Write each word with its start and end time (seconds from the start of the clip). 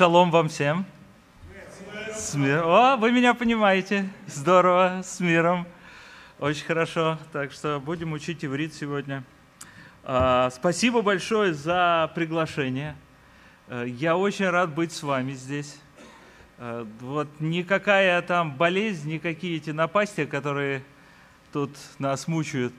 Шалом 0.00 0.30
вам 0.30 0.48
всем. 0.48 0.86
С 2.14 2.34
миром. 2.34 2.70
О, 2.70 2.96
вы 2.96 3.12
меня 3.12 3.34
понимаете. 3.34 4.08
Здорово, 4.26 5.02
с 5.04 5.20
миром. 5.20 5.66
Очень 6.38 6.64
хорошо. 6.64 7.18
Так 7.34 7.52
что 7.52 7.78
будем 7.78 8.14
учить 8.14 8.42
иврит 8.42 8.72
сегодня. 8.72 9.24
А, 10.02 10.48
спасибо 10.54 11.02
большое 11.02 11.52
за 11.52 12.10
приглашение. 12.14 12.96
Э, 13.68 13.84
я 13.86 14.16
очень 14.16 14.48
рад 14.48 14.74
быть 14.74 14.90
с 14.92 15.02
вами 15.02 15.32
здесь. 15.32 15.78
Э, 16.56 16.86
вот 17.00 17.28
никакая 17.38 18.22
там 18.22 18.56
болезнь, 18.56 19.12
никакие 19.12 19.58
эти 19.58 19.68
напасти, 19.68 20.24
которые 20.24 20.82
тут 21.52 21.76
нас 21.98 22.26
мучают, 22.26 22.72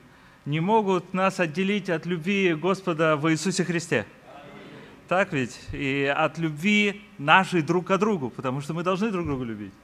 не 0.44 0.58
могут 0.58 1.14
нас 1.14 1.38
отделить 1.38 1.88
от 1.88 2.04
любви 2.04 2.52
Господа 2.52 3.16
в 3.16 3.30
Иисусе 3.30 3.62
Христе. 3.62 4.06
Так 5.12 5.34
ведь? 5.34 5.60
И 5.72 6.06
от 6.06 6.38
любви 6.38 7.02
нашей 7.18 7.60
друг 7.60 7.88
к 7.88 7.98
другу, 7.98 8.30
потому 8.30 8.62
что 8.62 8.72
мы 8.72 8.82
должны 8.82 9.10
друг 9.10 9.26
друга 9.26 9.44
любить. 9.44 9.74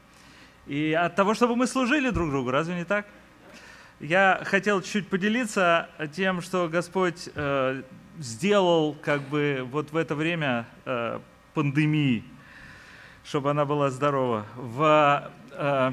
И 0.66 0.94
от 0.94 1.16
того, 1.16 1.34
чтобы 1.34 1.54
мы 1.54 1.66
служили 1.66 2.08
друг 2.08 2.30
другу, 2.30 2.50
разве 2.50 2.76
не 2.76 2.86
так? 2.86 3.04
Я 4.00 4.40
хотел 4.46 4.80
чуть 4.80 5.06
поделиться 5.06 5.90
тем, 6.14 6.40
что 6.40 6.66
Господь 6.70 7.28
э, 7.34 7.82
сделал 8.18 8.94
как 9.02 9.20
бы 9.20 9.68
вот 9.70 9.92
в 9.92 9.98
это 9.98 10.14
время 10.14 10.64
э, 10.86 11.20
пандемии, 11.52 12.24
чтобы 13.22 13.50
она 13.50 13.66
была 13.66 13.90
здорова. 13.90 14.46
В 14.56 15.30
э, 15.52 15.92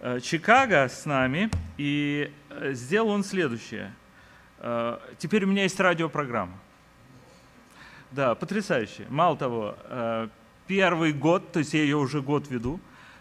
э, 0.00 0.18
Чикаго 0.18 0.88
с 0.88 1.06
нами, 1.06 1.48
и 1.78 2.32
э, 2.50 2.72
сделал 2.72 3.10
он 3.10 3.22
следующее. 3.22 3.94
Э, 4.58 4.98
теперь 5.18 5.44
у 5.44 5.46
меня 5.46 5.62
есть 5.62 5.78
радиопрограмма. 5.78 6.58
Да, 8.12 8.34
потрясающе. 8.34 9.06
Мало 9.08 9.38
того, 9.38 9.74
э, 9.84 10.28
первый 10.66 11.14
год, 11.14 11.50
то 11.50 11.60
есть 11.60 11.72
я 11.72 11.82
ее 11.82 11.96
уже 11.96 12.20
год 12.20 12.46
веду, 12.50 12.78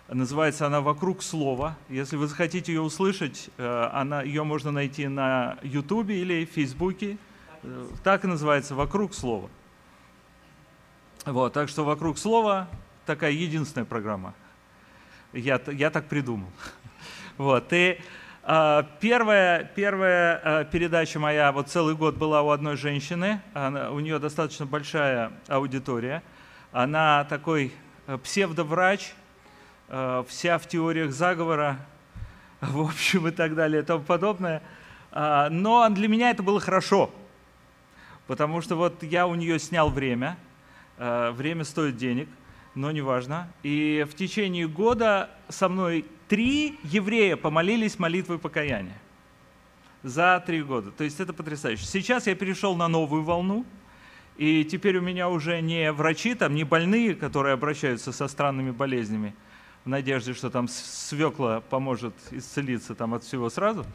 называется 0.10 0.68
она 0.68 0.82
«Вокруг 0.82 1.24
слова». 1.24 1.78
Если 1.88 2.18
вы 2.18 2.28
захотите 2.28 2.74
ее 2.74 2.82
услышать, 2.82 3.50
э, 3.58 3.90
она, 3.94 4.22
ее 4.22 4.44
можно 4.44 4.70
найти 4.70 5.08
на 5.08 5.58
Ютубе 5.64 6.22
или 6.22 6.44
Фейсбуке. 6.44 7.18
Э, 7.64 7.88
так 8.04 8.26
и 8.26 8.28
называется 8.28 8.76
«Вокруг 8.76 9.14
слова». 9.14 9.50
Вот, 11.26 11.54
так 11.54 11.70
что 11.70 11.86
«Вокруг 11.86 12.18
слова» 12.18 12.68
такая 13.06 13.32
единственная 13.32 13.86
программа. 13.86 14.34
Я, 15.32 15.62
я 15.68 15.90
так 15.90 16.08
придумал. 16.08 16.50
Вот, 17.38 17.72
и 17.72 17.98
первая, 18.44 19.64
первая 19.76 20.42
а, 20.44 20.64
передача 20.64 21.20
моя 21.20 21.52
вот 21.52 21.70
целый 21.70 21.96
год 21.96 22.16
была 22.16 22.42
у 22.42 22.50
одной 22.50 22.76
женщины. 22.76 23.40
Она, 23.54 23.92
у 23.92 24.00
нее 24.00 24.18
достаточно 24.18 24.66
большая 24.66 25.32
аудитория. 25.48 26.24
Она 26.72 27.26
такой 27.26 27.72
э, 28.08 28.18
псевдоврач, 28.18 29.14
вся 30.28 30.58
в 30.58 30.68
теориях 30.68 31.12
заговора, 31.12 31.78
в 32.62 32.82
общем 32.82 33.28
и 33.28 33.32
так 33.32 33.54
далее 33.54 33.84
и 33.84 33.86
тому 33.86 34.04
подобное. 34.04 34.64
А, 35.12 35.50
но 35.50 35.88
для 35.90 36.08
меня 36.08 36.32
это 36.32 36.42
было 36.42 36.60
хорошо, 36.60 37.12
потому 38.26 38.62
что 38.62 38.76
вот 38.76 39.04
я 39.04 39.28
у 39.28 39.36
нее 39.36 39.60
снял 39.60 39.90
время. 39.90 40.38
Время 40.98 41.64
стоит 41.64 41.98
денег, 41.98 42.30
но 42.76 42.92
неважно. 42.92 43.52
И 43.64 44.06
в 44.10 44.16
течение 44.16 44.68
года 44.68 45.32
со 45.50 45.68
мной 45.68 46.06
Три 46.32 46.80
еврея 46.84 47.36
помолились 47.36 48.00
молитвой 48.00 48.40
покаяния 48.40 48.98
за 50.02 50.42
три 50.48 50.64
года. 50.64 50.90
То 50.90 51.04
есть 51.04 51.20
это 51.20 51.34
потрясающе. 51.34 51.84
Сейчас 51.84 52.26
я 52.26 52.36
перешел 52.36 52.74
на 52.78 52.88
новую 52.88 53.24
волну, 53.24 53.66
и 54.38 54.64
теперь 54.64 54.96
у 55.00 55.02
меня 55.02 55.28
уже 55.28 55.60
не 55.60 55.92
врачи, 55.92 56.34
там 56.34 56.56
не 56.56 56.64
больные, 56.64 57.16
которые 57.16 57.52
обращаются 57.52 58.14
со 58.14 58.30
странными 58.30 58.72
болезнями, 58.72 59.36
в 59.84 59.90
надежде, 59.90 60.34
что 60.34 60.50
там 60.50 60.70
свекла 60.70 61.60
поможет 61.60 62.14
исцелиться 62.32 62.96
там 62.96 63.14
от 63.14 63.26
всего 63.26 63.50
сразу. 63.50 63.86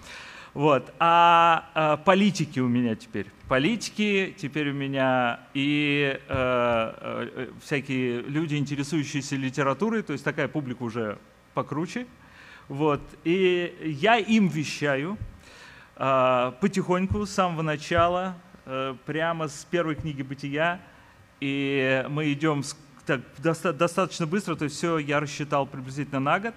Вот. 0.52 0.92
А, 0.98 1.70
а 1.74 1.96
политики 1.96 2.60
у 2.60 2.68
меня 2.68 2.96
теперь. 2.96 3.28
Политики 3.48 4.36
теперь 4.36 4.72
у 4.72 4.74
меня 4.74 5.40
и 5.54 6.20
э, 6.28 6.28
э, 6.28 7.50
всякие 7.62 8.20
люди, 8.20 8.56
интересующиеся 8.56 9.36
литературой, 9.36 10.02
то 10.02 10.12
есть 10.12 10.22
такая 10.22 10.48
публика 10.48 10.82
уже 10.82 11.16
покруче. 11.54 12.06
Вот. 12.68 13.00
И 13.24 13.94
я 14.00 14.18
им 14.18 14.48
вещаю 14.48 15.16
э, 15.96 16.52
потихоньку, 16.60 17.26
с 17.26 17.30
самого 17.30 17.62
начала, 17.62 18.34
э, 18.64 18.94
прямо 19.06 19.48
с 19.48 19.64
первой 19.64 19.94
книги 19.94 20.22
«Бытия». 20.22 20.80
И 21.40 22.04
мы 22.08 22.32
идем 22.32 22.64
так, 23.04 23.20
доста, 23.38 23.72
достаточно 23.72 24.26
быстро, 24.26 24.56
то 24.56 24.64
есть 24.64 24.76
все 24.76 24.98
я 24.98 25.20
рассчитал 25.20 25.66
приблизительно 25.66 26.18
на 26.18 26.40
год, 26.40 26.54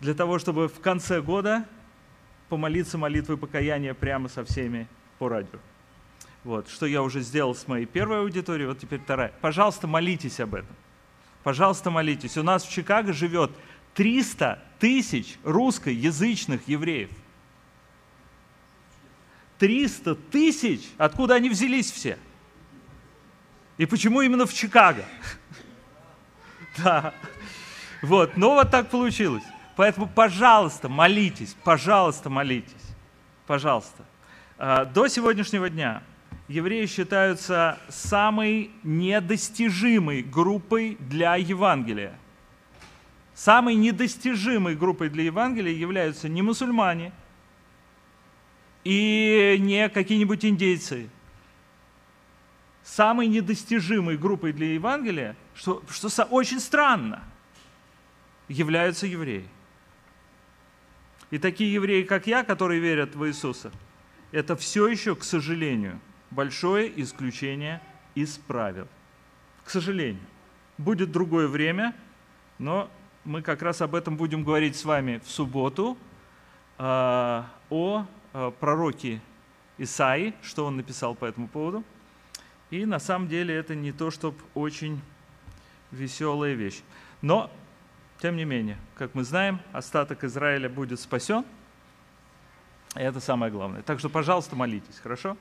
для 0.00 0.14
того, 0.14 0.38
чтобы 0.38 0.68
в 0.68 0.80
конце 0.80 1.20
года 1.20 1.64
помолиться 2.48 2.96
молитвой 2.96 3.36
покаяния 3.36 3.92
прямо 3.92 4.28
со 4.28 4.44
всеми 4.44 4.86
по 5.18 5.28
радио. 5.28 5.58
Вот, 6.44 6.68
что 6.68 6.86
я 6.86 7.02
уже 7.02 7.20
сделал 7.20 7.54
с 7.54 7.66
моей 7.66 7.86
первой 7.86 8.20
аудиторией, 8.20 8.68
вот 8.68 8.78
теперь 8.78 9.00
вторая. 9.00 9.32
Пожалуйста, 9.40 9.86
молитесь 9.86 10.40
об 10.40 10.54
этом. 10.54 10.76
Пожалуйста, 11.42 11.90
молитесь. 11.90 12.36
У 12.38 12.42
нас 12.42 12.64
в 12.64 12.70
Чикаго 12.70 13.12
живет 13.12 13.50
300 13.94 14.62
тысяч 14.78 15.36
русскоязычных 15.44 16.66
евреев. 16.68 17.10
300 19.58 20.14
тысяч? 20.14 20.82
Откуда 20.98 21.36
они 21.36 21.48
взялись 21.48 21.90
все? 21.90 22.18
И 23.78 23.86
почему 23.86 24.20
именно 24.20 24.46
в 24.46 24.54
Чикаго? 24.54 25.04
Да. 26.76 27.14
Вот, 28.02 28.36
но 28.36 28.54
вот 28.54 28.72
так 28.72 28.90
получилось. 28.90 29.44
Поэтому, 29.76 30.08
пожалуйста, 30.08 30.88
молитесь, 30.88 31.54
пожалуйста, 31.62 32.28
молитесь. 32.30 32.74
Пожалуйста. 33.46 34.04
А, 34.58 34.84
до 34.84 35.06
сегодняшнего 35.06 35.70
дня 35.70 36.02
евреи 36.48 36.86
считаются 36.86 37.78
самой 37.88 38.72
недостижимой 38.82 40.22
группой 40.22 40.96
для 41.00 41.36
Евангелия. 41.36 42.18
Самой 43.34 43.74
недостижимой 43.74 44.76
группой 44.76 45.08
для 45.08 45.24
Евангелия 45.24 45.72
являются 45.72 46.28
не 46.28 46.40
мусульмане 46.40 47.12
и 48.84 49.56
не 49.60 49.88
какие-нибудь 49.88 50.44
индейцы. 50.44 51.08
Самой 52.84 53.26
недостижимой 53.26 54.16
группой 54.16 54.52
для 54.52 54.74
Евангелия, 54.74 55.36
что, 55.54 55.82
что 55.88 56.22
очень 56.24 56.60
странно, 56.60 57.24
являются 58.46 59.06
евреи. 59.06 59.48
И 61.30 61.38
такие 61.38 61.72
евреи, 61.72 62.02
как 62.02 62.26
я, 62.28 62.44
которые 62.44 62.80
верят 62.80 63.16
в 63.16 63.26
Иисуса, 63.26 63.72
это 64.30 64.54
все 64.54 64.86
еще, 64.86 65.16
к 65.16 65.24
сожалению, 65.24 65.98
большое 66.30 66.92
исключение 67.00 67.80
из 68.14 68.36
правил. 68.36 68.86
К 69.64 69.70
сожалению. 69.70 70.22
Будет 70.76 71.10
другое 71.10 71.48
время, 71.48 71.96
но 72.58 72.90
мы 73.24 73.40
как 73.40 73.62
раз 73.62 73.80
об 73.80 73.94
этом 73.94 74.16
будем 74.16 74.44
говорить 74.44 74.76
с 74.76 74.84
вами 74.84 75.20
в 75.24 75.30
субботу, 75.30 75.96
а, 76.76 77.48
о 77.70 78.06
а, 78.32 78.50
пророке 78.50 79.20
Исаи, 79.78 80.34
что 80.42 80.66
он 80.66 80.76
написал 80.76 81.14
по 81.14 81.24
этому 81.24 81.48
поводу. 81.48 81.84
И 82.70 82.84
на 82.84 82.98
самом 82.98 83.28
деле 83.28 83.54
это 83.54 83.74
не 83.74 83.92
то, 83.92 84.10
чтобы 84.10 84.36
очень 84.54 85.00
веселая 85.90 86.54
вещь. 86.54 86.82
Но, 87.22 87.50
тем 88.20 88.36
не 88.36 88.44
менее, 88.44 88.78
как 88.96 89.14
мы 89.14 89.24
знаем, 89.24 89.60
остаток 89.72 90.24
Израиля 90.24 90.68
будет 90.68 91.00
спасен. 91.00 91.44
И 92.96 93.00
это 93.00 93.20
самое 93.20 93.50
главное. 93.50 93.82
Так 93.82 93.98
что, 93.98 94.08
пожалуйста, 94.08 94.54
молитесь, 94.54 94.98
хорошо? 95.02 95.36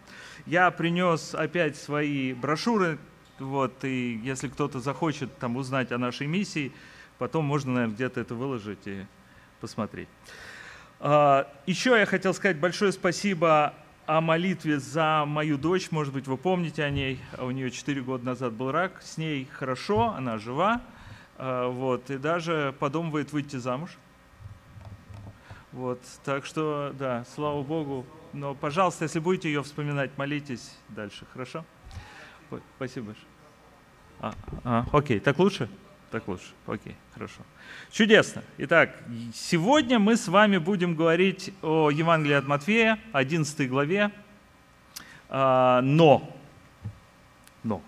Я 0.46 0.72
принес 0.72 1.36
опять 1.36 1.76
свои 1.76 2.34
брошюры, 2.34 2.98
вот, 3.40 3.84
и 3.84 4.20
если 4.24 4.48
кто-то 4.48 4.80
захочет 4.80 5.38
там 5.38 5.58
узнать 5.58 5.92
о 5.92 5.98
нашей 5.98 6.28
миссии, 6.28 6.72
Потом 7.18 7.46
можно, 7.46 7.74
наверное, 7.74 7.96
где-то 7.96 8.22
это 8.22 8.36
выложить 8.36 8.86
и 8.86 9.06
посмотреть. 9.62 10.08
А, 11.00 11.48
Еще 11.66 11.98
я 11.98 12.06
хотел 12.06 12.34
сказать 12.34 12.60
большое 12.60 12.92
спасибо 12.92 13.74
о 14.06 14.22
молитве 14.22 14.80
за 14.80 15.24
мою 15.26 15.58
дочь. 15.58 15.92
Может 15.92 16.14
быть, 16.14 16.28
вы 16.28 16.38
помните 16.38 16.84
о 16.84 16.90
ней. 16.90 17.20
У 17.38 17.52
нее 17.52 17.72
4 17.72 18.02
года 18.02 18.26
назад 18.26 18.54
был 18.54 18.72
рак. 18.72 19.02
С 19.02 19.18
ней 19.18 19.48
хорошо, 19.52 20.14
она 20.16 20.38
жива. 20.38 20.82
А, 21.38 21.70
вот, 21.70 22.10
и 22.10 22.18
даже 22.18 22.76
подумывает 22.80 23.32
выйти 23.32 23.56
замуж. 23.58 23.98
Вот, 25.72 26.00
так 26.24 26.46
что, 26.46 26.94
да, 26.98 27.26
слава 27.36 27.64
Богу. 27.64 28.06
Но, 28.32 28.54
пожалуйста, 28.56 29.06
если 29.06 29.20
будете 29.20 29.48
ее 29.50 29.64
вспоминать, 29.64 30.12
молитесь 30.18 30.78
дальше, 30.90 31.26
хорошо? 31.34 31.66
Спасибо 32.78 33.08
большое. 33.08 33.28
А, 34.20 34.34
а, 34.64 34.86
окей, 34.92 35.20
так 35.20 35.40
лучше? 35.40 35.70
Так 36.14 36.28
лучше. 36.28 36.46
Окей, 36.68 36.96
хорошо. 37.16 37.42
Чудесно. 37.92 38.44
Итак, 38.60 38.96
сегодня 39.34 39.98
мы 39.98 40.16
с 40.16 40.28
вами 40.28 40.60
будем 40.60 40.94
говорить 40.94 41.52
о 41.64 41.90
Евангелии 41.90 42.36
от 42.36 42.46
Матфея, 42.46 43.00
11 43.14 43.68
главе. 43.68 44.12
А, 45.28 45.82
но, 45.82 46.38
но, 47.64 47.82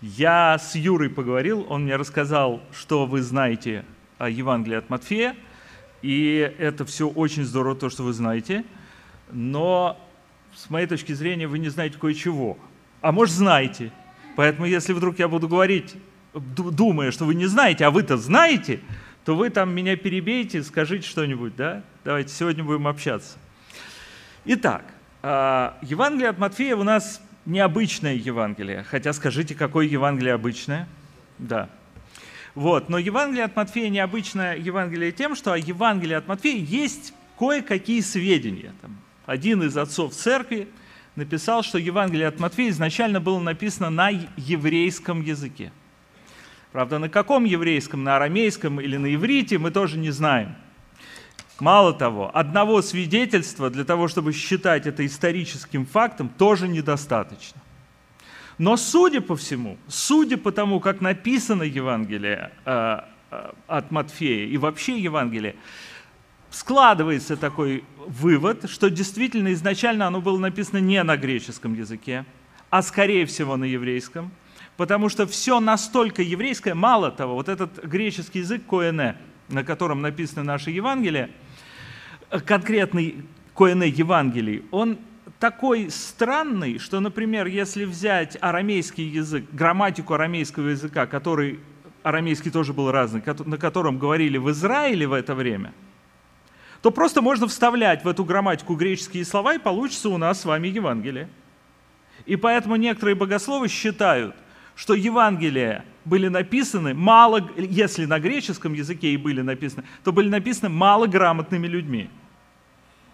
Я 0.00 0.56
с 0.58 0.74
Юрой 0.74 1.10
поговорил, 1.10 1.66
он 1.68 1.82
мне 1.82 1.96
рассказал, 1.96 2.62
что 2.72 3.04
вы 3.04 3.20
знаете 3.20 3.84
о 4.16 4.30
Евангелии 4.30 4.78
от 4.78 4.88
Матфея, 4.88 5.36
и 6.00 6.50
это 6.58 6.86
все 6.86 7.06
очень 7.06 7.44
здорово, 7.44 7.76
то, 7.76 7.90
что 7.90 8.04
вы 8.04 8.14
знаете, 8.14 8.64
но 9.30 10.00
с 10.54 10.70
моей 10.70 10.86
точки 10.86 11.12
зрения 11.12 11.46
вы 11.46 11.58
не 11.58 11.68
знаете 11.68 11.98
кое-чего. 11.98 12.56
А 13.02 13.12
может, 13.12 13.34
знаете. 13.34 13.92
Поэтому, 14.34 14.64
если 14.64 14.94
вдруг 14.94 15.18
я 15.18 15.28
буду 15.28 15.46
говорить, 15.46 15.94
думая, 16.34 17.10
что 17.10 17.24
вы 17.24 17.34
не 17.34 17.46
знаете, 17.46 17.84
а 17.84 17.90
вы-то 17.90 18.16
знаете, 18.16 18.80
то 19.24 19.36
вы 19.36 19.50
там 19.50 19.74
меня 19.74 19.96
перебейте, 19.96 20.62
скажите 20.62 21.06
что-нибудь, 21.06 21.54
да? 21.56 21.82
Давайте 22.04 22.32
сегодня 22.32 22.64
будем 22.64 22.88
общаться. 22.88 23.36
Итак, 24.44 24.84
а, 25.22 25.78
Евангелие 25.82 26.30
от 26.30 26.38
Матфея 26.38 26.76
у 26.76 26.82
нас 26.82 27.20
необычное 27.46 28.14
Евангелие. 28.14 28.84
Хотя 28.84 29.12
скажите, 29.12 29.54
какое 29.54 29.86
Евангелие 29.86 30.34
обычное? 30.34 30.88
Да. 31.38 31.68
Вот. 32.54 32.88
Но 32.88 32.98
Евангелие 32.98 33.44
от 33.44 33.56
Матфея 33.56 33.88
необычное 33.88 34.56
Евангелие 34.56 35.12
тем, 35.12 35.34
что 35.36 35.52
о 35.52 35.58
Евангелии 35.58 36.14
от 36.14 36.26
Матфея 36.26 36.62
есть 36.62 37.14
кое-какие 37.38 38.00
сведения. 38.00 38.74
Там, 38.80 38.98
один 39.26 39.62
из 39.62 39.76
отцов 39.76 40.14
церкви 40.14 40.68
написал, 41.16 41.62
что 41.62 41.78
Евангелие 41.78 42.26
от 42.26 42.40
Матфея 42.40 42.70
изначально 42.70 43.20
было 43.20 43.38
написано 43.38 43.90
на 43.90 44.10
еврейском 44.36 45.22
языке. 45.22 45.72
Правда, 46.72 46.98
на 46.98 47.10
каком 47.10 47.44
еврейском, 47.44 48.02
на 48.02 48.16
арамейском 48.16 48.80
или 48.80 48.96
на 48.96 49.14
иврите, 49.14 49.58
мы 49.58 49.70
тоже 49.70 49.98
не 49.98 50.10
знаем. 50.10 50.56
Мало 51.60 51.92
того, 51.92 52.30
одного 52.34 52.80
свидетельства 52.80 53.70
для 53.70 53.84
того, 53.84 54.08
чтобы 54.08 54.32
считать 54.32 54.86
это 54.86 55.04
историческим 55.04 55.84
фактом, 55.84 56.30
тоже 56.30 56.66
недостаточно. 56.66 57.60
Но 58.58 58.76
судя 58.76 59.20
по 59.20 59.36
всему, 59.36 59.76
судя 59.86 60.38
по 60.38 60.50
тому, 60.50 60.80
как 60.80 61.00
написано 61.00 61.62
Евангелие 61.62 62.52
э, 62.64 63.00
э, 63.30 63.50
от 63.66 63.90
Матфея 63.90 64.46
и 64.46 64.56
вообще 64.56 64.98
Евангелие, 64.98 65.56
складывается 66.50 67.36
такой 67.36 67.84
вывод, 68.06 68.68
что 68.70 68.88
действительно 68.88 69.52
изначально 69.52 70.06
оно 70.06 70.20
было 70.20 70.38
написано 70.38 70.78
не 70.78 71.02
на 71.02 71.16
греческом 71.16 71.74
языке, 71.74 72.24
а 72.70 72.82
скорее 72.82 73.26
всего 73.26 73.56
на 73.56 73.64
еврейском, 73.64 74.32
потому 74.76 75.08
что 75.08 75.26
все 75.26 75.60
настолько 75.60 76.22
еврейское, 76.22 76.74
мало 76.74 77.10
того, 77.10 77.34
вот 77.34 77.48
этот 77.48 77.84
греческий 77.84 78.40
язык 78.40 78.64
коэне, 78.66 79.16
на 79.48 79.64
котором 79.64 80.00
написано 80.00 80.42
наше 80.42 80.70
Евангелие, 80.70 81.30
конкретный 82.46 83.24
коэне 83.54 83.88
Евангелий, 83.88 84.64
он 84.70 84.98
такой 85.38 85.90
странный, 85.90 86.78
что, 86.78 87.00
например, 87.00 87.46
если 87.46 87.84
взять 87.84 88.38
арамейский 88.40 89.08
язык, 89.08 89.44
грамматику 89.52 90.14
арамейского 90.14 90.68
языка, 90.68 91.06
который 91.06 91.60
арамейский 92.02 92.50
тоже 92.50 92.72
был 92.72 92.90
разный, 92.90 93.22
на 93.44 93.58
котором 93.58 93.98
говорили 93.98 94.38
в 94.38 94.50
Израиле 94.50 95.06
в 95.06 95.12
это 95.12 95.34
время– 95.34 95.72
то 96.82 96.90
просто 96.90 97.22
можно 97.22 97.46
вставлять 97.46 98.04
в 98.04 98.08
эту 98.08 98.24
грамматику 98.24 98.74
греческие 98.74 99.24
слова, 99.24 99.54
и 99.54 99.58
получится 99.58 100.08
у 100.08 100.18
нас 100.18 100.40
с 100.40 100.44
вами 100.44 100.66
Евангелие. 100.66 101.28
И 102.26 102.34
поэтому 102.34 102.74
некоторые 102.76 103.14
богословы 103.14 103.68
считают, 103.68 104.34
что 104.74 104.94
Евангелия 104.94 105.84
были 106.04 106.28
написаны 106.28 106.94
мало, 106.94 107.50
если 107.56 108.06
на 108.06 108.18
греческом 108.18 108.72
языке 108.74 109.12
и 109.12 109.16
были 109.16 109.40
написаны, 109.40 109.84
то 110.04 110.12
были 110.12 110.28
написаны 110.28 110.68
малограмотными 110.68 111.66
людьми 111.66 112.10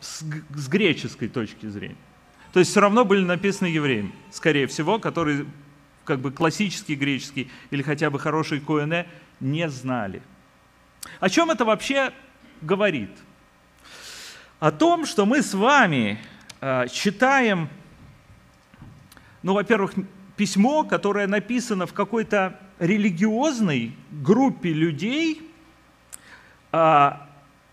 с, 0.01 0.23
с 0.55 0.69
греческой 0.69 1.29
точки 1.29 1.67
зрения. 1.67 1.97
То 2.53 2.61
есть 2.61 2.71
все 2.71 2.81
равно 2.81 3.05
были 3.05 3.25
написаны 3.25 3.69
евреями, 3.69 4.13
скорее 4.31 4.67
всего, 4.67 4.99
которые 4.99 5.47
как 6.05 6.21
бы 6.21 6.33
классический 6.33 6.95
греческий 6.95 7.51
или 7.71 7.83
хотя 7.83 8.09
бы 8.09 8.19
хороший 8.19 8.61
коэне 8.61 9.07
не 9.41 9.69
знали. 9.69 10.23
О 11.21 11.29
чем 11.29 11.51
это 11.51 11.65
вообще 11.65 12.13
говорит? 12.63 13.11
о 14.61 14.73
том, 14.73 15.07
что 15.07 15.25
мы 15.25 15.43
с 15.43 15.55
вами 15.55 16.19
э, 16.61 16.89
читаем, 16.89 17.69
ну, 19.43 19.55
во-первых, 19.55 19.93
письмо, 20.39 20.85
которое 20.85 21.27
написано 21.27 21.87
в 21.87 21.93
какой-то 21.93 22.59
религиозной 22.79 23.93
группе 24.11 24.73
людей, 24.73 25.43
э, 26.73 27.11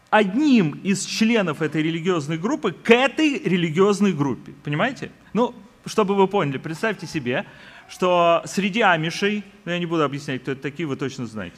одним 0.09 0.71
из 0.83 1.05
членов 1.05 1.61
этой 1.61 1.83
религиозной 1.83 2.39
группы 2.39 2.73
к 2.73 2.89
этой 2.89 3.37
религиозной 3.37 4.13
группе. 4.13 4.53
Понимаете? 4.63 5.11
Ну, 5.33 5.53
чтобы 5.85 6.15
вы 6.15 6.27
поняли, 6.27 6.57
представьте 6.57 7.05
себе, 7.05 7.45
что 7.87 8.41
среди 8.45 8.81
амишей, 8.81 9.43
ну, 9.63 9.71
я 9.71 9.77
не 9.77 9.85
буду 9.85 10.03
объяснять, 10.03 10.41
кто 10.41 10.53
это 10.53 10.61
такие, 10.63 10.87
вы 10.87 10.95
точно 10.95 11.27
знаете, 11.27 11.57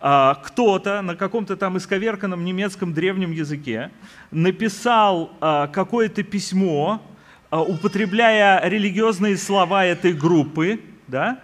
а, 0.00 0.36
кто-то 0.36 1.02
на 1.02 1.14
каком-то 1.14 1.56
там 1.56 1.76
исковерканном 1.76 2.42
немецком 2.42 2.94
древнем 2.94 3.32
языке 3.32 3.90
написал 4.30 5.30
а, 5.40 5.66
какое-то 5.66 6.22
письмо, 6.22 7.02
а, 7.02 7.17
употребляя 7.50 8.66
религиозные 8.68 9.36
слова 9.36 9.84
этой 9.84 10.12
группы, 10.12 10.80
да, 11.06 11.40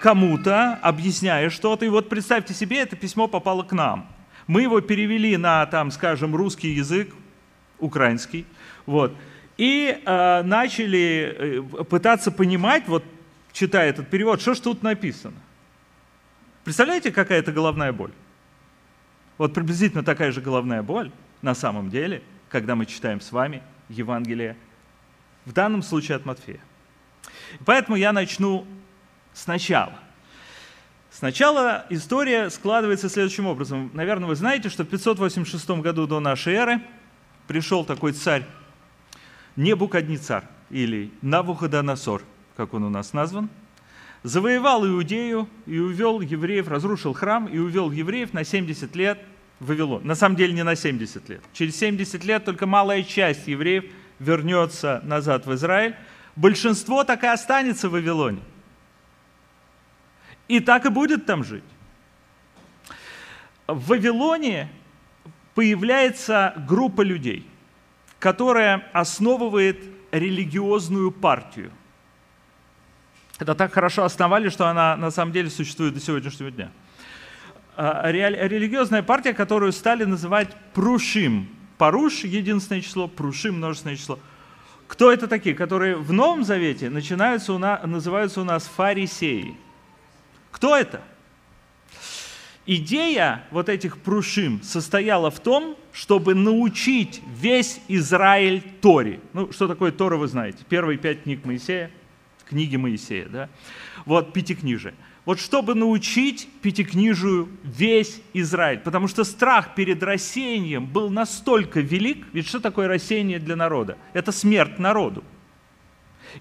кому-то, 0.00 0.74
объясняя 0.82 1.50
что-то. 1.50 1.84
И 1.84 1.88
вот 1.88 2.08
представьте 2.08 2.54
себе, 2.54 2.78
это 2.80 2.96
письмо 2.96 3.28
попало 3.28 3.62
к 3.62 3.72
нам. 3.72 4.08
Мы 4.46 4.62
его 4.62 4.80
перевели 4.80 5.36
на, 5.36 5.64
там, 5.66 5.90
скажем, 5.90 6.34
русский 6.34 6.68
язык, 6.68 7.14
украинский, 7.78 8.46
вот, 8.86 9.14
и 9.56 10.00
э, 10.04 10.42
начали 10.42 11.64
пытаться 11.88 12.30
понимать, 12.30 12.88
вот, 12.88 13.04
читая 13.52 13.88
этот 13.88 14.08
перевод, 14.08 14.40
что 14.40 14.54
ж 14.54 14.60
тут 14.60 14.82
написано. 14.82 15.36
Представляете, 16.64 17.12
какая 17.12 17.38
это 17.38 17.52
головная 17.52 17.92
боль? 17.92 18.10
Вот 19.38 19.54
приблизительно 19.54 20.02
такая 20.02 20.32
же 20.32 20.40
головная 20.40 20.82
боль 20.82 21.10
на 21.42 21.54
самом 21.54 21.88
деле, 21.90 22.22
когда 22.48 22.74
мы 22.74 22.86
читаем 22.86 23.20
с 23.20 23.32
вами 23.32 23.62
Евангелие, 23.88 24.56
в 25.44 25.52
данном 25.52 25.82
случае 25.82 26.16
от 26.16 26.24
Матфея. 26.24 26.60
Поэтому 27.64 27.96
я 27.96 28.12
начну 28.12 28.66
сначала. 29.32 29.98
Сначала 31.10 31.86
история 31.90 32.50
складывается 32.50 33.08
следующим 33.08 33.46
образом. 33.46 33.90
Наверное, 33.94 34.28
вы 34.28 34.34
знаете, 34.34 34.68
что 34.68 34.84
в 34.84 34.88
586 34.88 35.70
году 35.70 36.06
до 36.06 36.20
нашей 36.20 36.54
эры 36.54 36.80
пришел 37.46 37.84
такой 37.84 38.12
царь 38.12 38.44
Небукаднецар 39.56 40.44
или 40.70 41.12
Навуходоносор, 41.22 42.22
как 42.56 42.74
он 42.74 42.84
у 42.84 42.90
нас 42.90 43.12
назван– 43.12 43.48
завоевал 44.24 44.84
Иудею 44.86 45.48
и 45.66 45.78
увел 45.78 46.20
евреев, 46.20 46.66
разрушил 46.66 47.12
храм 47.12 47.46
и 47.46 47.58
увел 47.58 47.92
евреев 47.92 48.32
на 48.32 48.42
70 48.42 48.96
лет 48.96 49.20
в 49.60 49.68
Вавилон. 49.68 50.04
На 50.04 50.16
самом 50.16 50.34
деле 50.34 50.52
не 50.54 50.64
на 50.64 50.74
70 50.74 51.28
лет. 51.28 51.42
Через 51.52 51.76
70 51.76 52.24
лет 52.24 52.44
только 52.44 52.66
малая 52.66 53.04
часть 53.04 53.46
евреев 53.46 53.84
вернется 54.18 55.00
назад 55.04 55.46
в 55.46 55.54
Израиль. 55.54 55.96
Большинство 56.36 57.04
так 57.04 57.22
и 57.24 57.26
останется 57.26 57.88
в 57.88 57.92
Вавилоне. 57.92 58.40
И 60.48 60.60
так 60.60 60.86
и 60.86 60.90
будет 60.90 61.26
там 61.26 61.44
жить. 61.44 61.64
В 63.66 63.88
Вавилоне 63.88 64.68
появляется 65.54 66.54
группа 66.68 67.02
людей, 67.02 67.48
которая 68.18 68.88
основывает 68.92 69.78
религиозную 70.12 71.10
партию– 71.10 71.70
это 73.38 73.54
так 73.54 73.72
хорошо 73.72 74.04
основали, 74.04 74.48
что 74.48 74.68
она 74.68 74.96
на 74.96 75.10
самом 75.10 75.32
деле 75.32 75.50
существует 75.50 75.94
до 75.94 76.00
сегодняшнего 76.00 76.50
дня. 76.50 76.70
А, 77.76 78.10
религиозная 78.10 79.02
партия, 79.02 79.34
которую 79.34 79.72
стали 79.72 80.04
называть 80.04 80.54
Прушим. 80.72 81.48
Паруш– 81.78 82.24
единственное 82.24 82.80
число, 82.80 83.08
Прушим– 83.08 83.54
множественное 83.56 83.96
число. 83.96 84.18
Кто 84.86 85.10
это 85.10 85.26
такие, 85.26 85.54
которые 85.54 85.96
в 85.96 86.12
Новом 86.12 86.44
Завете 86.44 86.90
начинаются 86.90 87.52
у 87.52 87.58
нас, 87.58 87.84
называются 87.84 88.40
у 88.40 88.44
нас 88.44 88.66
фарисеи? 88.66 89.56
Кто 90.50 90.76
это? 90.76 91.02
Идея 92.66 93.44
вот 93.50 93.68
этих 93.68 93.98
прушим 93.98 94.62
состояла 94.62 95.30
в 95.30 95.40
том, 95.40 95.76
чтобы 95.92 96.34
научить 96.34 97.20
весь 97.38 97.80
Израиль 97.88 98.62
Торе. 98.80 99.20
Ну, 99.32 99.52
что 99.52 99.68
такое 99.68 99.92
Тора, 99.92 100.16
вы 100.16 100.28
знаете. 100.28 100.58
Первые 100.68 100.98
пять 100.98 101.24
книг 101.24 101.44
Моисея– 101.44 101.90
книги 102.48 102.76
Моисея, 102.76 103.26
да? 103.28 103.48
Вот 104.06 104.32
пятикнижие. 104.32 104.94
Вот 105.24 105.40
чтобы 105.40 105.74
научить 105.74 106.48
пятикнижию 106.60 107.48
весь 107.62 108.20
Израиль, 108.34 108.80
потому 108.80 109.08
что 109.08 109.24
страх 109.24 109.74
перед 109.74 110.02
рассеянием 110.02 110.86
был 110.86 111.08
настолько 111.08 111.80
велик, 111.80 112.26
ведь 112.34 112.46
что 112.46 112.60
такое 112.60 112.88
рассеяние 112.88 113.38
для 113.38 113.56
народа? 113.56 113.96
Это 114.12 114.32
смерть 114.32 114.78
народу. 114.78 115.24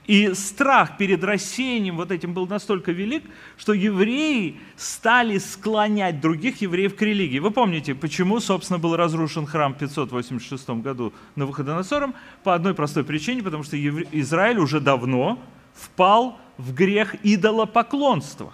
И 0.08 0.34
страх 0.34 0.98
перед 0.98 1.24
рассеянием 1.24 1.98
вот 1.98 2.12
этим 2.12 2.34
был 2.34 2.48
настолько 2.48 2.92
велик, 2.92 3.24
что 3.58 3.74
евреи 3.74 4.60
стали 4.76 5.38
склонять 5.38 6.20
других 6.20 6.62
евреев 6.62 6.96
к 6.96 7.02
религии. 7.02 7.40
Вы 7.40 7.52
помните, 7.52 7.94
почему, 7.96 8.40
собственно, 8.40 8.80
был 8.80 8.96
разрушен 8.96 9.46
храм 9.46 9.74
в 9.74 9.78
586 9.78 10.70
году 10.82 11.14
на 11.36 11.42
Навуходоносором? 11.42 12.16
По 12.44 12.56
одной 12.56 12.74
простой 12.74 13.04
причине, 13.04 13.44
потому 13.44 13.64
что 13.64 13.78
Израиль 13.78 14.58
уже 14.58 14.80
давно 14.80 15.40
впал 15.74 16.40
в 16.58 16.74
грех 16.74 17.16
идолопоклонства. 17.24 18.52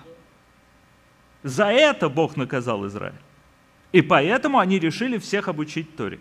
За 1.44 1.66
это 1.66 2.10
Бог 2.10 2.36
наказал 2.36 2.86
Израиль. 2.88 3.14
И 3.92 4.02
поэтому 4.02 4.60
они 4.60 4.78
решили 4.78 5.18
всех 5.18 5.48
обучить 5.48 5.96
Торе. 5.96 6.20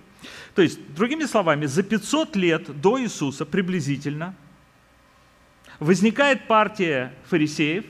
То 0.54 0.62
есть, 0.62 0.94
другими 0.94 1.24
словами, 1.24 1.66
за 1.66 1.82
500 1.82 2.36
лет 2.36 2.80
до 2.80 3.00
Иисуса 3.00 3.44
приблизительно 3.44 4.34
возникает 5.78 6.48
партия 6.48 7.14
фарисеев, 7.26 7.84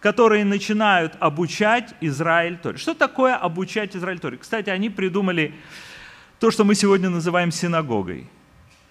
которые 0.00 0.44
начинают 0.44 1.16
обучать 1.18 1.94
Израиль 2.00 2.58
Торе. 2.58 2.78
Что 2.78 2.94
такое 2.94 3.34
обучать 3.34 3.96
Израиль 3.96 4.20
Торе? 4.20 4.36
Кстати, 4.36 4.70
они 4.70 4.90
придумали 4.90 5.54
то, 6.38 6.50
что 6.50 6.64
мы 6.64 6.74
сегодня 6.74 7.08
называем 7.08 7.50
синагогой. 7.50 8.28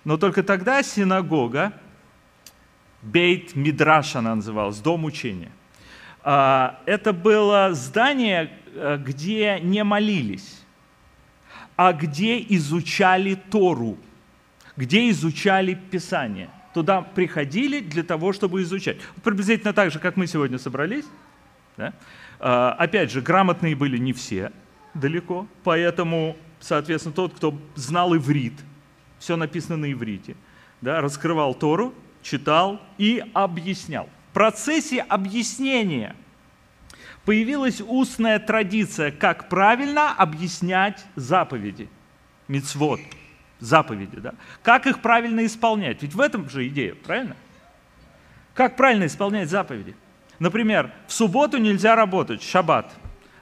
Но 0.03 0.17
только 0.17 0.43
тогда 0.43 0.83
синагога, 0.83 1.73
Бейт 3.01 3.55
Мидраш 3.55 4.15
она 4.15 4.35
называлась, 4.35 4.79
дом 4.79 5.05
учения. 5.05 5.51
А, 6.23 6.79
это 6.85 7.11
было 7.11 7.73
здание, 7.73 8.49
э, 8.73 8.97
где 8.97 9.59
не 9.59 9.83
молились, 9.83 10.63
а 11.75 11.91
где 11.91 12.41
изучали 12.55 13.35
Тору, 13.35 13.97
где 14.77 15.09
изучали 15.09 15.73
Писание. 15.73 16.49
Туда 16.73 17.01
приходили 17.01 17.81
для 17.81 18.03
того, 18.03 18.31
чтобы 18.33 18.61
изучать. 18.63 18.97
Приблизительно 19.23 19.73
так 19.73 19.91
же, 19.91 19.99
как 19.99 20.15
мы 20.15 20.25
сегодня 20.25 20.57
собрались. 20.57 21.05
Да? 21.77 21.93
А, 22.39 22.71
опять 22.79 23.11
же, 23.11 23.21
грамотные 23.21 23.75
были 23.75 23.97
не 23.97 24.13
все 24.13 24.51
далеко, 24.93 25.47
поэтому, 25.63 26.37
соответственно, 26.59 27.13
тот, 27.13 27.33
кто 27.33 27.59
знал 27.75 28.15
иврит, 28.15 28.53
все 29.19 29.35
написано 29.35 29.77
на 29.77 29.91
иврите, 29.91 30.35
да, 30.81 31.01
раскрывал 31.01 31.53
Тору, 31.53 31.93
читал 32.21 32.81
и 32.97 33.23
объяснял. 33.33 34.07
Процессе 34.33 35.01
объяснения 35.01 36.15
появилась 37.23 37.81
устная 37.81 38.39
традиция, 38.39 39.11
как 39.11 39.47
правильно 39.47 40.11
объяснять 40.11 41.05
заповеди, 41.15 41.87
мицвод, 42.47 42.99
заповеди, 43.59 44.19
да? 44.19 44.33
Как 44.63 44.87
их 44.87 45.01
правильно 45.01 45.45
исполнять? 45.45 46.01
Ведь 46.01 46.15
в 46.15 46.19
этом 46.19 46.49
же 46.49 46.67
идея, 46.67 46.95
правильно? 46.95 47.35
Как 48.53 48.75
правильно 48.75 49.05
исполнять 49.05 49.49
заповеди? 49.49 49.95
Например, 50.39 50.91
в 51.07 51.13
субботу 51.13 51.57
нельзя 51.57 51.95
работать, 51.95 52.43
шаббат. 52.43 52.91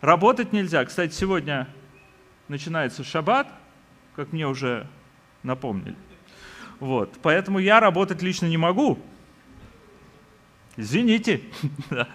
Работать 0.02 0.52
нельзя. 0.52 0.84
Кстати, 0.86 1.14
сегодня 1.14 1.68
начинается 2.48 3.04
шаббат, 3.04 3.48
как 4.16 4.34
мне 4.34 4.48
уже 4.48 4.88
напомнили. 5.44 5.96
Вот. 6.80 7.18
Поэтому 7.22 7.60
я 7.60 7.80
работать 7.80 8.22
лично 8.22 8.48
не 8.48 8.58
могу. 8.58 9.00
Извините. 10.82 11.42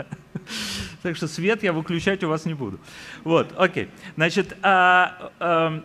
Так 1.02 1.16
что 1.16 1.26
свет 1.26 1.62
я 1.64 1.72
выключать 1.72 2.22
у 2.22 2.28
вас 2.28 2.44
не 2.44 2.54
буду. 2.54 2.78
Вот, 3.24 3.52
окей. 3.56 3.88
Значит, 4.16 4.56
а, 4.62 5.32
а, 5.40 5.82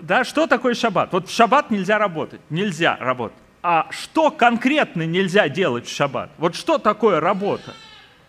да, 0.00 0.24
что 0.24 0.46
такое 0.46 0.74
шаббат? 0.74 1.12
Вот 1.12 1.28
в 1.28 1.32
шаббат 1.32 1.70
нельзя 1.70 1.98
работать. 1.98 2.40
Нельзя 2.50 2.96
работать. 2.96 3.38
А 3.62 3.88
что 3.90 4.30
конкретно 4.30 5.02
нельзя 5.06 5.48
делать 5.48 5.86
в 5.86 5.94
шаббат? 5.94 6.30
Вот 6.38 6.54
что 6.54 6.78
такое 6.78 7.20
работа? 7.20 7.74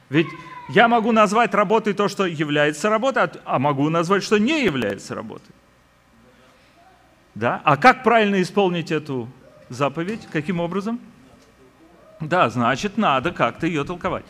Ведь 0.10 0.28
я 0.70 0.88
могу 0.88 1.12
назвать 1.12 1.54
работой 1.54 1.94
то, 1.94 2.08
что 2.08 2.26
является 2.26 2.90
работой, 2.90 3.30
а 3.46 3.60
могу 3.60 3.90
назвать, 3.90 4.24
что 4.24 4.38
не 4.38 4.64
является 4.64 5.16
работой. 5.16 5.54
Да? 7.36 7.62
А 7.64 7.78
как 7.78 8.04
правильно 8.04 8.42
исполнить 8.42 8.92
эту 8.92 9.28
заповедь? 9.70 10.28
Каким 10.32 10.60
образом? 10.60 11.00
Да, 12.20 12.50
значит, 12.50 12.98
надо 12.98 13.32
как-то 13.32 13.68
ее 13.68 13.84
толковать. 13.84 14.26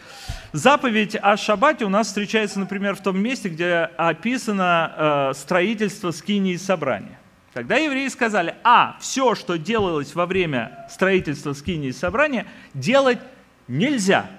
Заповедь 0.51 1.15
о 1.15 1.37
шаббате 1.37 1.85
у 1.85 1.89
нас 1.89 2.07
встречается, 2.07 2.59
например, 2.59 2.95
в 2.95 3.01
том 3.01 3.17
месте, 3.17 3.47
где 3.47 3.89
описано 3.97 5.31
э, 5.31 5.33
строительство 5.35 6.11
скинии 6.11 6.53
и 6.53 6.57
собрания. 6.57 7.17
Тогда 7.53 7.77
евреи 7.77 8.07
сказали, 8.09 8.55
а, 8.63 8.97
все, 8.99 9.35
что 9.35 9.57
делалось 9.57 10.15
во 10.15 10.25
время 10.25 10.85
строительства 10.91 11.53
скинии 11.53 11.89
и 11.89 11.93
собрания, 11.93 12.45
делать 12.73 13.19
нельзя. 13.67 14.29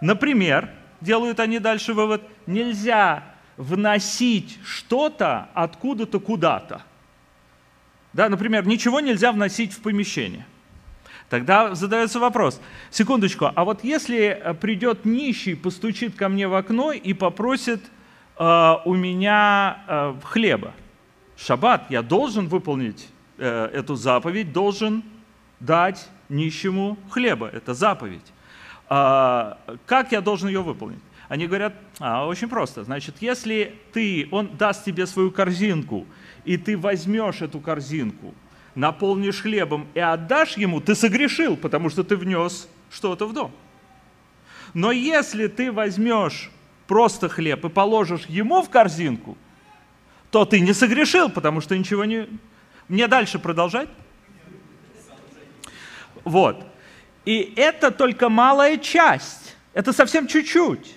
Например, 0.00 0.70
делают 1.00 1.38
они 1.38 1.58
дальше 1.58 1.92
вывод, 1.92 2.22
нельзя 2.46 3.24
вносить 3.56 4.58
что-то 4.64 5.48
откуда-то 5.54 6.18
куда-то. 6.18 6.82
Да, 8.14 8.28
например, 8.28 8.66
ничего 8.66 9.00
нельзя 9.00 9.30
вносить 9.30 9.72
в 9.72 9.82
помещение. 9.82 10.46
Тогда 11.32 11.74
задается 11.74 12.20
вопрос, 12.20 12.60
секундочку, 12.90 13.50
а 13.54 13.64
вот 13.64 13.82
если 13.84 14.18
э, 14.18 14.52
придет 14.52 15.06
нищий, 15.06 15.54
постучит 15.54 16.14
ко 16.14 16.28
мне 16.28 16.46
в 16.46 16.54
окно 16.54 16.92
и 16.92 17.14
попросит 17.14 17.80
э, 18.38 18.74
у 18.84 18.94
меня 18.94 19.78
э, 19.88 20.14
хлеба, 20.24 20.74
шаббат, 21.38 21.86
я 21.88 22.02
должен 22.02 22.48
выполнить 22.48 23.08
э, 23.38 23.70
эту 23.72 23.94
заповедь, 23.94 24.52
должен 24.52 25.02
дать 25.58 26.06
нищему 26.28 26.98
хлеба, 27.08 27.48
это 27.48 27.72
заповедь. 27.72 28.30
А, 28.90 29.56
как 29.86 30.12
я 30.12 30.20
должен 30.20 30.48
ее 30.48 30.60
выполнить? 30.60 31.00
Они 31.30 31.46
говорят, 31.46 31.72
а, 31.98 32.26
очень 32.26 32.50
просто, 32.50 32.84
значит, 32.84 33.14
если 33.20 33.74
ты, 33.94 34.28
он 34.32 34.50
даст 34.58 34.84
тебе 34.84 35.06
свою 35.06 35.30
корзинку, 35.30 36.06
и 36.44 36.58
ты 36.58 36.76
возьмешь 36.76 37.40
эту 37.40 37.58
корзинку, 37.58 38.34
наполнишь 38.74 39.42
хлебом 39.42 39.86
и 39.94 40.00
отдашь 40.00 40.56
ему, 40.56 40.80
ты 40.80 40.94
согрешил, 40.94 41.56
потому 41.56 41.90
что 41.90 42.04
ты 42.04 42.16
внес 42.16 42.68
что-то 42.90 43.26
в 43.26 43.32
дом. 43.32 43.52
Но 44.74 44.92
если 44.92 45.46
ты 45.46 45.70
возьмешь 45.70 46.50
просто 46.86 47.28
хлеб 47.28 47.64
и 47.64 47.68
положишь 47.68 48.26
ему 48.26 48.62
в 48.62 48.70
корзинку, 48.70 49.36
то 50.30 50.44
ты 50.44 50.60
не 50.60 50.72
согрешил, 50.72 51.28
потому 51.28 51.60
что 51.60 51.76
ничего 51.76 52.04
не... 52.04 52.28
Мне 52.88 53.06
дальше 53.08 53.38
продолжать? 53.38 53.88
Вот. 56.24 56.64
И 57.24 57.52
это 57.56 57.90
только 57.90 58.28
малая 58.28 58.78
часть. 58.78 59.56
Это 59.74 59.92
совсем 59.92 60.26
чуть-чуть. 60.26 60.94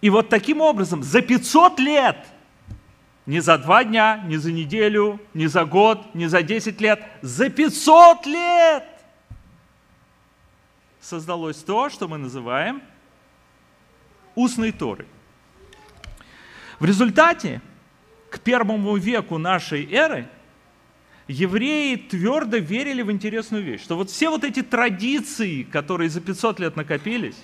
И 0.00 0.08
вот 0.08 0.28
таким 0.28 0.60
образом 0.60 1.02
за 1.02 1.20
500 1.20 1.78
лет– 1.78 2.16
не 3.30 3.38
за 3.38 3.58
два 3.58 3.84
дня, 3.84 4.20
не 4.26 4.38
за 4.38 4.50
неделю, 4.50 5.20
не 5.34 5.46
за 5.46 5.64
год, 5.64 6.14
не 6.14 6.26
за 6.26 6.42
10 6.42 6.80
лет, 6.80 7.00
за 7.22 7.48
500 7.48 8.26
лет 8.26 8.84
создалось 11.00 11.58
то, 11.58 11.88
что 11.90 12.08
мы 12.08 12.18
называем 12.18 12.82
устной 14.34 14.72
Торой. 14.72 15.06
В 16.80 16.84
результате 16.84 17.62
к 18.30 18.40
первому 18.40 18.96
веку 18.96 19.38
нашей 19.38 19.88
эры 19.92 20.28
евреи 21.28 21.94
твердо 21.94 22.56
верили 22.56 23.02
в 23.02 23.12
интересную 23.12 23.62
вещь, 23.62 23.84
что 23.84 23.94
вот 23.94 24.10
все 24.10 24.28
вот 24.28 24.42
эти 24.42 24.62
традиции, 24.62 25.62
которые 25.62 26.10
за 26.10 26.20
500 26.20 26.58
лет 26.58 26.74
накопились, 26.74 27.36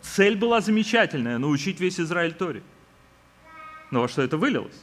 цель 0.00 0.36
была 0.36 0.62
замечательная– 0.62 1.36
научить 1.38 1.80
весь 1.80 2.00
Израиль 2.00 2.32
Торе– 2.32 2.62
но 3.90 4.00
во 4.00 4.08
что 4.08 4.22
это 4.22 4.36
вылилось? 4.36 4.80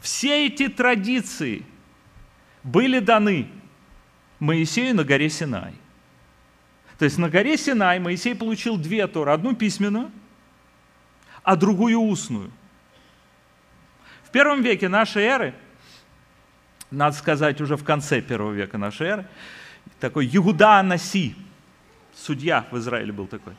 Все 0.00 0.46
эти 0.46 0.68
традиции 0.68 1.64
были 2.62 3.00
даны 3.00 3.48
Моисею 4.38 4.94
на 4.94 5.04
горе 5.04 5.28
Синай. 5.28 5.74
То 6.98 7.04
есть 7.04 7.18
на 7.18 7.28
горе 7.28 7.56
Синай 7.56 7.98
Моисей 7.98 8.34
получил 8.34 8.76
две 8.76 9.06
Торы. 9.06 9.32
Одну 9.32 9.54
письменную, 9.54 10.10
а 11.42 11.56
другую 11.56 11.98
устную. 12.00 12.50
В 14.22 14.30
первом 14.30 14.62
веке 14.62 14.88
нашей 14.88 15.24
эры, 15.24 15.54
надо 16.90 17.16
сказать, 17.16 17.60
уже 17.60 17.76
в 17.76 17.84
конце 17.84 18.20
первого 18.20 18.52
века 18.52 18.78
нашей 18.78 19.06
эры, 19.06 19.28
такой 20.00 20.26
Егуда 20.26 20.78
Анаси, 20.78 21.34
судья 22.14 22.66
в 22.70 22.78
Израиле 22.78 23.12
был 23.12 23.26
такой, 23.26 23.54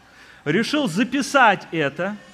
решил 0.46 0.88
записать 0.88 1.68
это– 1.72 2.16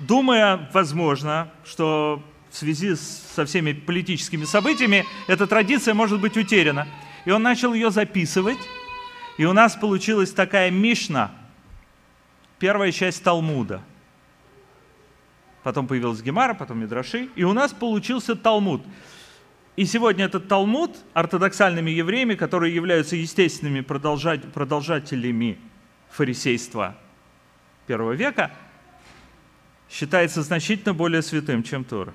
думая, 0.00 0.68
возможно, 0.72 1.50
что 1.64 2.22
в 2.50 2.56
связи 2.56 2.94
со 2.96 3.44
всеми 3.44 3.72
политическими 3.72 4.44
событиями 4.44 5.06
эта 5.28 5.46
традиция 5.46 5.94
может 5.94 6.20
быть 6.20 6.36
утеряна. 6.36 6.88
И 7.24 7.30
он 7.30 7.42
начал 7.42 7.74
ее 7.74 7.90
записывать, 7.90 8.58
и 9.38 9.44
у 9.44 9.52
нас 9.52 9.76
получилась 9.76 10.32
такая 10.32 10.70
Мишна, 10.70 11.30
первая 12.58 12.92
часть 12.92 13.22
Талмуда. 13.22 13.82
Потом 15.62 15.86
появилась 15.86 16.22
Гемара, 16.22 16.54
потом 16.54 16.80
Мидраши, 16.80 17.28
и 17.36 17.44
у 17.44 17.52
нас 17.52 17.72
получился 17.72 18.34
Талмуд. 18.34 18.82
И 19.76 19.84
сегодня 19.84 20.24
этот 20.24 20.48
Талмуд 20.48 20.96
ортодоксальными 21.12 21.90
евреями, 21.90 22.34
которые 22.34 22.74
являются 22.74 23.16
естественными 23.16 23.80
продолжателями 23.82 25.58
фарисейства 26.10 26.96
первого 27.86 28.12
века, 28.12 28.52
считается 29.90 30.42
значительно 30.42 30.94
более 30.94 31.22
святым, 31.22 31.62
чем 31.62 31.84
Тора, 31.84 32.14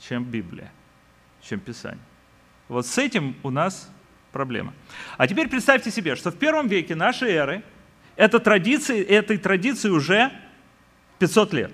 чем 0.00 0.24
Библия, 0.24 0.70
чем 1.42 1.60
Писание. 1.60 2.04
Вот 2.68 2.86
с 2.86 2.96
этим 2.98 3.36
у 3.42 3.50
нас 3.50 3.90
проблема. 4.32 4.72
А 5.16 5.26
теперь 5.26 5.48
представьте 5.48 5.90
себе, 5.90 6.16
что 6.16 6.30
в 6.30 6.36
первом 6.36 6.68
веке 6.68 6.94
нашей 6.94 7.30
эры 7.32 7.62
эта 8.16 8.38
традиция, 8.38 9.02
этой 9.02 9.38
традиции 9.38 9.90
уже 9.90 10.32
500 11.18 11.52
лет. 11.52 11.72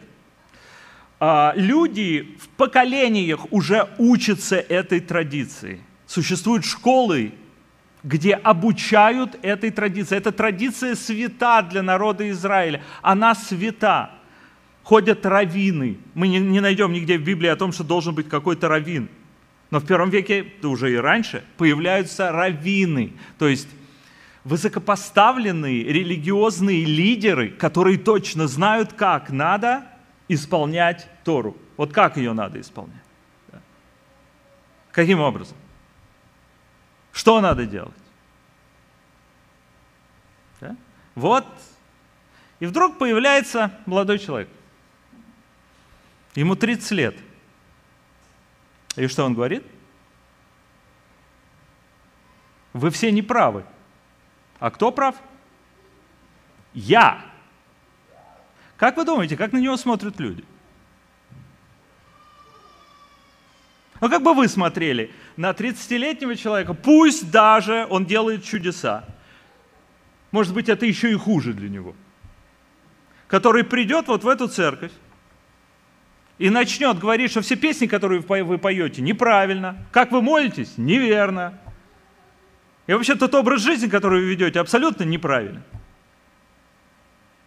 А, 1.19 1.53
люди 1.55 2.37
в 2.41 2.49
поколениях 2.49 3.53
уже 3.53 3.89
учатся 3.99 4.57
этой 4.57 5.01
традиции. 5.01 5.81
Существуют 6.07 6.65
школы, 6.65 7.35
где 8.03 8.35
обучают 8.35 9.39
этой 9.43 9.71
традиции. 9.71 10.17
Эта 10.17 10.33
традиция 10.33 10.95
свята 10.95 11.61
для 11.63 11.83
народа 11.83 12.29
Израиля. 12.31 12.83
Она 13.03 13.35
свята. 13.35 14.20
Ходят 14.91 15.25
раввины. 15.25 15.99
Мы 16.15 16.27
не, 16.27 16.41
не 16.41 16.59
найдем 16.59 16.93
нигде 16.93 17.17
в 17.17 17.23
Библии 17.23 17.47
о 17.47 17.55
том, 17.55 17.71
что 17.71 17.85
должен 17.85 18.13
быть 18.13 18.29
какой-то 18.29 18.67
раввин. 18.67 19.09
Но 19.71 19.79
в 19.79 19.87
первом 19.87 20.11
веке, 20.11 20.53
да 20.61 20.67
уже 20.67 20.93
и 20.93 20.97
раньше, 20.97 21.45
появляются 21.59 22.33
раввины. 22.33 23.13
То 23.39 23.47
есть 23.47 23.69
высокопоставленные 24.43 25.85
религиозные 25.85 26.85
лидеры, 26.85 27.51
которые 27.51 27.99
точно 27.99 28.49
знают, 28.49 28.93
как 28.95 29.31
надо 29.31 29.87
исполнять 30.27 31.07
Тору. 31.23 31.57
Вот 31.77 31.93
как 31.93 32.17
ее 32.17 32.33
надо 32.33 32.61
исполнять. 32.61 32.97
Каким 34.91 35.21
образом? 35.21 35.57
Что 37.13 37.41
надо 37.41 37.65
делать? 37.65 37.95
Да? 40.61 40.75
Вот. 41.15 41.47
И 42.59 42.67
вдруг 42.67 42.99
появляется 42.99 43.71
молодой 43.87 44.19
человек. 44.19 44.49
Ему 46.35 46.55
30 46.55 46.91
лет. 46.93 47.17
И 48.97 49.07
что 49.07 49.25
он 49.25 49.35
говорит? 49.35 49.65
Вы 52.73 52.91
все 52.91 53.11
не 53.11 53.23
правы. 53.23 53.65
А 54.59 54.71
кто 54.71 54.93
прав? 54.93 55.17
Я. 56.73 57.25
Как 58.77 58.97
вы 58.97 59.05
думаете, 59.05 59.37
как 59.37 59.53
на 59.53 59.59
него 59.59 59.77
смотрят 59.77 60.21
люди? 60.21 60.45
Ну, 64.01 64.09
как 64.09 64.23
бы 64.23 64.33
вы 64.33 64.49
смотрели 64.49 65.13
на 65.37 65.51
30-летнего 65.51 66.35
человека, 66.35 66.73
пусть 66.73 67.31
даже 67.31 67.87
он 67.91 68.07
делает 68.07 68.45
чудеса. 68.45 69.05
Может 70.31 70.55
быть, 70.55 70.69
это 70.69 70.87
еще 70.87 71.11
и 71.11 71.17
хуже 71.17 71.53
для 71.53 71.69
него. 71.69 71.95
Который 73.27 73.63
придет 73.63 74.09
вот 74.09 74.25
в 74.25 74.29
эту 74.29 74.49
церковь 74.49 74.93
и 76.41 76.49
начнет 76.49 76.99
говорить, 76.99 77.33
что 77.33 77.43
все 77.43 77.55
песни, 77.55 77.87
которые 77.87 78.23
вы 78.23 78.57
поете, 78.57 79.03
неправильно. 79.03 79.77
Как 79.93 80.11
вы 80.11 80.23
молитесь? 80.23 80.79
Неверно. 80.79 81.61
И 82.87 82.95
вообще 82.95 83.15
тот 83.15 83.35
образ 83.35 83.61
жизни, 83.61 83.89
который 83.89 84.23
вы 84.23 84.31
ведете, 84.31 84.59
абсолютно 84.59 85.05
неправильный. 85.05 85.61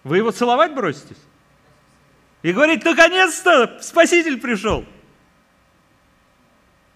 Вы 0.04 0.18
его 0.18 0.30
целовать 0.30 0.76
броситесь? 0.76 1.18
И 2.44 2.54
говорить, 2.54 2.86
наконец-то 2.86 3.80
Спаситель 3.82 4.40
пришел. 4.40 4.86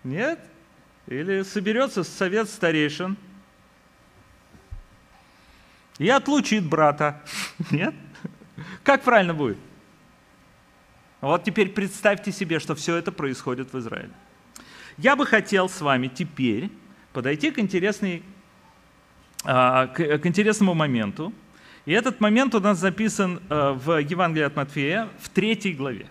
Нет? 0.03 0.39
Или 1.07 1.41
соберется 1.41 2.03
совет 2.03 2.47
старейшин 2.47 3.17
и 5.97 6.07
отлучит 6.09 6.63
брата. 6.63 7.23
Нет? 7.71 7.95
Как 8.83 9.01
правильно 9.01 9.33
будет? 9.33 9.57
Вот 11.21 11.43
теперь 11.43 11.69
представьте 11.69 12.31
себе, 12.31 12.59
что 12.59 12.75
все 12.75 12.95
это 12.95 13.11
происходит 13.11 13.73
в 13.73 13.79
Израиле. 13.79 14.11
Я 14.97 15.15
бы 15.15 15.25
хотел 15.25 15.69
с 15.69 15.81
вами 15.81 16.07
теперь 16.07 16.69
подойти 17.13 17.51
к, 17.51 17.59
интересной, 17.59 18.23
а, 19.43 19.87
к 19.87 20.25
интересному 20.25 20.73
моменту. 20.73 21.33
И 21.85 21.91
этот 21.93 22.19
момент 22.19 22.53
у 22.53 22.59
нас 22.59 22.79
записан 22.79 23.41
э, 23.49 23.71
в 23.71 24.01
Евангелии 24.01 24.43
от 24.43 24.57
Матфея 24.57 25.07
в 25.21 25.29
третьей 25.29 25.73
главе. 25.73 26.07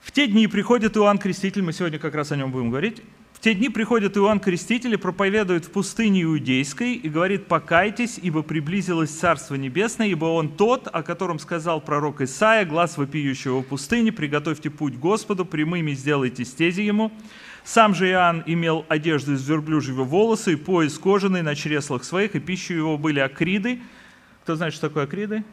В 0.00 0.12
те 0.12 0.26
дни 0.26 0.46
приходит 0.46 0.96
Иоанн 0.96 1.18
Креститель, 1.18 1.60
мы 1.62 1.74
сегодня 1.74 1.98
как 1.98 2.14
раз 2.14 2.32
о 2.32 2.36
нем 2.36 2.50
будем 2.50 2.70
говорить. 2.70 3.02
В 3.38 3.40
те 3.40 3.54
дни 3.54 3.68
приходит 3.68 4.16
Иоанн 4.16 4.40
Креститель 4.40 4.94
и 4.94 4.96
проповедует 4.96 5.64
в 5.64 5.70
пустыне 5.70 6.24
Иудейской 6.24 6.94
и 6.94 7.08
говорит, 7.08 7.46
покайтесь, 7.46 8.18
ибо 8.20 8.42
приблизилось 8.42 9.10
Царство 9.10 9.54
Небесное, 9.54 10.08
ибо 10.08 10.24
он 10.24 10.48
тот, 10.48 10.88
о 10.88 11.04
котором 11.04 11.38
сказал 11.38 11.80
пророк 11.80 12.20
Исаия, 12.20 12.64
глаз 12.64 12.98
вопиющего 12.98 13.60
в 13.60 13.62
пустыне, 13.62 14.10
приготовьте 14.10 14.70
путь 14.70 14.96
Господу, 14.96 15.44
прямыми 15.44 15.92
сделайте 15.92 16.44
стези 16.44 16.82
ему. 16.82 17.12
Сам 17.62 17.94
же 17.94 18.10
Иоанн 18.10 18.42
имел 18.44 18.84
одежду 18.88 19.34
из 19.34 19.48
верблюжьего 19.48 20.02
волоса 20.02 20.50
и 20.50 20.56
пояс 20.56 20.98
кожаный 20.98 21.42
на 21.42 21.54
чреслах 21.54 22.02
своих, 22.02 22.34
и 22.34 22.40
пищу 22.40 22.74
его 22.74 22.98
были 22.98 23.20
акриды. 23.20 23.78
Кто 24.42 24.56
знает, 24.56 24.74
что 24.74 24.88
такое 24.88 25.04
акриды? 25.04 25.44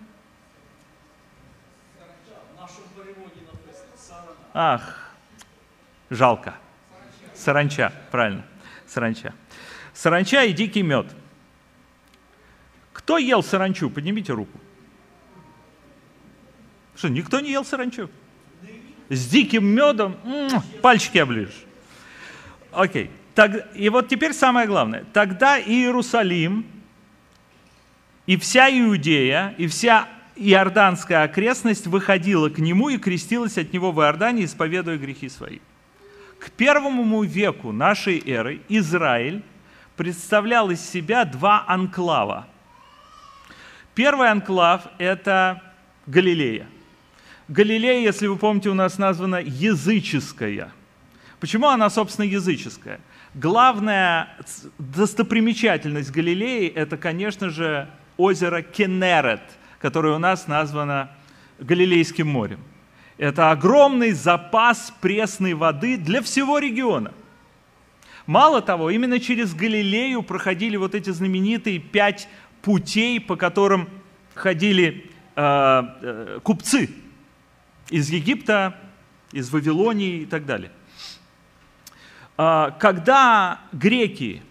Ах, 4.56 5.12
жалко. 6.10 6.56
Саранча, 7.46 7.94
правильно, 8.10 8.44
саранча. 8.88 9.32
Саранча 9.94 10.46
и 10.46 10.52
дикий 10.52 10.82
мед. 10.82 11.06
Кто 12.92 13.20
ел 13.20 13.44
саранчу? 13.44 13.92
Поднимите 13.92 14.34
руку. 14.34 14.60
Что, 16.96 17.08
никто 17.08 17.40
не 17.42 17.52
ел 17.52 17.64
саранчу? 17.64 18.10
С 19.10 19.28
диким 19.28 19.64
медом? 19.64 20.18
М-м, 20.24 20.60
пальчики 20.82 21.20
оближешь. 21.20 21.66
Окей. 22.72 23.12
Так, 23.36 23.70
и 23.76 23.90
вот 23.90 24.08
теперь 24.08 24.34
самое 24.34 24.66
главное. 24.66 25.06
Тогда 25.14 25.60
Иерусалим 25.60 26.66
и 28.26 28.38
вся 28.38 28.72
Иудея, 28.72 29.54
и 29.60 29.68
вся 29.68 30.10
иорданская 30.36 31.22
окрестность 31.22 31.86
выходила 31.86 32.50
к 32.50 32.58
нему 32.58 32.90
и 32.90 32.98
крестилась 32.98 33.60
от 33.60 33.72
него 33.72 33.92
в 33.92 34.02
Иордане, 34.02 34.46
исповедуя 34.46 34.98
грехи 34.98 35.30
свои. 35.30 35.60
К 36.46 36.52
первому 36.52 37.24
веку 37.24 37.72
нашей 37.72 38.20
эры 38.20 38.62
Израиль 38.70 39.42
представлял 39.98 40.70
из 40.70 40.80
себя 40.80 41.26
два 41.26 41.64
анклава. 41.68 42.48
Первый 43.96 44.30
анклав– 44.30 44.84
это 45.00 45.62
Галилея. 46.06 46.68
Галилея, 47.48 48.02
если 48.02 48.28
вы 48.28 48.38
помните, 48.38 48.70
у 48.70 48.74
нас 48.76 48.98
названа 48.98 49.42
языческая. 49.42 50.72
Почему 51.40 51.68
она, 51.68 51.90
собственно, 51.90 52.26
языческая? 52.26 53.00
Главная 53.34 54.38
достопримечательность 54.78 56.12
Галилеи– 56.12 56.68
это, 56.76 56.98
конечно 56.98 57.50
же, 57.50 57.90
озеро 58.18 58.62
Кенерет– 58.62 59.42
которое 59.86 60.16
у 60.16 60.18
нас 60.18 60.48
названо 60.48 61.12
Галилейским 61.60 62.28
морем. 62.28 62.60
Это 63.18 63.52
огромный 63.52 64.12
запас 64.12 64.94
пресной 65.00 65.54
воды 65.54 65.98
для 65.98 66.22
всего 66.22 66.60
региона. 66.60 67.14
Мало 68.26 68.62
того, 68.62 68.90
именно 68.90 69.20
через 69.20 69.54
Галилею 69.54 70.24
проходили 70.24 70.76
вот 70.76 70.96
эти 70.96 71.12
знаменитые 71.12 71.80
пять 71.80 72.28
путей, 72.62 73.22
по 73.22 73.36
которым 73.36 73.88
ходили 74.34 75.12
э, 75.36 75.82
э, 76.02 76.40
купцы 76.44 76.90
из 77.90 78.10
Египта, 78.10 78.76
из 79.32 79.52
Вавилонии 79.52 80.22
и 80.22 80.26
так 80.26 80.46
далее. 80.46 80.72
Э, 82.38 82.72
когда 82.80 83.62
греки 83.72 84.42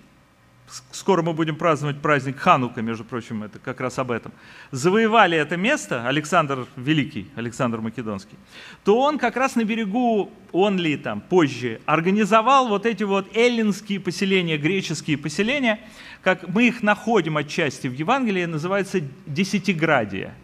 скоро 0.90 1.22
мы 1.22 1.32
будем 1.32 1.56
праздновать 1.56 2.00
праздник 2.00 2.38
Ханука, 2.38 2.82
между 2.82 3.04
прочим, 3.04 3.42
это 3.42 3.58
как 3.58 3.80
раз 3.80 3.98
об 3.98 4.10
этом, 4.10 4.32
завоевали 4.70 5.36
это 5.36 5.56
место, 5.56 6.06
Александр 6.06 6.66
Великий, 6.76 7.28
Александр 7.36 7.80
Македонский, 7.80 8.36
то 8.84 9.00
он 9.00 9.18
как 9.18 9.36
раз 9.36 9.56
на 9.56 9.64
берегу, 9.64 10.32
он 10.52 10.78
ли 10.78 10.96
там 10.96 11.20
позже, 11.20 11.80
организовал 11.86 12.68
вот 12.68 12.86
эти 12.86 13.02
вот 13.04 13.36
эллинские 13.36 14.00
поселения, 14.00 14.56
греческие 14.56 15.18
поселения, 15.18 15.80
как 16.22 16.48
мы 16.48 16.68
их 16.68 16.82
находим 16.82 17.36
отчасти 17.36 17.86
в 17.86 17.92
Евангелии, 17.92 18.44
называется 18.44 19.00
Десятиградия. 19.26 20.34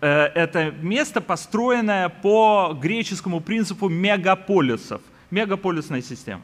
Э, 0.00 0.24
это 0.34 0.70
место, 0.82 1.20
построенное 1.20 2.08
по 2.08 2.76
греческому 2.80 3.40
принципу 3.40 3.88
мегаполисов, 3.88 5.00
мегаполисная 5.30 6.02
система. 6.02 6.42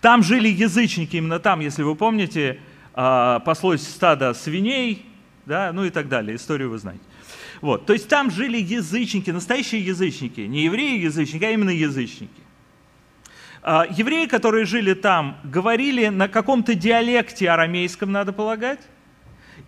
Там 0.00 0.22
жили 0.22 0.48
язычники, 0.48 1.16
именно 1.16 1.38
там, 1.40 1.60
если 1.60 1.82
вы 1.82 1.96
помните, 1.96 2.60
а, 2.94 3.40
паслось 3.40 3.82
стадо 3.82 4.32
свиней, 4.34 5.04
да, 5.46 5.72
ну 5.72 5.84
и 5.84 5.90
так 5.90 6.08
далее, 6.08 6.36
историю 6.36 6.70
вы 6.70 6.78
знаете. 6.78 7.02
Вот, 7.60 7.86
то 7.86 7.92
есть 7.92 8.08
там 8.08 8.30
жили 8.30 8.58
язычники, 8.58 9.30
настоящие 9.30 9.84
язычники, 9.84 10.42
не 10.42 10.64
евреи-язычники, 10.64 11.44
а 11.44 11.50
именно 11.50 11.70
язычники. 11.70 12.42
А, 13.62 13.86
евреи, 13.90 14.26
которые 14.26 14.64
жили 14.66 14.94
там, 14.94 15.38
говорили 15.42 16.06
на 16.08 16.28
каком-то 16.28 16.74
диалекте 16.74 17.50
арамейском, 17.50 18.12
надо 18.12 18.32
полагать, 18.32 18.80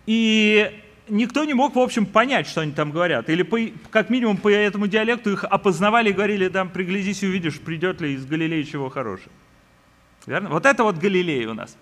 и 0.05 0.71
никто 1.09 1.43
не 1.43 1.53
мог, 1.53 1.75
в 1.75 1.79
общем, 1.79 2.05
понять, 2.05 2.47
что 2.47 2.61
они 2.61 2.71
там 2.71 2.91
говорят. 2.91 3.29
Или 3.29 3.43
по, 3.43 3.59
как 3.89 4.09
минимум 4.09 4.37
по 4.37 4.49
этому 4.49 4.87
диалекту 4.87 5.33
их 5.33 5.43
опознавали 5.43 6.09
и 6.09 6.13
говорили, 6.13 6.47
там, 6.47 6.69
приглядись 6.69 7.21
увидишь, 7.21 7.59
придет 7.59 7.99
ли 7.99 8.13
из 8.13 8.25
Галилеи 8.25 8.63
чего 8.63 8.89
хорошего. 8.89 9.31
Верно? 10.25 10.49
Вот 10.49 10.65
это 10.65 10.83
вот 10.83 10.97
Галилея 10.97 11.49
у 11.49 11.53
нас. 11.53 11.77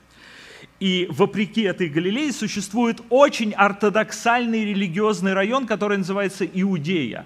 И 0.80 1.08
вопреки 1.10 1.62
этой 1.64 1.90
Галилее 1.90 2.32
существует 2.32 3.02
очень 3.10 3.54
ортодоксальный 3.54 4.66
религиозный 4.66 5.34
район, 5.34 5.68
который 5.68 5.98
называется 5.98 6.46
Иудея. 6.46 7.26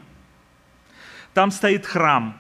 Там 1.33 1.51
стоит 1.51 1.85
храм. 1.85 2.37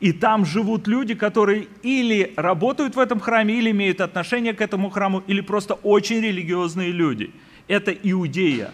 И 0.00 0.12
там 0.12 0.44
живут 0.44 0.86
люди, 0.86 1.14
которые 1.14 1.68
или 1.82 2.34
работают 2.36 2.96
в 2.96 2.98
этом 2.98 3.20
храме, 3.20 3.58
или 3.58 3.70
имеют 3.70 4.00
отношение 4.00 4.52
к 4.52 4.60
этому 4.60 4.90
храму, 4.90 5.22
или 5.26 5.40
просто 5.40 5.74
очень 5.74 6.20
религиозные 6.20 6.90
люди. 6.90 7.32
Это 7.68 7.90
Иудея. 7.92 8.72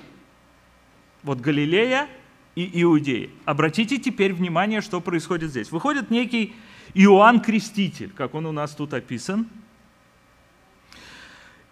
Вот 1.22 1.40
Галилея 1.40 2.08
и 2.56 2.82
Иудея. 2.82 3.28
Обратите 3.44 3.98
теперь 3.98 4.32
внимание, 4.32 4.80
что 4.80 5.00
происходит 5.00 5.50
здесь. 5.50 5.70
Выходит 5.70 6.10
некий 6.10 6.54
Иоанн 6.94 7.40
Креститель, 7.40 8.10
как 8.10 8.34
он 8.34 8.46
у 8.46 8.52
нас 8.52 8.74
тут 8.74 8.94
описан. 8.94 9.46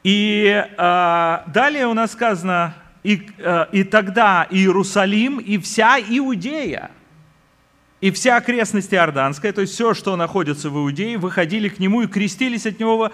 И 0.05 0.47
э, 0.47 1.39
далее 1.47 1.87
у 1.87 1.95
нас 1.95 2.13
сказано, 2.13 2.75
и, 3.03 3.29
э, 3.39 3.67
и 3.73 3.85
тогда 3.85 4.47
Иерусалим 4.51 5.39
и 5.39 5.59
вся 5.59 5.99
Иудея, 5.99 6.91
и 8.01 8.11
вся 8.11 8.37
окрестность 8.37 8.95
Иорданская, 8.95 9.53
то 9.53 9.61
есть 9.61 9.75
все, 9.75 9.95
что 9.95 10.15
находится 10.17 10.71
в 10.71 10.77
Иудее, 10.77 11.19
выходили 11.19 11.69
к 11.69 11.79
нему 11.81 12.03
и 12.03 12.07
крестились 12.07 12.65
от 12.65 12.79
него. 12.79 13.13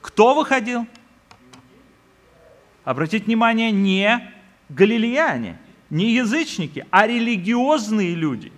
Кто 0.00 0.34
выходил? 0.34 0.86
Обратите 2.84 3.24
внимание, 3.24 3.70
не 3.70 4.32
галилеяне, 4.68 5.58
не 5.90 6.12
язычники, 6.12 6.86
а 6.90 7.06
религиозные 7.06 8.14
люди. 8.14 8.52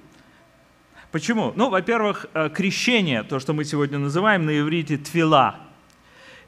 Почему? 1.11 1.55
Ну, 1.57 1.71
во-первых, 1.71 2.27
э, 2.35 2.51
крещение, 2.51 3.23
то, 3.23 3.41
что 3.41 3.55
мы 3.55 3.65
сегодня 3.65 3.99
называем 3.99 4.45
на 4.45 4.59
иврите 4.59 4.99
твила, 4.99 5.59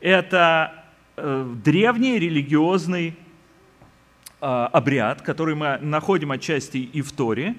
это 0.00 0.84
э, 1.16 1.50
древний 1.64 2.18
религиозный 2.18 3.16
э, 4.42 4.46
обряд, 4.46 5.22
который 5.22 5.54
мы 5.54 5.78
находим 5.78 6.30
отчасти 6.30 6.76
и 6.76 7.00
в 7.00 7.12
Торе, 7.12 7.54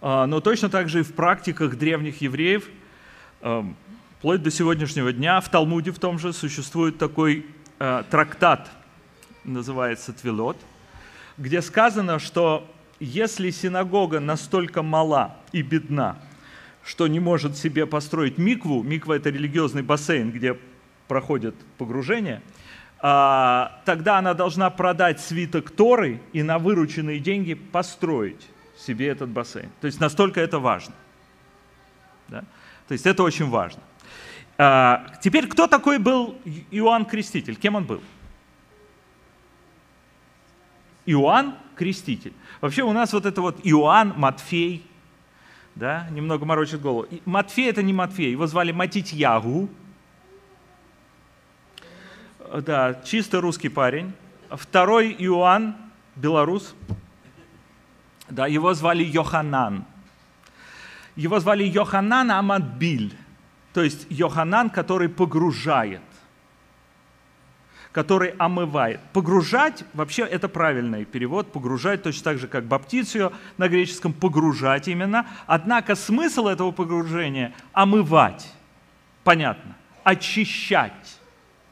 но 0.00 0.40
точно 0.40 0.68
так 0.68 0.88
же 0.88 1.00
и 1.00 1.02
в 1.02 1.12
практиках 1.12 1.74
древних 1.74 2.20
евреев, 2.20 2.70
вплоть 3.40 4.40
до 4.44 4.50
сегодняшнего 4.52 5.12
дня, 5.12 5.40
в 5.40 5.48
Талмуде 5.48 5.90
в 5.90 5.98
том 5.98 6.20
же 6.20 6.32
существует 6.32 6.98
такой 6.98 7.46
трактат, 7.78 8.70
называется 9.42 10.12
Твилот, 10.12 10.56
где 11.36 11.60
сказано, 11.62 12.20
что 12.20 12.72
если 13.00 13.50
синагога 13.50 14.20
настолько 14.20 14.82
мала 14.82 15.36
и 15.52 15.62
бедна, 15.62 16.18
что 16.84 17.06
не 17.06 17.20
может 17.20 17.56
себе 17.56 17.86
построить 17.86 18.38
микву, 18.38 18.82
миква 18.82 19.14
это 19.14 19.30
религиозный 19.30 19.82
бассейн, 19.82 20.30
где 20.30 20.56
проходят 21.06 21.54
погружения, 21.76 22.42
а, 23.00 23.80
тогда 23.84 24.18
она 24.18 24.34
должна 24.34 24.70
продать 24.70 25.20
свиток 25.20 25.70
Торы 25.70 26.20
и 26.32 26.42
на 26.42 26.58
вырученные 26.58 27.20
деньги 27.20 27.54
построить 27.54 28.48
себе 28.76 29.08
этот 29.08 29.28
бассейн. 29.28 29.70
То 29.80 29.86
есть 29.86 30.00
настолько 30.00 30.40
это 30.40 30.58
важно. 30.58 30.94
Да? 32.28 32.44
То 32.88 32.92
есть 32.92 33.06
это 33.06 33.22
очень 33.22 33.48
важно. 33.48 33.82
А, 34.56 35.06
теперь, 35.22 35.46
кто 35.46 35.66
такой 35.66 35.98
был 35.98 36.36
Иоанн 36.70 37.04
Креститель? 37.04 37.54
Кем 37.54 37.76
он 37.76 37.84
был? 37.84 38.00
Иоанн 41.06 41.54
Креститель. 41.78 42.32
Вообще 42.60 42.82
у 42.82 42.92
нас 42.92 43.12
вот 43.12 43.24
это 43.24 43.40
вот 43.40 43.60
Иоанн, 43.62 44.12
Матфей, 44.16 44.84
да, 45.76 46.08
немного 46.10 46.44
морочит 46.44 46.80
голову. 46.80 47.06
Матфей 47.24 47.70
это 47.70 47.82
не 47.82 47.92
Матфей, 47.92 48.32
его 48.32 48.46
звали 48.48 48.72
Матитьягу. 48.72 49.68
Да, 52.62 53.00
чисто 53.04 53.40
русский 53.40 53.68
парень. 53.68 54.12
Второй 54.50 55.14
Иоанн, 55.18 55.76
белорус. 56.16 56.74
Да, 58.28 58.46
его 58.46 58.74
звали 58.74 59.04
Йоханан. 59.04 59.84
Его 61.14 61.40
звали 61.40 61.64
Йоханан 61.64 62.30
Амадбиль, 62.30 63.14
то 63.72 63.82
есть 63.82 64.06
Йоханан, 64.08 64.70
который 64.70 65.08
погружает 65.08 66.02
который 67.98 68.32
омывает. 68.38 69.00
Погружать, 69.12 69.82
вообще 69.92 70.22
это 70.22 70.48
правильный 70.48 71.04
перевод, 71.04 71.50
погружать 71.50 72.04
точно 72.04 72.22
так 72.22 72.38
же, 72.38 72.46
как 72.46 72.64
баптицию 72.64 73.32
на 73.56 73.66
греческом, 73.66 74.12
погружать 74.12 74.86
именно. 74.86 75.26
Однако 75.48 75.96
смысл 75.96 76.46
этого 76.46 76.70
погружения– 76.70 77.52
омывать, 77.72 78.54
понятно, 79.24 79.74
очищать. 80.04 81.18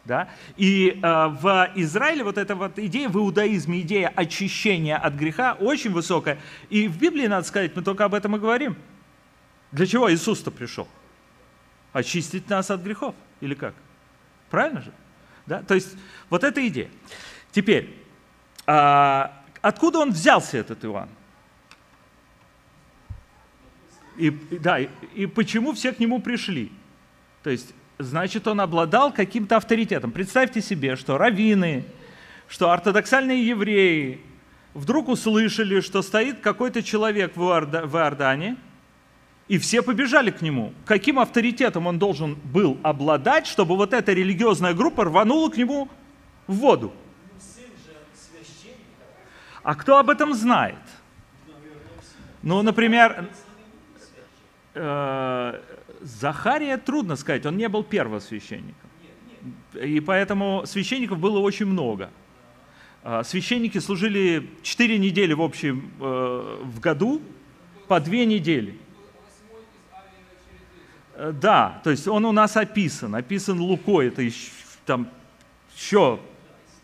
Да? 0.04 0.28
И 0.56 0.98
э, 1.00 1.26
в 1.28 1.70
Израиле 1.76 2.24
вот 2.24 2.38
эта 2.38 2.56
вот 2.56 2.76
идея, 2.76 3.08
в 3.08 3.16
иудаизме 3.18 3.82
идея 3.82 4.08
очищения 4.08 4.96
от 4.96 5.14
греха 5.14 5.52
очень 5.52 5.92
высокая. 5.92 6.38
И 6.70 6.88
в 6.88 6.98
Библии, 6.98 7.28
надо 7.28 7.46
сказать, 7.46 7.76
мы 7.76 7.82
только 7.82 8.04
об 8.04 8.14
этом 8.14 8.34
и 8.34 8.40
говорим. 8.40 8.74
Для 9.70 9.86
чего 9.86 10.12
Иисус-то 10.12 10.50
пришел? 10.50 10.88
Очистить 11.92 12.50
нас 12.50 12.68
от 12.72 12.80
грехов. 12.80 13.14
Или 13.40 13.54
как? 13.54 13.74
Правильно 14.50 14.82
же? 14.82 14.90
Да? 15.46 15.62
То 15.62 15.74
есть 15.74 15.96
вот 16.30 16.44
эта 16.44 16.66
идея. 16.68 16.88
Теперь, 17.52 17.96
а, 18.66 19.42
откуда 19.62 20.00
он 20.00 20.10
взялся, 20.10 20.58
этот 20.58 20.84
Иоанн? 20.84 21.08
И, 24.16 24.30
да, 24.30 24.78
и, 24.80 25.26
почему 25.26 25.72
все 25.72 25.92
к 25.92 25.98
нему 25.98 26.20
пришли? 26.20 26.72
То 27.42 27.50
есть, 27.50 27.74
значит, 27.98 28.46
он 28.48 28.60
обладал 28.60 29.12
каким-то 29.12 29.56
авторитетом. 29.56 30.10
Представьте 30.10 30.62
себе, 30.62 30.96
что 30.96 31.18
раввины, 31.18 31.84
что 32.48 32.70
ортодоксальные 32.70 33.46
евреи 33.46 34.20
вдруг 34.74 35.08
услышали, 35.08 35.80
что 35.80 36.02
стоит 36.02 36.40
какой-то 36.40 36.82
человек 36.82 37.36
в 37.36 37.42
Иордане, 37.42 38.56
и 39.48 39.58
все 39.58 39.82
побежали 39.82 40.30
к 40.30 40.42
нему. 40.42 40.72
Каким 40.84 41.18
авторитетом 41.18 41.86
он 41.86 41.98
должен 41.98 42.34
был 42.34 42.78
обладать, 42.82 43.46
чтобы 43.46 43.76
вот 43.76 43.92
эта 43.92 44.12
религиозная 44.12 44.74
группа 44.74 45.04
рванула 45.04 45.50
к 45.50 45.56
нему 45.56 45.88
в 46.46 46.54
воду? 46.54 46.92
А 49.62 49.74
кто 49.74 49.98
об 49.98 50.10
этом 50.10 50.34
знает? 50.34 50.78
Ну, 52.42 52.62
например, 52.62 53.28
э, 54.74 55.60
Захария 56.00 56.76
трудно 56.76 57.16
сказать, 57.16 57.44
он 57.46 57.56
не 57.56 57.68
был 57.68 57.82
первосвященником. 57.82 58.90
И 59.74 60.00
поэтому 60.00 60.62
священников 60.66 61.18
было 61.18 61.38
очень 61.40 61.66
много. 61.66 62.10
А, 63.02 63.22
священники 63.24 63.78
служили 63.78 64.50
4 64.62 64.98
недели 64.98 65.32
в 65.32 65.42
общем 65.42 65.90
э, 66.00 66.58
в 66.62 66.80
году, 66.80 67.20
по 67.88 68.00
2 68.00 68.24
недели. 68.24 68.78
Э, 71.16 71.32
да, 71.32 71.80
то 71.82 71.90
есть 71.90 72.06
он 72.06 72.24
у 72.26 72.32
нас 72.32 72.56
описан, 72.56 73.14
описан 73.14 73.58
Лукой, 73.58 74.08
это 74.08 74.22
еще, 74.22 74.50
там 74.84 75.08
еще 75.74 76.20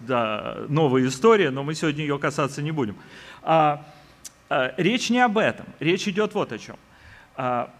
да, 0.01 0.65
новая 0.69 1.07
история, 1.07 1.51
но 1.51 1.63
мы 1.63 1.75
сегодня 1.75 2.03
ее 2.03 2.19
касаться 2.19 2.63
не 2.63 2.71
будем. 2.71 2.97
А, 3.43 3.87
а, 4.49 4.75
речь 4.79 5.11
не 5.11 5.21
об 5.21 5.37
этом, 5.37 5.67
речь 5.81 6.09
идет 6.09 6.33
вот 6.33 6.51
о 6.51 6.59
чем. 6.59 6.77
А, 7.37 7.73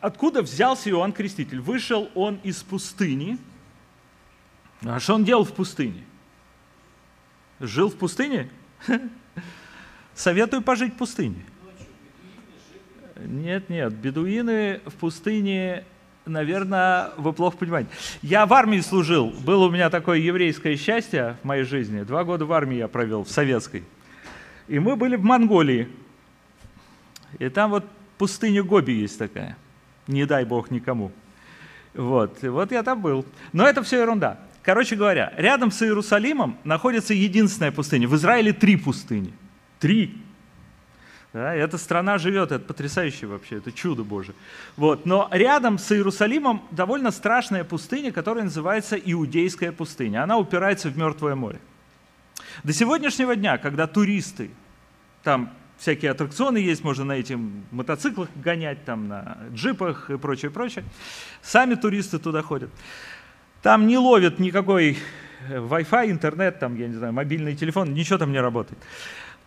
откуда 0.00 0.42
взялся 0.42 0.88
Иоанн 0.88 1.12
Креститель? 1.12 1.60
Вышел 1.60 2.10
он 2.14 2.40
из 2.42 2.62
пустыни. 2.62 3.38
А 4.82 4.98
что 4.98 5.14
он 5.14 5.24
делал 5.24 5.44
в 5.44 5.52
пустыне? 5.52 6.04
Жил 7.60 7.90
в 7.90 7.96
пустыне? 7.96 8.48
Советую 10.14 10.62
пожить 10.62 10.94
в 10.94 10.96
пустыне. 10.96 11.44
Нет, 13.26 13.68
нет, 13.68 13.92
бедуины 13.92 14.80
в 14.86 14.94
пустыне, 14.94 15.84
наверное, 16.26 17.10
вы 17.16 17.32
плохо 17.32 17.58
понимаете. 17.58 17.90
Я 18.22 18.46
в 18.46 18.52
армии 18.52 18.80
служил, 18.80 19.30
было 19.44 19.66
у 19.66 19.70
меня 19.70 19.90
такое 19.90 20.18
еврейское 20.18 20.76
счастье 20.76 21.36
в 21.42 21.46
моей 21.46 21.64
жизни. 21.64 22.02
Два 22.02 22.24
года 22.24 22.46
в 22.46 22.52
армии 22.52 22.76
я 22.76 22.88
провел, 22.88 23.24
в 23.24 23.30
советской. 23.30 23.84
И 24.68 24.78
мы 24.78 24.96
были 24.96 25.16
в 25.16 25.22
Монголии. 25.22 25.88
И 27.38 27.48
там 27.48 27.70
вот 27.70 27.84
пустыня 28.18 28.62
Гоби 28.62 28.92
есть 28.92 29.18
такая. 29.18 29.56
Не 30.06 30.24
дай 30.26 30.44
бог 30.44 30.70
никому. 30.70 31.12
Вот, 31.94 32.42
и 32.44 32.48
вот 32.48 32.70
я 32.72 32.82
там 32.82 33.00
был. 33.00 33.26
Но 33.52 33.66
это 33.66 33.82
все 33.82 34.00
ерунда. 34.00 34.38
Короче 34.62 34.94
говоря, 34.94 35.32
рядом 35.36 35.70
с 35.70 35.82
Иерусалимом 35.82 36.56
находится 36.64 37.14
единственная 37.14 37.72
пустыня. 37.72 38.06
В 38.06 38.14
Израиле 38.16 38.52
три 38.52 38.76
пустыни. 38.76 39.32
Три. 39.78 40.16
Да, 41.32 41.54
эта 41.54 41.78
страна 41.78 42.18
живет, 42.18 42.50
это 42.50 42.64
потрясающе 42.64 43.26
вообще, 43.26 43.58
это 43.58 43.70
чудо 43.70 44.02
Божие. 44.02 44.34
Вот. 44.76 45.06
Но 45.06 45.28
рядом 45.30 45.78
с 45.78 45.92
Иерусалимом 45.92 46.62
довольно 46.72 47.12
страшная 47.12 47.62
пустыня, 47.62 48.10
которая 48.10 48.44
называется 48.44 48.96
Иудейская 48.96 49.70
пустыня. 49.70 50.24
Она 50.24 50.38
упирается 50.38 50.88
в 50.88 50.98
Мертвое 50.98 51.36
море. 51.36 51.60
До 52.64 52.72
сегодняшнего 52.72 53.36
дня, 53.36 53.58
когда 53.58 53.86
туристы 53.86 54.50
там 55.22 55.52
всякие 55.78 56.10
аттракционы 56.10 56.58
есть, 56.58 56.82
можно 56.82 57.04
на 57.04 57.12
этих 57.12 57.38
мотоциклах 57.70 58.28
гонять, 58.34 58.84
там, 58.84 59.06
на 59.06 59.38
джипах 59.52 60.10
и 60.10 60.18
прочее, 60.18 60.50
прочее. 60.50 60.84
Сами 61.42 61.74
туристы 61.74 62.18
туда 62.18 62.42
ходят. 62.42 62.70
Там 63.62 63.86
не 63.86 63.98
ловят 63.98 64.38
никакой 64.38 64.98
э, 65.48 65.58
Wi-Fi, 65.58 66.10
интернет, 66.10 66.58
там, 66.58 66.76
я 66.76 66.88
не 66.88 66.94
знаю, 66.94 67.12
мобильный 67.12 67.54
телефон, 67.54 67.94
ничего 67.94 68.18
там 68.18 68.32
не 68.32 68.40
работает. 68.40 68.78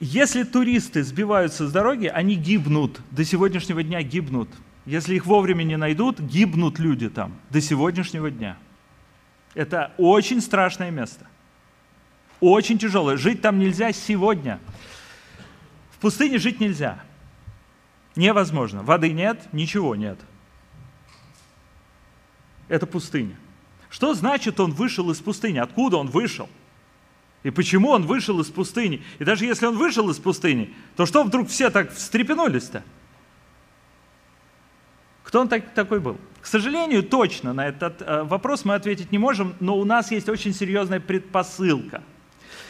Если 0.05 0.43
туристы 0.43 1.01
сбиваются 1.01 1.65
с 1.65 1.71
дороги, 1.71 2.07
они 2.07 2.35
гибнут, 2.35 2.99
до 3.11 3.23
сегодняшнего 3.23 3.83
дня 3.83 4.01
гибнут. 4.01 4.49
Если 4.85 5.15
их 5.15 5.25
вовремя 5.25 5.63
не 5.63 5.77
найдут, 5.77 6.19
гибнут 6.19 6.77
люди 6.77 7.09
там 7.09 7.39
до 7.51 7.61
сегодняшнего 7.61 8.29
дня. 8.29 8.57
Это 9.53 9.93
очень 9.97 10.41
страшное 10.41 10.91
место. 10.91 11.25
Очень 12.41 12.79
тяжелое. 12.79 13.15
Жить 13.15 13.39
там 13.39 13.59
нельзя 13.59 13.93
сегодня. 13.93 14.59
В 15.91 15.99
пустыне 15.99 16.37
жить 16.37 16.59
нельзя. 16.59 17.01
Невозможно. 18.17 18.83
Воды 18.83 19.13
нет, 19.13 19.39
ничего 19.53 19.95
нет. 19.95 20.19
Это 22.67 22.85
пустыня. 22.87 23.37
Что 23.89 24.13
значит 24.15 24.59
он 24.59 24.73
вышел 24.73 25.09
из 25.11 25.21
пустыни? 25.21 25.59
Откуда 25.59 25.95
он 25.95 26.07
вышел? 26.07 26.49
И 27.43 27.49
почему 27.49 27.89
он 27.89 28.05
вышел 28.05 28.39
из 28.39 28.47
пустыни? 28.47 29.03
И 29.19 29.23
даже 29.23 29.45
если 29.45 29.65
он 29.65 29.77
вышел 29.77 30.09
из 30.09 30.17
пустыни, 30.17 30.73
то 30.95 31.05
что 31.05 31.23
вдруг 31.23 31.49
все 31.49 31.69
так 31.69 31.93
встрепенулись-то? 31.93 32.83
Кто 35.23 35.41
он 35.41 35.49
так, 35.49 35.73
такой 35.73 35.99
был? 35.99 36.17
К 36.41 36.45
сожалению, 36.45 37.03
точно 37.03 37.53
на 37.53 37.67
этот 37.67 38.01
э, 38.01 38.23
вопрос 38.23 38.65
мы 38.65 38.75
ответить 38.75 39.11
не 39.11 39.17
можем, 39.17 39.55
но 39.59 39.77
у 39.77 39.85
нас 39.85 40.11
есть 40.11 40.29
очень 40.29 40.53
серьезная 40.53 40.99
предпосылка. 40.99 42.03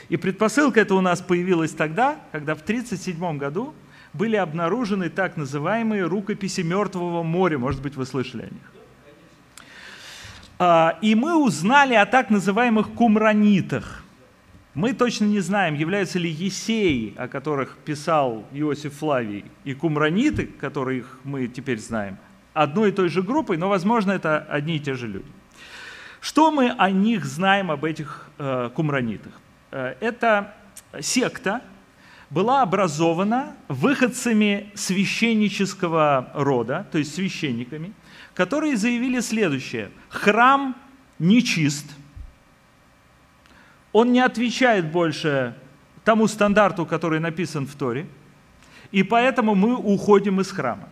И 0.09 0.17
предпосылка 0.17 0.81
эта 0.81 0.95
у 0.95 1.01
нас 1.01 1.21
появилась 1.21 1.71
тогда, 1.71 2.19
когда 2.31 2.55
в 2.55 2.61
1937 2.61 3.37
году 3.37 3.73
были 4.13 4.35
обнаружены 4.35 5.09
так 5.09 5.37
называемые 5.37 6.05
рукописи 6.05 6.61
Мертвого 6.61 7.23
моря. 7.23 7.57
Может 7.57 7.81
быть, 7.81 7.95
вы 7.95 8.05
слышали 8.05 8.43
о 8.43 8.45
них. 8.45 8.71
А, 10.59 10.97
и 11.01 11.15
мы 11.15 11.35
узнали 11.35 11.95
о 11.95 12.05
так 12.05 12.29
называемых 12.29 12.93
кумранитах. 12.93 14.02
Мы 14.73 14.93
точно 14.93 15.25
не 15.25 15.39
знаем, 15.39 15.75
являются 15.75 16.17
ли 16.17 16.29
есеи, 16.29 17.13
о 17.15 17.27
которых 17.27 17.77
писал 17.85 18.43
Иосиф 18.51 18.95
Флавий, 18.95 19.45
и 19.63 19.75
кумраниты, 19.75 20.47
которых 20.47 21.19
мы 21.23 21.47
теперь 21.47 21.79
знаем, 21.79 22.17
одной 22.53 22.89
и 22.89 22.91
той 22.91 23.09
же 23.09 23.21
группой, 23.21 23.57
но, 23.57 23.69
возможно, 23.69 24.11
это 24.11 24.39
одни 24.39 24.77
и 24.77 24.79
те 24.79 24.95
же 24.95 25.07
люди. 25.07 25.31
Что 26.21 26.51
мы 26.51 26.71
о 26.71 26.89
них 26.89 27.25
знаем, 27.25 27.69
об 27.69 27.85
этих 27.85 28.27
э, 28.39 28.71
кумранитах? 28.73 29.33
Э, 29.71 29.95
эта 29.99 30.55
секта 31.01 31.61
была 32.31 32.63
образована 32.63 33.55
выходцами 33.67 34.71
священнического 34.73 36.31
рода, 36.33 36.87
то 36.91 36.97
есть 36.97 37.13
священниками, 37.13 37.93
которые 38.33 38.75
заявили 38.75 39.19
следующее. 39.19 39.91
Храм 40.09 40.75
нечист, 41.19 41.85
он 43.93 44.11
не 44.11 44.19
отвечает 44.19 44.91
больше 44.91 45.55
тому 46.03 46.27
стандарту, 46.27 46.85
который 46.85 47.19
написан 47.19 47.65
в 47.65 47.75
Торе, 47.75 48.07
и 48.91 49.03
поэтому 49.03 49.55
мы 49.55 49.75
уходим 49.75 50.41
из 50.41 50.51
храма. 50.51 50.89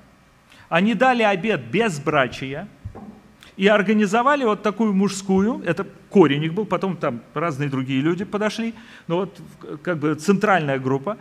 Они 0.70 0.94
дали 0.94 1.24
обед 1.24 1.62
безбрачия 1.70 2.68
и 3.58 3.68
организовали 3.68 4.46
вот 4.46 4.64
такую 4.64 4.94
мужскую, 4.94 5.62
это 5.66 5.86
корень 6.10 6.44
их 6.44 6.54
был, 6.54 6.66
потом 6.66 6.96
там 6.96 7.22
разные 7.34 7.70
другие 7.70 8.02
люди 8.02 8.24
подошли, 8.24 8.74
но 9.08 9.18
вот 9.18 9.42
как 9.84 9.98
бы 9.98 10.16
центральная 10.16 10.80
группа, 10.80 11.18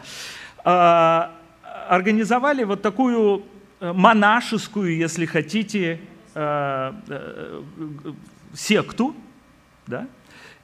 а, 0.65 1.33
организовали 1.89 2.63
вот 2.63 2.83
такую 2.83 3.43
э, 3.81 3.93
монашескую, 3.93 4.97
если 4.97 5.27
хотите, 5.27 6.01
э, 6.35 6.93
э, 7.09 7.63
секту, 8.55 9.17
да, 9.89 10.07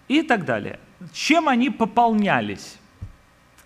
и 0.07 0.23
так 0.23 0.45
далее. 0.45 0.79
Чем 1.13 1.49
они 1.49 1.71
пополнялись? 1.71 2.79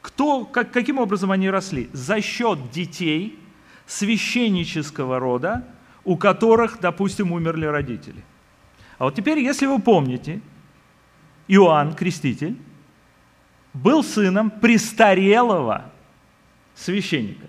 Кто, 0.01 0.45
как, 0.45 0.73
каким 0.73 0.99
образом 0.99 1.31
они 1.31 1.51
росли? 1.51 1.91
За 1.93 2.21
счет 2.21 2.71
детей, 2.71 3.39
священнического 3.87 5.19
рода, 5.19 5.67
у 6.05 6.17
которых, 6.17 6.81
допустим, 6.81 7.33
умерли 7.33 7.67
родители. 7.67 8.25
А 8.99 9.05
вот 9.05 9.15
теперь, 9.15 9.39
если 9.39 9.67
вы 9.67 9.81
помните, 9.81 10.41
Иоанн 11.49 11.95
Креститель 11.95 12.57
был 13.73 14.03
сыном 14.03 14.51
престарелого 14.51 15.91
священника. 16.75 17.47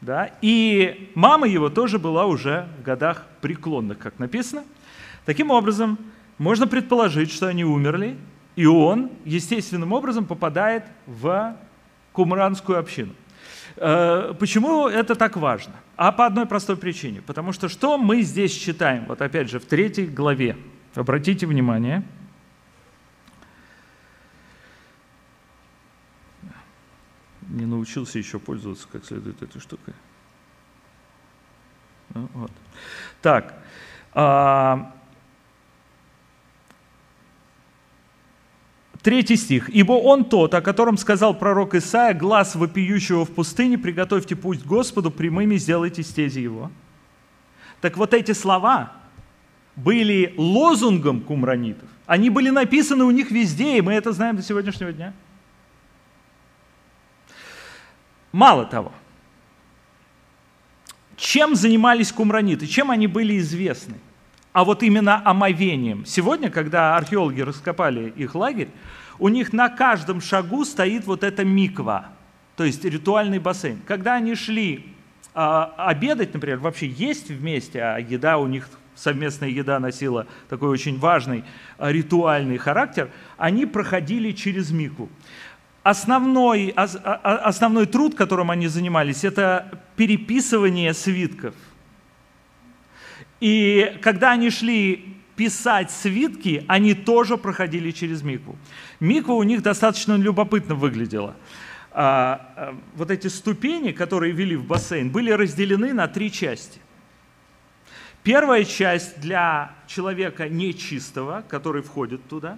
Да? 0.00 0.30
И 0.42 1.10
мама 1.14 1.46
его 1.46 1.70
тоже 1.70 1.98
была 1.98 2.26
уже 2.26 2.68
в 2.78 2.82
годах 2.82 3.26
преклонных, 3.40 3.98
как 3.98 4.18
написано. 4.18 4.64
Таким 5.24 5.50
образом, 5.50 5.98
можно 6.36 6.66
предположить, 6.66 7.32
что 7.32 7.46
они 7.46 7.64
умерли, 7.64 8.18
и 8.56 8.66
он 8.66 9.10
естественным 9.24 9.92
образом 9.92 10.26
попадает 10.26 10.84
в 11.06 11.56
кумранскую 12.12 12.78
общину. 12.78 13.14
Э, 13.76 14.34
почему 14.38 14.88
это 14.88 15.14
так 15.14 15.36
важно? 15.36 15.74
А 15.96 16.12
по 16.12 16.26
одной 16.26 16.46
простой 16.46 16.76
причине. 16.76 17.22
Потому 17.22 17.52
что 17.52 17.68
что 17.68 17.98
мы 17.98 18.22
здесь 18.22 18.52
читаем? 18.52 19.06
Вот 19.06 19.20
опять 19.20 19.50
же 19.50 19.58
в 19.58 19.66
третьей 19.66 20.06
главе. 20.06 20.56
Обратите 20.94 21.46
внимание. 21.46 22.04
Не 27.48 27.66
научился 27.66 28.18
еще 28.18 28.38
пользоваться 28.38 28.86
как 28.90 29.04
следует 29.04 29.42
этой 29.42 29.60
штукой. 29.60 29.94
Ну, 32.10 32.28
вот. 32.34 32.52
Так. 33.22 33.54
Третий 39.04 39.36
стих. 39.36 39.68
«Ибо 39.68 39.92
он 39.92 40.24
тот, 40.24 40.54
о 40.54 40.62
котором 40.62 40.96
сказал 40.96 41.34
пророк 41.38 41.74
Исаия, 41.74 42.14
глаз 42.14 42.54
вопиющего 42.54 43.26
в 43.26 43.30
пустыне, 43.30 43.76
приготовьте 43.76 44.34
путь 44.34 44.64
Господу, 44.64 45.10
прямыми 45.10 45.56
сделайте 45.56 46.02
стези 46.02 46.40
его». 46.40 46.70
Так 47.82 47.98
вот 47.98 48.14
эти 48.14 48.32
слова 48.32 48.92
были 49.76 50.32
лозунгом 50.38 51.20
кумранитов. 51.20 51.86
Они 52.06 52.30
были 52.30 52.48
написаны 52.48 53.04
у 53.04 53.10
них 53.10 53.30
везде, 53.30 53.76
и 53.76 53.82
мы 53.82 53.92
это 53.92 54.10
знаем 54.12 54.36
до 54.36 54.42
сегодняшнего 54.42 54.90
дня. 54.90 55.12
Мало 58.32 58.64
того, 58.64 58.90
чем 61.14 61.56
занимались 61.56 62.10
кумраниты, 62.10 62.66
чем 62.66 62.90
они 62.90 63.06
были 63.06 63.36
известны? 63.36 63.96
А 64.54 64.62
вот 64.64 64.84
именно 64.84 65.20
омовением. 65.28 66.06
Сегодня, 66.06 66.48
когда 66.48 66.96
археологи 66.96 67.40
раскопали 67.40 68.14
их 68.16 68.36
лагерь, 68.36 68.68
у 69.18 69.28
них 69.28 69.52
на 69.52 69.68
каждом 69.68 70.20
шагу 70.20 70.64
стоит 70.64 71.06
вот 71.06 71.24
эта 71.24 71.44
миква, 71.44 72.12
то 72.56 72.62
есть 72.62 72.84
ритуальный 72.84 73.40
бассейн. 73.40 73.80
Когда 73.84 74.14
они 74.14 74.36
шли 74.36 74.94
а, 75.34 75.74
обедать, 75.76 76.32
например, 76.32 76.58
вообще 76.58 76.86
есть 76.86 77.30
вместе, 77.30 77.82
а 77.82 77.98
еда 77.98 78.38
у 78.38 78.46
них 78.46 78.68
совместная 78.94 79.48
еда 79.48 79.80
носила 79.80 80.28
такой 80.48 80.68
очень 80.68 81.00
важный 81.00 81.42
а, 81.76 81.90
ритуальный 81.90 82.56
характер, 82.56 83.10
они 83.36 83.66
проходили 83.66 84.30
через 84.30 84.70
микву. 84.70 85.10
Основной, 85.82 86.72
а, 86.76 86.86
а, 87.02 87.36
основной 87.38 87.86
труд, 87.86 88.14
которым 88.14 88.52
они 88.52 88.68
занимались, 88.68 89.24
это 89.24 89.80
переписывание 89.96 90.94
свитков– 90.94 91.56
и 93.44 93.98
когда 94.00 94.30
они 94.32 94.48
шли 94.48 95.04
писать 95.36 95.90
свитки, 95.90 96.64
они 96.66 96.94
тоже 96.94 97.36
проходили 97.36 97.90
через 97.90 98.22
микву. 98.22 98.56
Миква 99.00 99.34
у 99.34 99.42
них 99.42 99.62
достаточно 99.62 100.16
любопытно 100.16 100.74
выглядела. 100.74 101.36
А, 101.92 102.54
а, 102.56 102.76
вот 102.94 103.10
эти 103.10 103.26
ступени, 103.26 103.92
которые 103.92 104.32
вели 104.32 104.56
в 104.56 104.64
бассейн, 104.64 105.10
были 105.10 105.30
разделены 105.30 105.92
на 105.92 106.08
три 106.08 106.32
части. 106.32 106.80
Первая 108.22 108.64
часть 108.64 109.20
для 109.20 109.74
человека 109.88 110.48
нечистого, 110.48 111.44
который 111.46 111.82
входит 111.82 112.26
туда. 112.26 112.56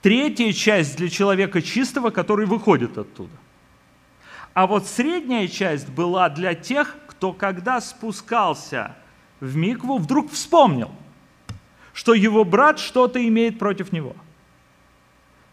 Третья 0.00 0.52
часть 0.52 0.96
для 0.96 1.08
человека 1.08 1.60
чистого, 1.60 2.10
который 2.10 2.46
выходит 2.46 2.96
оттуда. 2.96 3.34
А 4.54 4.68
вот 4.68 4.86
средняя 4.86 5.48
часть 5.48 5.88
была 5.88 6.28
для 6.28 6.54
тех, 6.54 6.96
кто 7.08 7.32
когда 7.32 7.80
спускался 7.80 8.94
в 9.40 9.56
микву, 9.56 9.98
вдруг 9.98 10.30
вспомнил, 10.30 10.90
что 11.92 12.14
его 12.14 12.44
брат 12.44 12.78
что-то 12.78 13.26
имеет 13.26 13.58
против 13.58 13.92
него. 13.92 14.14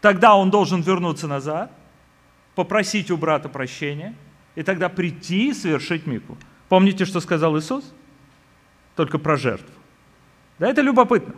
Тогда 0.00 0.36
он 0.36 0.50
должен 0.50 0.80
вернуться 0.80 1.26
назад, 1.26 1.72
попросить 2.54 3.10
у 3.10 3.16
брата 3.16 3.48
прощения, 3.48 4.14
и 4.54 4.62
тогда 4.62 4.88
прийти 4.88 5.50
и 5.50 5.54
совершить 5.54 6.06
микву. 6.06 6.36
Помните, 6.68 7.04
что 7.04 7.20
сказал 7.20 7.58
Иисус? 7.58 7.92
Только 8.96 9.18
про 9.18 9.36
жертву. 9.36 9.72
Да, 10.58 10.68
это 10.68 10.80
любопытно. 10.80 11.34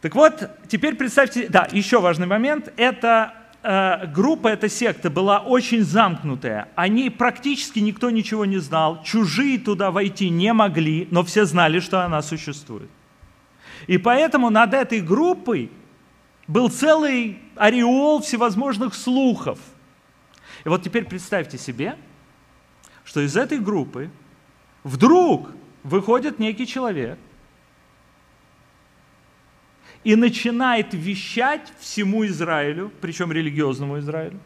Так 0.00 0.14
вот, 0.14 0.50
теперь 0.68 0.96
представьте, 0.96 1.48
да, 1.48 1.68
еще 1.70 2.00
важный 2.00 2.26
момент, 2.26 2.72
это 2.76 3.34
группа, 3.62 4.48
эта 4.48 4.68
секта 4.68 5.08
была 5.08 5.38
очень 5.38 5.82
замкнутая. 5.82 6.68
Они 6.74 7.10
практически 7.10 7.78
никто 7.78 8.10
ничего 8.10 8.44
не 8.44 8.58
знал, 8.58 9.02
чужие 9.04 9.58
туда 9.58 9.90
войти 9.90 10.30
не 10.30 10.52
могли, 10.52 11.06
но 11.10 11.22
все 11.22 11.44
знали, 11.44 11.78
что 11.80 12.04
она 12.04 12.22
существует. 12.22 12.90
И 13.86 13.98
поэтому 13.98 14.50
над 14.50 14.74
этой 14.74 15.00
группой 15.00 15.70
был 16.46 16.70
целый 16.70 17.38
ореол 17.56 18.20
всевозможных 18.20 18.94
слухов. 18.94 19.58
И 20.64 20.68
вот 20.68 20.82
теперь 20.82 21.04
представьте 21.04 21.58
себе, 21.58 21.96
что 23.04 23.20
из 23.20 23.36
этой 23.36 23.58
группы 23.58 24.10
вдруг 24.84 25.50
выходит 25.82 26.38
некий 26.38 26.66
человек 26.66 27.18
и 30.04 30.16
начинает 30.16 30.94
вещать 30.94 31.72
всему 31.78 32.26
Израилю, 32.26 32.90
причем 33.00 33.30
религиозному 33.32 33.98
Израилю, 33.98 34.40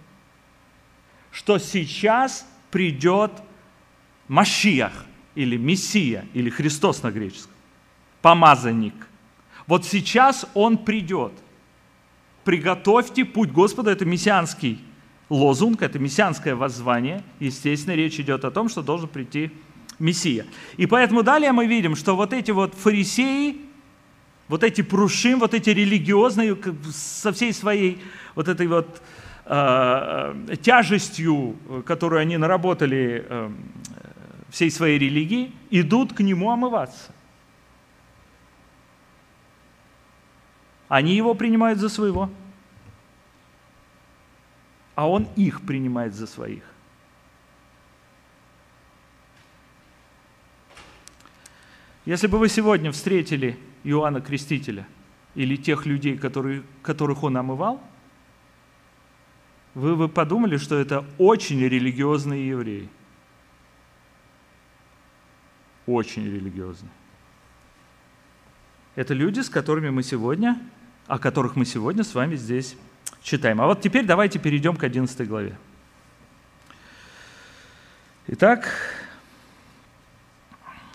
что 1.30 1.58
сейчас 1.58 2.46
придет 2.70 3.32
Машиах 4.28 5.06
или 5.34 5.56
Мессия, 5.56 6.26
или 6.34 6.50
Христос 6.50 7.02
на 7.02 7.10
греческом, 7.10 7.52
помазанник. 8.22 8.94
Вот 9.66 9.84
сейчас 9.84 10.46
он 10.54 10.78
придет. 10.78 11.32
Приготовьте 12.44 13.24
путь 13.24 13.50
Господа, 13.50 13.90
это 13.90 14.04
мессианский 14.04 14.78
лозунг, 15.28 15.82
это 15.82 15.98
мессианское 15.98 16.54
воззвание. 16.54 17.24
Естественно, 17.40 17.94
речь 17.94 18.20
идет 18.20 18.44
о 18.44 18.50
том, 18.50 18.68
что 18.68 18.82
должен 18.82 19.08
прийти 19.08 19.50
Мессия. 19.98 20.46
И 20.76 20.86
поэтому 20.86 21.22
далее 21.22 21.52
мы 21.52 21.66
видим, 21.66 21.96
что 21.96 22.14
вот 22.16 22.32
эти 22.32 22.50
вот 22.50 22.74
фарисеи, 22.74 23.56
вот 24.48 24.62
эти 24.62 24.82
прушим, 24.82 25.40
вот 25.40 25.54
эти 25.54 25.70
религиозные, 25.70 26.56
со 26.92 27.32
всей 27.32 27.52
своей 27.52 28.02
вот 28.34 28.48
этой 28.48 28.66
вот 28.66 29.02
э, 29.44 30.56
тяжестью, 30.62 31.56
которую 31.84 32.20
они 32.20 32.36
наработали 32.36 33.24
э, 33.28 33.50
всей 34.50 34.70
своей 34.70 34.98
религии, 34.98 35.52
идут 35.70 36.12
к 36.12 36.20
нему 36.20 36.50
омываться. 36.50 37.12
Они 40.88 41.16
его 41.16 41.34
принимают 41.34 41.80
за 41.80 41.88
своего, 41.88 42.30
а 44.94 45.08
он 45.08 45.28
их 45.34 45.62
принимает 45.62 46.14
за 46.14 46.28
своих. 46.28 46.62
Если 52.04 52.28
бы 52.28 52.38
вы 52.38 52.48
сегодня 52.48 52.92
встретили 52.92 53.58
Иоанна 53.86 54.20
Крестителя 54.20 54.86
или 55.34 55.56
тех 55.56 55.86
людей, 55.86 56.18
которые, 56.18 56.62
которых 56.82 57.22
он 57.22 57.36
омывал, 57.36 57.80
вы 59.74 59.94
бы 59.94 60.08
подумали, 60.08 60.56
что 60.56 60.76
это 60.76 61.04
очень 61.18 61.60
религиозные 61.60 62.48
евреи. 62.48 62.88
Очень 65.86 66.24
религиозные. 66.24 66.90
Это 68.96 69.14
люди, 69.14 69.40
с 69.40 69.50
которыми 69.50 69.90
мы 69.90 70.02
сегодня, 70.02 70.58
о 71.06 71.18
которых 71.18 71.54
мы 71.54 71.64
сегодня 71.64 72.02
с 72.02 72.14
вами 72.14 72.34
здесь 72.34 72.76
читаем. 73.22 73.60
А 73.60 73.66
вот 73.66 73.82
теперь 73.82 74.04
давайте 74.04 74.38
перейдем 74.38 74.76
к 74.76 74.82
11 74.82 75.28
главе. 75.28 75.56
Итак, 78.28 78.68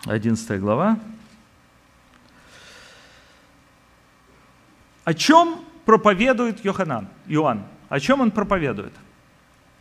11 0.04 0.60
глава. 0.60 0.98
О 5.04 5.14
чем 5.14 5.64
проповедует 5.84 6.64
Йоханан, 6.64 7.08
Иоанн? 7.26 7.64
О 7.88 8.00
чем 8.00 8.20
он 8.20 8.30
проповедует? 8.30 8.92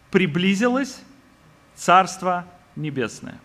Приблизилось 0.10 1.02
Царство 1.76 2.46
Небесное. 2.76 3.40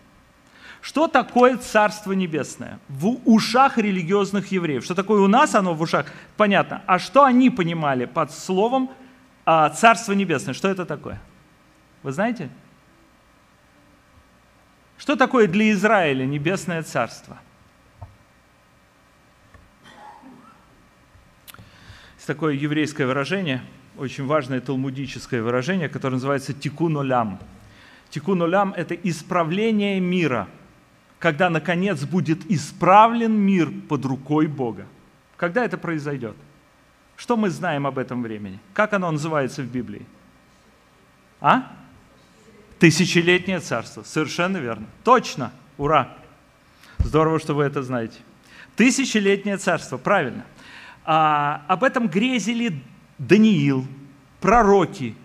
Что 0.81 1.07
такое 1.07 1.57
Царство 1.57 2.11
Небесное? 2.13 2.79
В 2.87 3.19
ушах 3.25 3.77
религиозных 3.77 4.51
евреев. 4.51 4.83
Что 4.83 4.95
такое 4.95 5.21
у 5.21 5.27
нас 5.27 5.55
оно 5.55 5.73
в 5.73 5.81
ушах? 5.81 6.07
Понятно. 6.35 6.81
А 6.85 6.99
что 6.99 7.23
они 7.23 7.49
понимали 7.49 8.05
под 8.05 8.31
словом 8.31 8.91
а, 9.45 9.69
Царство 9.69 10.13
Небесное? 10.13 10.53
Что 10.53 10.67
это 10.67 10.85
такое? 10.85 11.19
Вы 12.03 12.11
знаете? 12.11 12.49
Что 14.97 15.15
такое 15.15 15.47
для 15.47 15.71
Израиля 15.71 16.25
небесное 16.25 16.83
царство? 16.83 17.37
Такое 22.27 22.53
еврейское 22.53 23.07
выражение, 23.07 23.63
очень 23.97 24.25
важное 24.25 24.61
талмудическое 24.61 25.41
выражение, 25.41 25.89
которое 25.89 26.15
называется 26.15 26.53
тикун 26.53 26.97
олям. 26.97 27.39
Это 28.75 28.93
исправление 28.93 29.99
мира, 29.99 30.47
когда, 31.19 31.49
наконец, 31.49 32.03
будет 32.03 32.45
исправлен 32.51 33.33
мир 33.33 33.71
под 33.89 34.05
рукой 34.05 34.47
Бога. 34.47 34.85
Когда 35.37 35.63
это 35.63 35.77
произойдет? 35.77 36.35
Что 37.15 37.37
мы 37.37 37.49
знаем 37.49 37.87
об 37.87 37.97
этом 37.97 38.21
времени? 38.21 38.59
Как 38.73 38.93
оно 38.93 39.09
называется 39.09 39.63
в 39.63 39.71
Библии? 39.71 40.05
А? 41.39 41.71
Тысячелетнее 42.77 43.59
царство. 43.59 44.03
Совершенно 44.03 44.57
верно. 44.57 44.85
Точно. 45.03 45.51
Ура. 45.77 46.15
Здорово, 46.99 47.39
что 47.39 47.55
вы 47.55 47.63
это 47.63 47.81
знаете. 47.81 48.19
Тысячелетнее 48.75 49.57
царство. 49.57 49.97
Правильно. 49.97 50.45
А, 51.09 51.63
об 51.69 51.85
этом 51.85 52.09
грезили 52.09 52.81
Даниил, 53.17 53.87
пророки, 54.41 55.15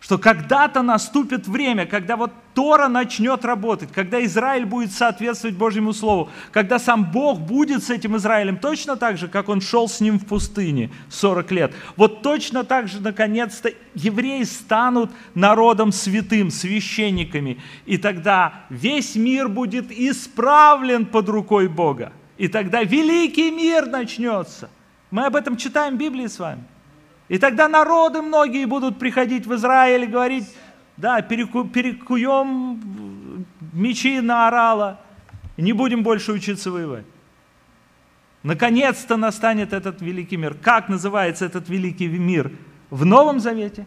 что 0.00 0.16
когда-то 0.16 0.80
наступит 0.80 1.46
время, 1.46 1.84
когда 1.84 2.16
вот 2.16 2.32
Тора 2.54 2.88
начнет 2.88 3.44
работать, 3.44 3.92
когда 3.92 4.24
Израиль 4.24 4.64
будет 4.64 4.92
соответствовать 4.92 5.54
Божьему 5.54 5.92
Слову, 5.92 6.30
когда 6.52 6.78
сам 6.78 7.12
Бог 7.12 7.40
будет 7.40 7.84
с 7.84 7.90
этим 7.90 8.16
Израилем 8.16 8.56
точно 8.56 8.96
так 8.96 9.18
же, 9.18 9.28
как 9.28 9.50
он 9.50 9.60
шел 9.60 9.90
с 9.90 10.00
ним 10.00 10.18
в 10.18 10.24
пустыне 10.24 10.90
40 11.10 11.50
лет. 11.50 11.74
Вот 11.96 12.22
точно 12.22 12.64
так 12.64 12.88
же, 12.88 13.02
наконец-то, 13.02 13.70
евреи 13.94 14.44
станут 14.44 15.10
народом 15.34 15.92
святым, 15.92 16.50
священниками, 16.50 17.60
и 17.84 17.98
тогда 17.98 18.64
весь 18.70 19.16
мир 19.16 19.50
будет 19.50 19.90
исправлен 19.90 21.04
под 21.04 21.28
рукой 21.28 21.68
Бога. 21.68 22.14
И 22.38 22.48
тогда 22.48 22.82
великий 22.82 23.50
мир 23.50 23.84
начнется. 23.84 24.70
Мы 25.10 25.24
об 25.26 25.36
этом 25.36 25.56
читаем 25.56 25.94
в 25.94 25.98
Библии 25.98 26.26
с 26.26 26.38
вами. 26.38 26.64
И 27.28 27.38
тогда 27.38 27.68
народы 27.68 28.22
многие 28.22 28.66
будут 28.66 28.98
приходить 28.98 29.46
в 29.46 29.54
Израиль 29.54 30.04
и 30.04 30.06
говорить, 30.06 30.46
да, 30.96 31.20
переку, 31.22 31.64
перекуем 31.64 33.46
мечи 33.72 34.20
на 34.20 34.46
орала, 34.46 35.00
не 35.56 35.72
будем 35.72 36.02
больше 36.02 36.32
учиться 36.32 36.70
воевать. 36.70 37.04
Наконец-то 38.42 39.16
настанет 39.16 39.72
этот 39.72 40.00
великий 40.00 40.36
мир. 40.36 40.54
Как 40.54 40.88
называется 40.88 41.44
этот 41.44 41.68
великий 41.68 42.06
мир 42.06 42.52
в 42.90 43.04
Новом 43.04 43.40
Завете? 43.40 43.86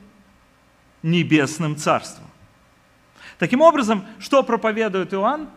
Небесным 1.01 1.77
Царством. 1.77 2.27
Таким 3.37 3.61
образом, 3.61 4.03
что 4.19 4.43
проповедует 4.43 5.13
Иоанн? 5.13 5.47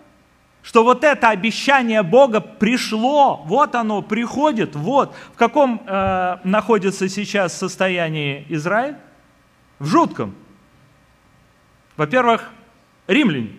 Что 0.63 0.85
вот 0.85 1.03
это 1.03 1.29
обещание 1.29 2.03
Бога 2.03 2.41
пришло, 2.41 3.43
вот 3.47 3.75
оно 3.75 4.01
приходит, 4.01 4.77
вот. 4.77 5.15
В 5.35 5.37
каком 5.37 5.83
э, 5.87 6.39
находится 6.45 7.09
сейчас 7.09 7.57
состоянии 7.59 8.47
Израиль? 8.49 8.97
В 9.81 9.87
жутком. 9.87 10.35
Во-первых, 11.97 12.49
римляне. 13.09 13.51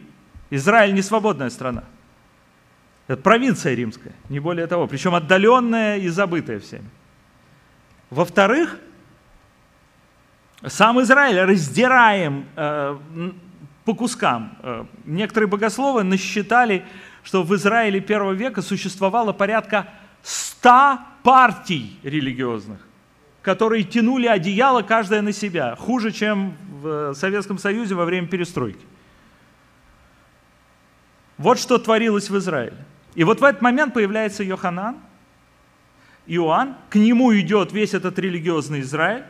Израиль 0.50 0.94
не 0.94 1.02
свободная 1.02 1.50
страна. 1.50 1.84
Это 3.08 3.22
провинция 3.22 3.74
римская, 3.74 4.14
не 4.30 4.40
более 4.40 4.66
того. 4.68 4.88
Причем 4.88 5.14
отдаленная 5.14 5.98
и 5.98 6.08
забытая 6.08 6.60
всеми. 6.60 6.90
Во-вторых, 8.10 8.78
сам 10.66 11.02
Израиль 11.02 11.42
раздираем 11.42 12.46
э, 12.56 12.98
по 13.86 13.94
кускам. 13.94 14.58
Э, 14.62 14.86
некоторые 15.06 15.50
богословы 15.50 16.04
насчитали, 16.04 16.86
что 17.24 17.44
в 17.44 17.54
Израиле 17.56 18.00
первого 18.00 18.32
века 18.32 18.62
существовало 18.62 19.34
порядка 19.34 19.88
ста 20.22 21.08
партий 21.24 21.98
религиозных, 22.04 22.80
которые 23.42 23.84
тянули 23.84 24.28
одеяло 24.28 24.82
каждая 24.82 25.22
на 25.22 25.34
себя, 25.34 25.76
хуже, 25.76 26.12
чем 26.12 26.56
в 26.82 27.14
Советском 27.14 27.58
Союзе 27.58 27.96
во 27.96 28.06
время 28.06 28.28
перестройки. 28.28 28.86
Вот 31.38 31.60
что 31.60 31.78
творилось 31.78 32.30
в 32.30 32.38
Израиле. 32.38 32.78
И 33.16 33.24
вот 33.24 33.42
в 33.42 33.44
этот 33.44 33.62
момент 33.62 33.94
появляется 33.94 34.44
Йоханан, 34.44 34.98
Иоанн, 36.26 36.76
к 36.90 36.96
нему 36.96 37.38
идет 37.38 37.74
весь 37.74 37.94
этот 37.94 38.18
религиозный 38.18 38.80
Израиль, 38.80 39.26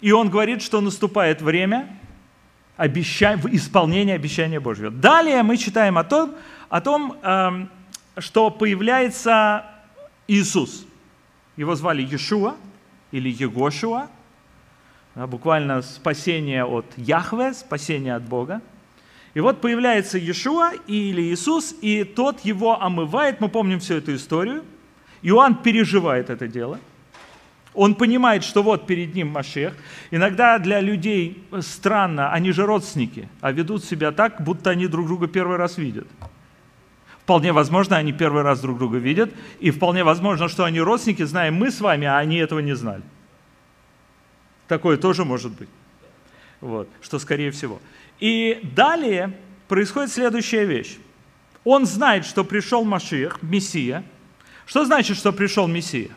и 0.00 0.10
он 0.10 0.28
говорит, 0.28 0.60
что 0.60 0.80
наступает 0.80 1.40
время– 1.40 1.96
обеща... 2.80 3.36
в 3.36 3.46
исполнение 3.54 4.14
обещания 4.14 4.58
Божьего. 4.58 4.90
Далее 4.90 5.42
мы 5.42 5.58
читаем 5.58 5.98
о 5.98 6.04
том, 6.04 6.34
о 6.70 6.80
том 6.80 7.18
эм, 7.22 7.68
что 8.18 8.50
появляется 8.50 9.66
Иисус. 10.26 10.86
Его 11.56 11.74
звали 11.74 12.02
Иешуа 12.02 12.56
или 13.12 13.28
Егошуа. 13.28 14.08
буквально 15.14 15.82
спасение 15.82 16.64
от 16.64 16.86
Яхве, 16.96 17.52
спасение 17.52 18.14
от 18.14 18.22
Бога. 18.22 18.62
И 19.34 19.40
вот 19.40 19.60
появляется 19.60 20.16
Иешуа 20.16 20.72
или 20.86 21.20
Иисус, 21.20 21.74
и 21.82 22.04
тот 22.04 22.40
его 22.40 22.82
омывает. 22.82 23.40
Мы 23.40 23.50
помним 23.50 23.80
всю 23.80 23.94
эту 23.94 24.14
историю. 24.14 24.64
Иоанн 25.20 25.56
переживает 25.56 26.30
это 26.30 26.48
дело. 26.48 26.78
Он 27.74 27.94
понимает, 27.94 28.42
что 28.42 28.62
вот 28.62 28.86
перед 28.86 29.14
ним 29.14 29.28
Машех. 29.28 29.74
Иногда 30.10 30.58
для 30.58 30.80
людей 30.80 31.44
странно, 31.60 32.32
они 32.32 32.50
же 32.52 32.66
родственники, 32.66 33.28
а 33.40 33.52
ведут 33.52 33.84
себя 33.84 34.10
так, 34.10 34.42
будто 34.42 34.70
они 34.70 34.88
друг 34.88 35.06
друга 35.06 35.28
первый 35.28 35.56
раз 35.56 35.78
видят. 35.78 36.08
Вполне 37.22 37.52
возможно, 37.52 37.96
они 37.96 38.12
первый 38.12 38.42
раз 38.42 38.60
друг 38.60 38.78
друга 38.78 38.98
видят, 38.98 39.32
и 39.60 39.70
вполне 39.70 40.02
возможно, 40.02 40.48
что 40.48 40.64
они 40.64 40.80
родственники, 40.80 41.22
знаем 41.22 41.54
мы 41.54 41.70
с 41.70 41.80
вами, 41.80 42.06
а 42.06 42.18
они 42.18 42.36
этого 42.38 42.58
не 42.58 42.74
знали. 42.74 43.02
Такое 44.66 44.96
тоже 44.96 45.24
может 45.24 45.52
быть. 45.52 45.68
Вот, 46.60 46.88
что 47.00 47.18
скорее 47.20 47.52
всего. 47.52 47.80
И 48.18 48.60
далее 48.74 49.38
происходит 49.68 50.12
следующая 50.12 50.64
вещь. 50.64 50.98
Он 51.62 51.86
знает, 51.86 52.26
что 52.26 52.42
пришел 52.42 52.84
Машиах, 52.84 53.42
Мессия. 53.42 54.02
Что 54.66 54.84
значит, 54.84 55.16
что 55.16 55.32
пришел 55.32 55.68
Мессия? 55.68 56.10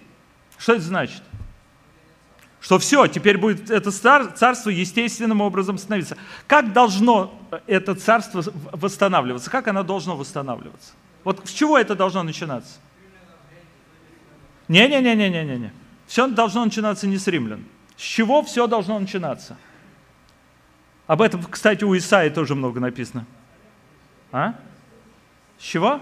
Что 0.57 0.73
это 0.73 0.81
значит? 0.83 1.21
Что 2.63 2.79
все, 2.79 3.07
теперь 3.07 3.37
будет 3.37 3.69
это 3.69 3.91
царство 3.91 4.69
естественным 4.69 5.41
образом 5.41 5.77
становиться. 5.77 6.15
Как 6.47 6.71
должно 6.71 7.37
это 7.67 7.93
царство 7.93 8.41
восстанавливаться? 8.71 9.51
Как 9.51 9.67
оно 9.67 9.83
должно 9.83 10.15
восстанавливаться? 10.15 10.93
Вот 11.25 11.45
с 11.45 11.51
чего 11.51 11.77
это 11.77 11.93
должно 11.93 12.23
начинаться? 12.23 12.79
Не-не-не-не-не-не. 14.69 15.73
Все 16.07 16.25
должно 16.27 16.63
начинаться 16.63 17.05
не 17.05 17.17
с 17.17 17.27
римлян. 17.27 17.65
С 17.97 18.01
чего 18.01 18.41
все 18.43 18.65
должно 18.65 18.97
начинаться? 18.97 19.57
Об 21.05 21.21
этом, 21.21 21.43
кстати, 21.43 21.83
у 21.83 21.97
Исаи 21.97 22.29
тоже 22.29 22.55
много 22.55 22.79
написано. 22.79 23.25
А? 24.31 24.53
С 25.59 25.63
чего? 25.63 25.99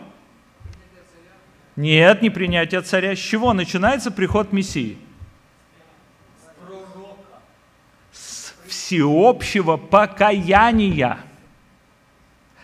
Нет, 1.76 2.22
не 2.22 2.30
принятие 2.30 2.82
царя. 2.82 3.16
С 3.16 3.20
чего 3.20 3.52
начинается 3.54 4.12
приход 4.12 4.54
Мессии? 4.54 5.00
С 8.14 8.54
всеобщего 8.92 9.78
покаяния. 9.78 11.20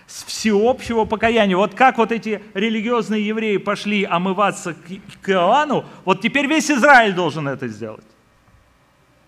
С 0.08 0.26
всеобщего 0.26 1.06
покаяния. 1.06 1.56
Вот 1.56 1.74
как 1.74 1.98
вот 1.98 2.12
эти 2.12 2.42
религиозные 2.54 3.26
евреи 3.26 3.56
пошли 3.58 4.04
омываться 4.04 4.74
к 4.74 5.30
Иоанну, 5.30 5.86
вот 6.04 6.22
теперь 6.22 6.48
весь 6.48 6.70
Израиль 6.70 7.14
должен 7.14 7.48
это 7.48 7.70
сделать. 7.70 8.06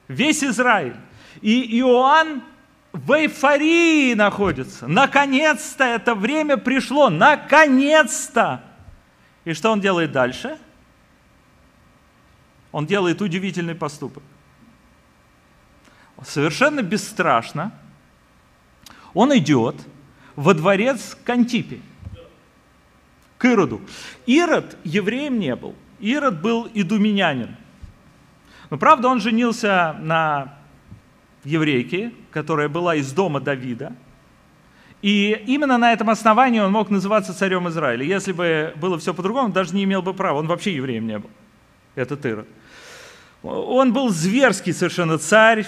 Весь 0.10 0.44
Израиль. 0.44 0.96
И 1.42 1.80
Иоанн 1.80 2.44
в 2.92 3.12
эйфории 3.14 4.14
находится. 4.14 4.88
Наконец-то 4.88 5.86
это 5.86 6.16
время 6.16 6.58
пришло. 6.58 7.10
Наконец-то! 7.10 8.62
И 9.46 9.54
что 9.54 9.72
он 9.72 9.80
делает 9.80 10.12
дальше? 10.12 10.58
Он 12.74 12.86
делает 12.86 13.22
удивительный 13.22 13.76
поступок. 13.76 14.24
Совершенно 16.24 16.82
бесстрашно 16.82 17.72
он 19.14 19.36
идет 19.38 19.76
во 20.36 20.54
дворец 20.54 21.18
к 21.24 21.30
Антипе, 21.30 21.80
к 23.38 23.46
Ироду. 23.46 23.82
Ирод 24.26 24.78
евреем 24.84 25.40
не 25.40 25.56
был. 25.56 25.76
Ирод 26.00 26.42
был 26.42 26.70
идуминянин. 26.74 27.56
Но 28.70 28.78
правда 28.78 29.08
он 29.08 29.20
женился 29.20 29.96
на 30.00 30.56
еврейке, 31.44 32.14
которая 32.32 32.70
была 32.70 32.96
из 32.96 33.12
дома 33.12 33.40
Давида. 33.40 33.94
И 35.02 35.44
именно 35.48 35.78
на 35.78 35.94
этом 35.94 36.10
основании 36.10 36.60
он 36.60 36.72
мог 36.72 36.90
называться 36.90 37.34
царем 37.34 37.68
Израиля. 37.70 38.06
Если 38.06 38.34
бы 38.34 38.74
было 38.76 39.00
все 39.00 39.14
по-другому, 39.14 39.46
он 39.46 39.52
даже 39.54 39.74
не 39.74 39.86
имел 39.86 40.02
бы 40.02 40.14
права. 40.14 40.40
Он 40.40 40.48
вообще 40.48 40.76
евреем 40.76 41.08
не 41.08 41.20
был. 41.20 41.30
Этот 41.96 42.26
Ирод. 42.26 42.48
Он 43.42 43.94
был 43.94 44.10
зверский 44.10 44.74
совершенно 44.74 45.18
царь, 45.18 45.66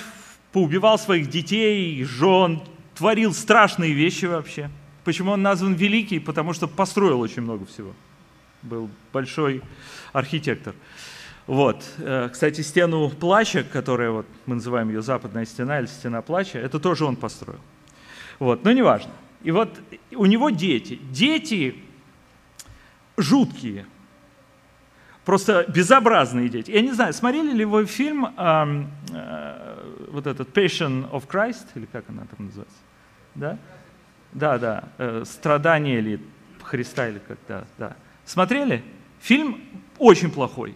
поубивал 0.52 1.00
своих 1.00 1.30
детей, 1.30 2.04
жен, 2.04 2.62
творил 2.96 3.34
страшные 3.34 3.94
вещи 3.94 4.26
вообще. 4.26 4.70
Почему 5.04 5.32
он 5.32 5.42
назван 5.42 5.74
Великий? 5.74 6.20
Потому 6.20 6.54
что 6.54 6.68
построил 6.68 7.20
очень 7.22 7.42
много 7.42 7.66
всего. 7.66 7.94
Был 8.62 8.90
большой 9.12 9.62
архитектор. 10.14 10.76
Вот. 11.48 11.84
Э, 11.98 12.30
кстати, 12.32 12.62
стену 12.62 13.10
плача, 13.10 13.64
которая 13.64 14.12
вот 14.12 14.28
мы 14.46 14.56
называем 14.56 14.90
ее 14.90 15.02
западная 15.02 15.46
стена 15.46 15.80
или 15.80 15.88
стена 15.88 16.22
плача, 16.22 16.60
это 16.60 16.80
тоже 16.80 17.06
он 17.06 17.16
построил. 17.16 17.60
Вот, 18.40 18.64
но 18.64 18.72
неважно. 18.72 19.12
И 19.44 19.52
вот 19.52 19.80
у 20.12 20.26
него 20.26 20.50
дети. 20.50 21.00
Дети 21.12 21.76
жуткие, 23.18 23.86
просто 25.26 25.66
безобразные 25.68 26.50
дети. 26.50 26.72
Я 26.72 26.82
не 26.82 26.92
знаю, 26.92 27.14
смотрели 27.14 27.52
ли 27.52 27.66
вы 27.66 27.86
фильм 27.86 28.34
э, 28.38 29.71
вот 30.12 30.28
этот 30.28 30.56
Passion 30.56 31.10
of 31.12 31.28
Christ, 31.28 31.68
или 31.76 31.86
как 31.86 32.06
она 32.10 32.26
там 32.26 32.46
называется? 32.48 32.78
Да? 33.36 33.58
Да, 34.34 34.58
да. 34.58 34.84
Э, 34.98 35.24
Страдания 35.26 36.00
или 36.00 36.20
Христа, 36.62 37.08
или 37.10 37.20
как-то, 37.20 37.68
да. 37.78 37.96
Смотрели? 38.26 38.84
Фильм 39.20 39.62
очень 39.98 40.32
плохой. 40.32 40.76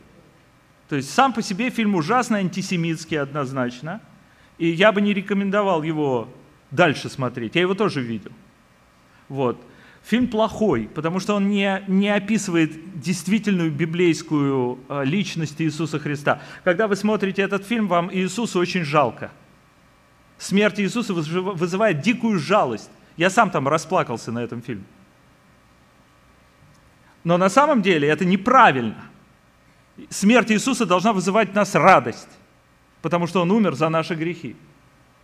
То 0.90 0.96
есть 0.96 1.14
сам 1.14 1.34
по 1.34 1.42
себе 1.42 1.70
фильм 1.70 1.96
ужасный, 1.96 2.40
антисемитский 2.40 3.20
однозначно. 3.20 4.02
И 4.58 4.68
я 4.70 4.92
бы 4.92 5.02
не 5.02 5.14
рекомендовал 5.14 5.84
его 5.84 6.30
дальше 6.72 7.10
смотреть. 7.10 7.56
Я 7.56 7.62
его 7.62 7.74
тоже 7.74 8.02
видел. 8.02 8.32
Вот. 9.30 9.60
Фильм 10.06 10.28
плохой, 10.28 10.90
потому 10.94 11.20
что 11.20 11.36
он 11.36 11.50
не, 11.50 11.84
не 11.88 12.10
описывает 12.10 13.00
действительную 13.00 13.72
библейскую 13.72 14.80
э, 14.88 15.04
личность 15.04 15.60
Иисуса 15.62 16.00
Христа. 16.00 16.42
Когда 16.64 16.88
вы 16.88 16.96
смотрите 16.96 17.42
этот 17.42 17.66
фильм, 17.66 17.88
вам 17.88 18.14
Иисуса 18.14 18.60
очень 18.60 18.84
жалко. 18.84 19.32
Смерть 20.38 20.80
Иисуса 20.80 21.14
вызывает 21.14 22.02
дикую 22.02 22.40
жалость. 22.40 22.90
Я 23.18 23.30
сам 23.30 23.50
там 23.50 23.68
расплакался 23.68 24.32
на 24.32 24.40
этом 24.40 24.62
фильме. 24.62 24.84
Но 27.24 27.38
на 27.38 27.50
самом 27.50 27.82
деле 27.82 28.08
это 28.08 28.26
неправильно– 28.26 28.96
смерть 30.10 30.52
Иисуса 30.52 30.86
должна 30.86 31.14
вызывать 31.14 31.52
в 31.52 31.54
нас 31.54 31.76
радость, 31.76 32.30
потому 33.02 33.28
что 33.28 33.42
Он 33.42 33.52
умер 33.52 33.76
за 33.76 33.90
наши 33.90 34.16
грехи. 34.16 34.56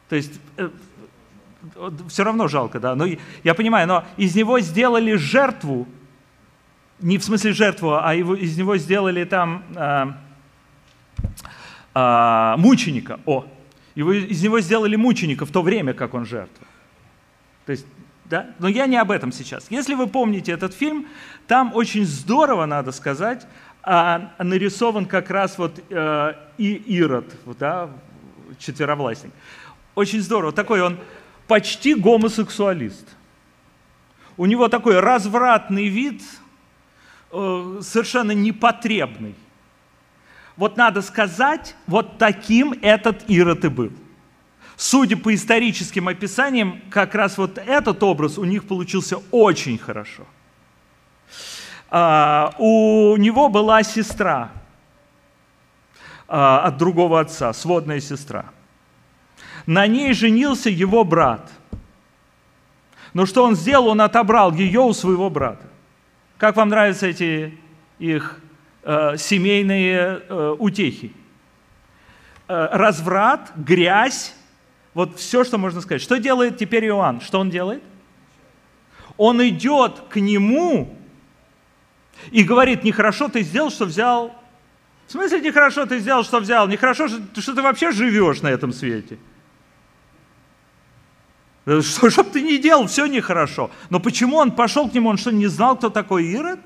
То 0.09 0.15
есть 0.15 0.34
э, 0.57 0.69
все 2.07 2.24
равно 2.24 2.47
жалко, 2.47 2.80
да, 2.80 2.95
но 2.95 3.05
я 3.43 3.53
понимаю, 3.53 3.88
но 3.88 4.03
из 4.18 4.36
него 4.36 4.59
сделали 4.59 5.14
жертву, 5.14 5.88
не 6.99 7.18
в 7.18 7.24
смысле 7.24 7.53
жертву, 7.53 7.99
а 8.01 8.14
его, 8.14 8.36
из 8.36 8.57
него 8.57 8.78
сделали 8.78 9.24
там 9.24 9.64
а, 9.76 10.18
а, 11.93 12.57
мученика. 12.57 13.20
О, 13.26 13.45
его, 13.95 14.14
из 14.14 14.41
него 14.43 14.59
сделали 14.59 14.95
мученика 14.95 15.45
в 15.45 15.51
то 15.51 15.62
время, 15.62 15.93
как 15.93 16.14
он 16.14 16.26
жертва. 16.26 16.66
То 17.66 17.72
есть, 17.72 17.86
да, 18.26 18.51
но 18.59 18.68
я 18.68 18.88
не 18.88 18.97
об 18.97 19.12
этом 19.12 19.32
сейчас. 19.32 19.68
Если 19.70 19.93
вы 19.93 20.07
помните 20.07 20.51
этот 20.51 20.74
фильм, 20.74 21.07
там 21.47 21.72
очень 21.76 22.05
здорово, 22.05 22.66
надо 22.66 22.91
сказать, 22.91 23.45
а 23.84 24.32
нарисован 24.38 25.05
как 25.05 25.30
раз 25.30 25.57
вот 25.57 25.82
э, 25.89 26.34
и 26.57 26.74
Ирод, 26.74 27.26
да, 27.59 27.89
четверовластник. 28.59 29.32
Очень 29.95 30.22
здорово. 30.22 30.51
Такой 30.53 30.82
он 30.82 30.97
почти 31.51 31.95
гомосексуалист. 31.95 33.05
У 34.37 34.45
него 34.45 34.69
такой 34.69 35.01
развратный 35.01 35.89
вид, 35.89 36.21
э, 37.31 37.79
совершенно 37.81 38.31
непотребный. 38.31 39.35
Вот 40.55 40.77
надо 40.77 41.01
сказать, 41.01 41.75
вот 41.87 42.17
таким 42.17 42.73
этот 42.81 43.29
Ирод 43.29 43.65
и 43.65 43.67
был. 43.67 43.91
Судя 44.77 45.17
по 45.17 45.35
историческим 45.35 46.07
описаниям, 46.07 46.81
как 46.89 47.15
раз 47.15 47.37
вот 47.37 47.57
этот 47.57 48.01
образ 48.01 48.37
у 48.37 48.45
них 48.45 48.65
получился 48.65 49.17
очень 49.31 49.77
хорошо– 49.77 50.25
а, 51.93 52.55
у 52.57 53.17
него 53.17 53.49
была 53.49 53.83
сестра 53.83 54.51
а, 56.29 56.61
от 56.61 56.77
другого 56.77 57.19
отца, 57.19 57.51
сводная 57.51 57.99
сестра. 57.99 58.45
На 59.66 59.88
ней 59.88 60.14
женился 60.14 60.70
его 60.70 61.03
брат. 61.03 61.51
Но 63.14 63.26
что 63.26 63.43
он 63.43 63.55
сделал? 63.55 63.88
Он 63.88 64.01
отобрал 64.01 64.53
ее 64.53 64.82
у 64.82 64.93
своего 64.93 65.30
брата. 65.30 65.68
Как 66.38 66.55
вам 66.55 66.70
нравятся 66.70 67.07
эти 67.07 67.57
их 67.99 68.39
э, 68.84 69.18
семейные 69.18 70.22
э, 70.28 70.55
утехи? 70.57 71.14
Э, 72.47 72.70
разврат, 72.72 73.51
грязь, 73.55 74.34
вот 74.93 75.18
все, 75.18 75.43
что 75.43 75.57
можно 75.57 75.82
сказать. 75.82 76.01
Что 76.01 76.18
делает 76.18 76.57
теперь 76.57 76.86
Иоанн? 76.86 77.22
Что 77.22 77.39
он 77.39 77.49
делает? 77.49 77.84
Он 79.18 79.45
идет 79.47 80.01
к 80.09 80.20
нему 80.20 80.97
и 82.32 82.43
говорит, 82.43 82.84
нехорошо 82.84 83.30
ты 83.30 83.41
сделал, 83.41 83.72
что 83.72 83.86
взял 83.86 84.36
В 85.07 85.12
смысле 85.12 85.41
нехорошо 85.41 85.86
ты 85.86 85.99
сделал, 85.99 86.24
что 86.24 86.39
взял? 86.39 86.68
Нехорошо, 86.68 87.07
что 87.07 87.55
ты 87.55 87.62
вообще 87.62 87.91
живешь 87.91 88.41
на 88.41 88.47
этом 88.47 88.74
свете. 88.74 89.18
Что, 91.64 92.09
что 92.09 92.24
бы 92.24 92.32
ты 92.32 92.41
ни 92.41 92.57
делал, 92.57 92.88
все 92.88 93.05
нехорошо. 93.05 93.70
Но 93.89 93.99
почему 93.99 94.38
он 94.38 94.51
пошел 94.51 94.89
к 94.89 94.93
нему? 94.93 95.09
Он 95.09 95.18
что, 95.18 95.32
не 95.32 95.47
знал, 95.47 95.78
кто 95.78 95.89
такой 95.89 96.26
Ирод? 96.26 96.59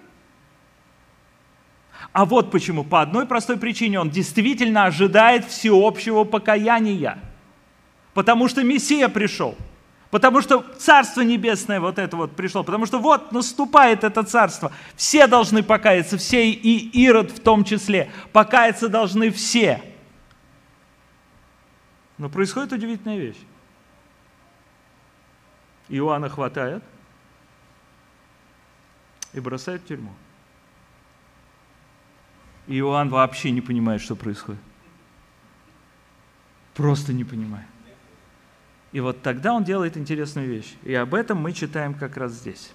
А 2.14 2.24
вот 2.24 2.50
почему. 2.50 2.86
По 2.86 3.02
одной 3.02 3.26
простой 3.26 3.58
причине. 3.58 4.00
Он 4.00 4.10
действительно 4.10 4.86
ожидает 4.86 5.46
всеобщего 5.46 6.24
покаяния. 6.24 7.20
Потому 8.14 8.48
что 8.48 8.64
Мессия 8.64 9.10
пришел. 9.10 9.56
Потому 10.12 10.42
что 10.42 10.64
Царство 10.78 11.20
Небесное 11.22 11.82
вот 11.82 12.00
это 12.00 12.16
вот 12.16 12.34
пришло. 12.34 12.64
Потому 12.64 12.86
что 12.86 13.00
вот 13.00 13.34
наступает 13.34 14.06
это 14.06 14.24
Царство. 14.24 14.72
Все 14.96 15.28
должны 15.28 15.62
покаяться, 15.62 16.18
все 16.18 16.50
и 16.50 17.04
Ирод 17.04 17.32
в 17.32 17.42
том 17.42 17.66
числе. 17.66 18.10
Покаяться 18.32 18.88
должны 18.88 19.30
все. 19.30 19.82
Но 22.18 22.30
происходит 22.30 22.72
удивительная 22.72 23.18
вещь. 23.18 23.36
Иоанна 25.90 26.30
хватает 26.30 26.84
и 29.34 29.40
бросает 29.40 29.82
в 29.82 29.88
тюрьму. 29.88 30.12
И 32.68 32.80
Иоанн 32.80 33.10
вообще 33.10 33.52
не 33.52 33.62
понимает, 33.62 34.02
что 34.02 34.16
происходит. 34.16 34.62
Просто 36.74 37.14
не 37.14 37.24
понимает. 37.24 37.68
И 38.92 39.00
вот 39.00 39.22
тогда 39.22 39.54
он 39.54 39.64
делает 39.64 39.98
интересную 39.98 40.48
вещь. 40.48 40.74
И 40.84 40.94
об 40.94 41.14
этом 41.14 41.38
мы 41.38 41.54
читаем 41.54 41.94
как 41.94 42.18
раз 42.18 42.32
здесь. 42.32 42.72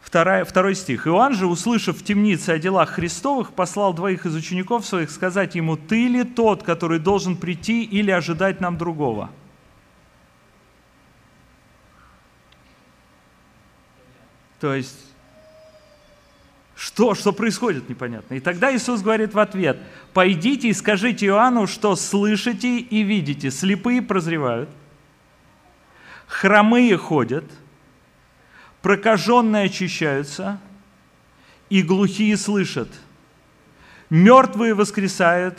Вторая, 0.00 0.44
второй 0.44 0.74
стих. 0.74 1.06
«Иоанн 1.06 1.34
же, 1.34 1.46
услышав 1.46 1.96
в 1.96 2.04
темнице 2.04 2.50
о 2.50 2.58
делах 2.58 2.90
Христовых, 2.90 3.52
послал 3.54 3.94
двоих 3.94 4.26
из 4.26 4.34
учеников 4.34 4.84
своих 4.84 5.10
сказать 5.10 5.54
ему, 5.54 5.76
«Ты 5.76 6.08
ли 6.08 6.24
тот, 6.24 6.64
который 6.64 6.98
должен 6.98 7.36
прийти 7.36 7.84
или 7.84 8.10
ожидать 8.10 8.60
нам 8.60 8.76
другого?» 8.76 9.30
То 14.62 14.76
есть, 14.76 14.96
что, 16.76 17.16
что 17.16 17.32
происходит, 17.32 17.88
непонятно. 17.88 18.34
И 18.34 18.40
тогда 18.40 18.72
Иисус 18.72 19.02
говорит 19.02 19.34
в 19.34 19.38
ответ, 19.40 19.76
пойдите 20.12 20.68
и 20.68 20.72
скажите 20.72 21.26
Иоанну, 21.26 21.66
что 21.66 21.96
слышите 21.96 22.78
и 22.78 23.02
видите. 23.02 23.50
Слепые 23.50 24.00
прозревают, 24.02 24.68
хромые 26.28 26.96
ходят, 26.96 27.44
прокаженные 28.82 29.64
очищаются, 29.64 30.60
и 31.68 31.82
глухие 31.82 32.36
слышат. 32.36 32.88
Мертвые 34.10 34.74
воскресают, 34.74 35.58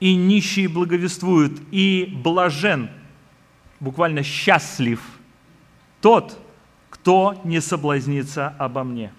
и 0.00 0.16
нищие 0.16 0.66
благовествуют, 0.66 1.60
и 1.70 2.12
блажен, 2.12 2.90
буквально 3.78 4.24
счастлив 4.24 5.00
тот, 6.00 6.36
кто 7.00 7.40
не 7.44 7.60
соблазнится 7.60 8.54
обо 8.58 8.84
мне. 8.84 9.12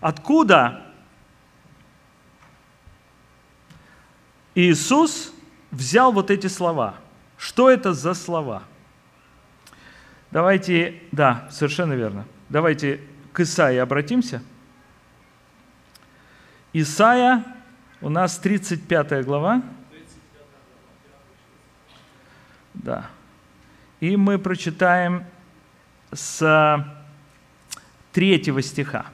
Откуда 0.00 0.82
Иисус 4.56 5.32
взял 5.70 6.10
вот 6.12 6.32
эти 6.32 6.48
слова? 6.48 6.96
Что 7.38 7.70
это 7.70 7.94
за 7.94 8.14
слова? 8.14 8.64
Давайте, 10.32 11.00
да, 11.12 11.48
совершенно 11.52 11.92
верно. 11.92 12.26
Давайте 12.48 13.00
к 13.32 13.40
Исаии 13.40 13.78
обратимся. 13.78 14.42
Исаия, 16.72 17.44
у 18.00 18.08
нас 18.08 18.36
35 18.38 19.24
глава. 19.24 19.62
Да. 22.74 23.10
И 24.00 24.16
мы 24.16 24.38
прочитаем 24.38 25.24
с 26.12 26.84
третьего 28.12 28.62
стиха. 28.62 29.06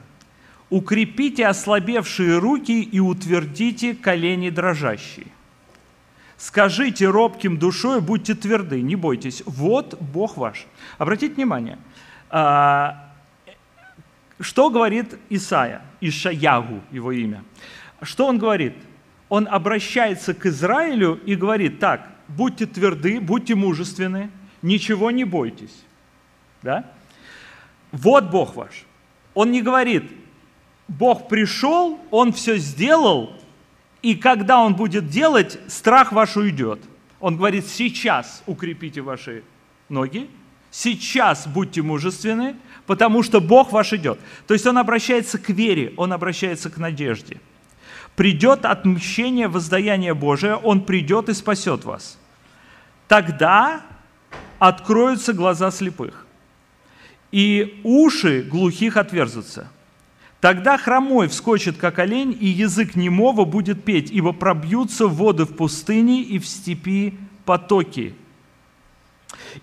«Укрепите 0.69 1.47
ослабевшие 1.47 2.39
руки 2.39 2.81
и 2.81 2.99
утвердите 2.99 3.95
колени 3.95 4.49
дрожащие. 4.49 5.27
Скажите 6.37 7.07
робким 7.07 7.57
душой, 7.57 8.01
будьте 8.01 8.35
тверды, 8.35 8.81
не 8.81 8.95
бойтесь. 8.95 9.43
Вот 9.45 9.97
Бог 10.01 10.35
ваш». 10.37 10.65
Обратите 10.97 11.35
внимание, 11.35 11.77
а, 12.29 13.11
что 14.39 14.69
говорит 14.69 15.17
Исаия, 15.29 15.81
Ишаягу 16.01 16.81
его 16.91 17.11
имя. 17.11 17.43
Что 18.01 18.27
он 18.27 18.37
говорит? 18.37 18.75
Он 19.29 19.47
обращается 19.49 20.33
к 20.33 20.45
Израилю 20.45 21.19
и 21.25 21.35
говорит, 21.35 21.79
так, 21.79 22.07
будьте 22.27 22.65
тверды, 22.65 23.19
будьте 23.19 23.55
мужественны, 23.55 24.29
ничего 24.61 25.11
не 25.11 25.23
бойтесь. 25.23 25.83
Да? 26.61 26.89
Вот 27.91 28.29
Бог 28.29 28.55
ваш. 28.55 28.85
Он 29.33 29.51
не 29.51 29.61
говорит, 29.61 30.03
Бог 30.87 31.27
пришел, 31.27 31.99
Он 32.11 32.33
все 32.33 32.57
сделал, 32.57 33.33
и 34.01 34.15
когда 34.15 34.59
Он 34.59 34.75
будет 34.75 35.09
делать, 35.09 35.59
страх 35.67 36.11
ваш 36.11 36.37
уйдет. 36.37 36.79
Он 37.19 37.35
говорит, 37.35 37.67
сейчас 37.67 38.43
укрепите 38.45 39.01
ваши 39.01 39.43
ноги, 39.89 40.29
сейчас 40.71 41.47
будьте 41.47 41.81
мужественны, 41.81 42.55
потому 42.85 43.23
что 43.23 43.41
Бог 43.41 43.71
ваш 43.71 43.93
идет. 43.93 44.19
То 44.45 44.53
есть 44.53 44.65
Он 44.65 44.77
обращается 44.77 45.37
к 45.37 45.49
вере, 45.49 45.93
Он 45.97 46.13
обращается 46.13 46.69
к 46.69 46.77
надежде. 46.77 47.41
Придет 48.15 48.65
отмщение, 48.65 49.47
воздаяние 49.47 50.13
Божие, 50.13 50.55
Он 50.55 50.83
придет 50.83 51.29
и 51.29 51.33
спасет 51.33 51.85
вас. 51.85 52.17
Тогда 53.07 53.81
откроются 54.59 55.33
глаза 55.33 55.71
слепых, 55.71 56.25
и 57.31 57.79
уши 57.83 58.41
глухих 58.41 58.97
отверзутся. 58.97 59.69
Тогда 60.39 60.77
хромой 60.77 61.27
вскочит, 61.27 61.77
как 61.77 61.97
олень, 61.99 62.37
и 62.39 62.45
язык 62.45 62.95
немого 62.95 63.43
будет 63.43 63.83
петь, 63.83 64.11
ибо 64.11 64.33
пробьются 64.33 65.07
воды 65.07 65.45
в 65.45 65.55
пустыне 65.55 66.21
и 66.21 66.37
в 66.37 66.45
степи 66.45 67.17
потоки. 67.43 68.13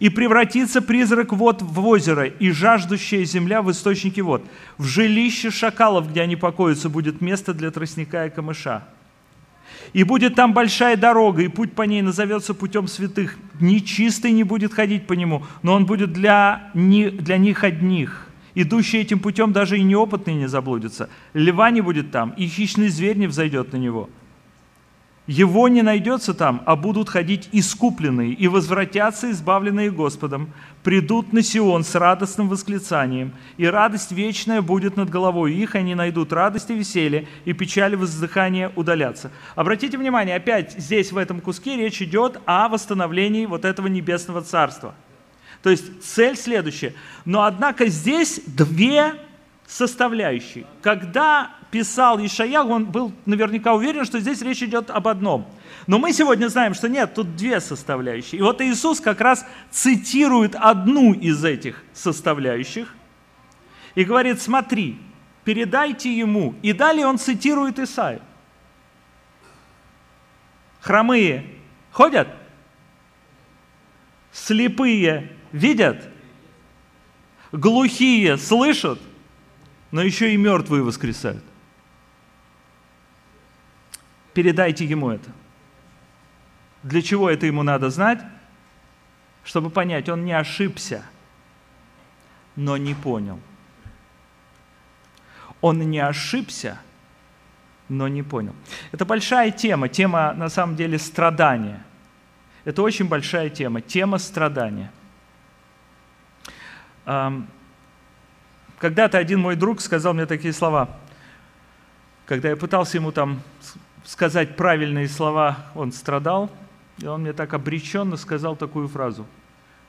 И 0.01 0.09
превратится 0.09 0.83
призрак 0.83 1.33
вод 1.33 1.63
в 1.63 1.87
озеро, 1.87 2.27
и 2.27 2.51
жаждущая 2.51 3.25
земля 3.25 3.63
в 3.63 3.71
источники 3.71 4.21
вод. 4.21 4.45
В 4.77 4.85
жилище 4.85 5.51
шакалов, 5.51 6.11
где 6.11 6.23
они 6.23 6.35
покоятся, 6.35 6.89
будет 6.89 7.21
место 7.21 7.55
для 7.55 7.71
тростника 7.71 8.27
и 8.27 8.31
камыша. 8.31 8.85
И 9.93 10.05
будет 10.05 10.35
там 10.35 10.53
большая 10.53 10.97
дорога, 10.97 11.43
и 11.43 11.49
путь 11.49 11.73
по 11.73 11.83
ней 11.83 12.03
назовется 12.03 12.55
путем 12.55 12.89
святых. 12.89 13.37
Нечистый 13.61 14.33
не 14.33 14.45
будет 14.45 14.73
ходить 14.73 15.07
по 15.07 15.13
нему, 15.13 15.45
но 15.63 15.75
он 15.75 15.87
будет 15.87 16.13
для, 16.13 16.71
не, 16.75 17.11
для 17.11 17.39
них 17.39 17.65
одних. 17.65 18.29
Идущий 18.55 18.99
этим 18.99 19.19
путем 19.19 19.53
даже 19.53 19.79
и 19.79 19.83
неопытный 19.83 20.35
не 20.35 20.49
заблудится. 20.49 21.11
Льва 21.33 21.71
не 21.71 21.81
будет 21.81 22.11
там, 22.11 22.31
и 22.37 22.47
хищный 22.47 22.89
зверь 22.89 23.17
не 23.17 23.27
взойдет 23.27 23.73
на 23.73 23.77
него. 23.77 24.09
Его 25.27 25.69
не 25.69 25.81
найдется 25.81 26.35
там, 26.35 26.63
а 26.67 26.77
будут 26.77 27.09
ходить 27.09 27.49
искупленные 27.51 28.33
и 28.33 28.47
возвратятся, 28.47 29.31
избавленные 29.31 29.91
Господом, 29.91 30.53
придут 30.83 31.33
на 31.33 31.43
Сион 31.43 31.83
с 31.83 31.95
радостным 31.95 32.51
восклицанием, 32.51 33.33
и 33.57 33.65
радость 33.65 34.13
вечная 34.13 34.61
будет 34.61 34.99
над 34.99 35.09
головой 35.09 35.55
их, 35.55 35.77
они 35.77 35.95
найдут 35.95 36.31
радость 36.35 36.69
и 36.71 36.75
веселье, 36.75 37.27
и 37.47 37.55
печаль 37.55 37.95
и 37.95 37.97
воздыхание 37.97 38.71
удалятся. 38.77 39.31
Обратите 39.55 39.97
внимание, 39.97 40.37
опять 40.37 40.75
здесь 40.77 41.11
в 41.11 41.17
этом 41.17 41.41
куске 41.41 41.79
речь 41.79 42.03
идет 42.03 42.39
о 42.45 42.69
восстановлении 42.69 43.47
вот 43.47 43.65
этого 43.65 43.87
небесного 43.87 44.43
царства. 44.43 44.95
То 45.63 45.71
есть 45.71 46.03
цель 46.03 46.37
следующая. 46.37 46.93
Но 47.25 47.45
однако 47.45 47.87
здесь 47.87 48.43
две 48.47 49.15
составляющие. 49.67 50.67
Когда 50.83 51.51
писал 51.75 52.25
Ишаял, 52.25 52.71
он 52.71 52.85
был 52.85 53.13
наверняка 53.27 53.75
уверен, 53.75 54.05
что 54.05 54.21
здесь 54.21 54.41
речь 54.43 54.63
идет 54.63 54.91
об 54.91 55.09
одном. 55.09 55.45
Но 55.89 55.99
мы 55.99 56.13
сегодня 56.13 56.47
знаем, 56.47 56.73
что 56.73 56.89
нет, 56.89 57.15
тут 57.15 57.35
две 57.35 57.61
составляющие. 57.61 58.39
И 58.39 58.43
вот 58.43 58.61
Иисус 58.61 59.01
как 59.01 59.21
раз 59.21 59.45
цитирует 59.73 60.55
одну 60.55 61.13
из 61.13 61.45
этих 61.45 61.83
составляющих 61.93 62.95
и 63.97 64.05
говорит, 64.05 64.41
смотри, 64.41 65.01
передайте 65.43 66.17
ему. 66.17 66.55
И 66.63 66.73
далее 66.73 67.09
он 67.09 67.19
цитирует 67.19 67.81
Исаию. 67.81 68.23
Хромые 70.81 71.45
ходят, 71.91 72.29
слепые 74.31 75.33
видят, 75.51 76.09
глухие 77.51 78.39
слышат, 78.39 79.01
но 79.91 80.03
еще 80.03 80.33
и 80.33 80.37
мертвые 80.37 80.85
воскресают 80.85 81.43
передайте 84.35 84.85
ему 84.85 85.11
это. 85.11 85.31
Для 86.83 87.01
чего 87.01 87.31
это 87.31 87.47
ему 87.47 87.63
надо 87.63 87.89
знать? 87.89 88.21
Чтобы 89.45 89.71
понять, 89.71 90.09
он 90.09 90.25
не 90.25 90.33
ошибся, 90.33 91.05
но 92.57 92.77
не 92.77 92.95
понял. 92.95 93.41
Он 95.61 95.79
не 95.79 95.99
ошибся, 95.99 96.79
но 97.89 98.09
не 98.09 98.23
понял. 98.23 98.55
Это 98.93 99.05
большая 99.07 99.51
тема, 99.51 99.89
тема 99.89 100.35
на 100.35 100.49
самом 100.49 100.77
деле 100.77 100.99
страдания. 100.99 101.83
Это 102.65 102.83
очень 102.83 103.07
большая 103.09 103.51
тема, 103.51 103.81
тема 103.81 104.19
страдания. 104.19 104.91
Когда-то 108.79 109.19
один 109.19 109.41
мой 109.41 109.57
друг 109.57 109.81
сказал 109.81 110.15
мне 110.15 110.27
такие 110.27 110.53
слова. 110.53 110.99
Когда 112.27 112.49
я 112.51 112.57
пытался 112.57 112.97
ему 112.97 113.13
там 113.13 113.43
сказать 114.05 114.57
правильные 114.57 115.09
слова, 115.09 115.67
он 115.75 115.93
страдал, 115.93 116.51
и 116.99 117.07
он 117.07 117.23
мне 117.23 117.33
так 117.33 117.55
обреченно 117.55 118.17
сказал 118.17 118.57
такую 118.57 118.89
фразу, 118.89 119.27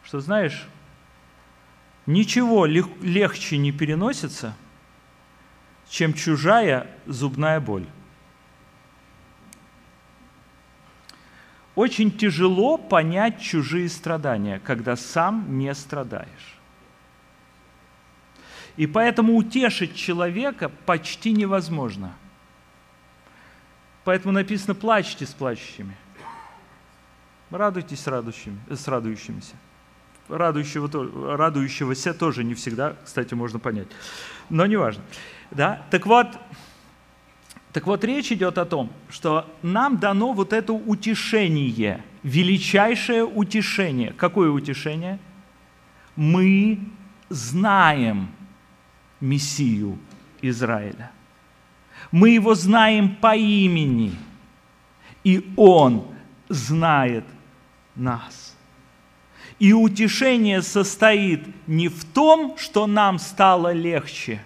что 0.03 0.19
знаешь, 0.19 0.67
ничего 2.05 2.65
легче 2.65 3.57
не 3.57 3.71
переносится, 3.71 4.55
чем 5.89 6.13
чужая 6.13 6.87
зубная 7.05 7.59
боль. 7.59 7.85
Очень 11.75 12.09
тяжело 12.09 12.77
понять 12.77 13.41
чужие 13.41 13.89
страдания, 13.89 14.59
когда 14.59 14.95
сам 14.95 15.57
не 15.57 15.73
страдаешь. 15.75 16.55
И 18.77 18.87
поэтому 18.87 19.35
утешить 19.35 19.95
человека 19.95 20.69
почти 20.85 21.33
невозможно. 21.33 22.13
Поэтому 24.05 24.31
написано 24.31 24.75
«плачьте 24.75 25.25
с 25.25 25.33
плачущими». 25.33 25.97
Радуйтесь 27.51 27.99
с, 27.99 28.07
радующими, 28.07 28.59
с 28.69 28.87
радующимися. 28.87 29.55
Радующего, 30.29 31.37
радующегося 31.37 32.13
тоже 32.13 32.43
не 32.43 32.53
всегда, 32.53 32.95
кстати, 33.03 33.33
можно 33.33 33.59
понять. 33.59 33.87
Но 34.49 34.65
не 34.65 34.77
важно. 34.77 35.03
Да? 35.51 35.85
Так 35.91 36.05
вот, 36.05 36.27
так 37.71 37.85
вот, 37.85 38.03
речь 38.03 38.31
идет 38.31 38.57
о 38.57 38.65
том, 38.65 38.91
что 39.09 39.45
нам 39.61 39.97
дано 39.97 40.33
вот 40.33 40.53
это 40.53 40.73
утешение, 40.73 42.03
величайшее 42.23 43.25
утешение. 43.25 44.13
Какое 44.13 44.49
утешение? 44.49 45.19
Мы 46.15 46.79
знаем 47.29 48.29
Мессию 49.19 49.99
Израиля. 50.41 51.11
Мы 52.11 52.31
его 52.31 52.55
знаем 52.55 53.15
по 53.15 53.35
имени, 53.35 54.13
и 55.23 55.53
он 55.57 56.05
знает 56.49 57.25
нас. 57.95 58.55
И 59.59 59.71
утешение 59.73 60.61
состоит 60.61 61.41
не 61.67 61.87
в 61.87 62.03
том, 62.03 62.57
что 62.57 62.87
нам 62.87 63.19
стало 63.19 63.71
легче, 63.71 64.41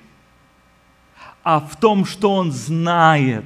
а 1.43 1.59
в 1.59 1.75
том, 1.77 2.05
что 2.05 2.35
Он 2.35 2.51
знает, 2.51 3.45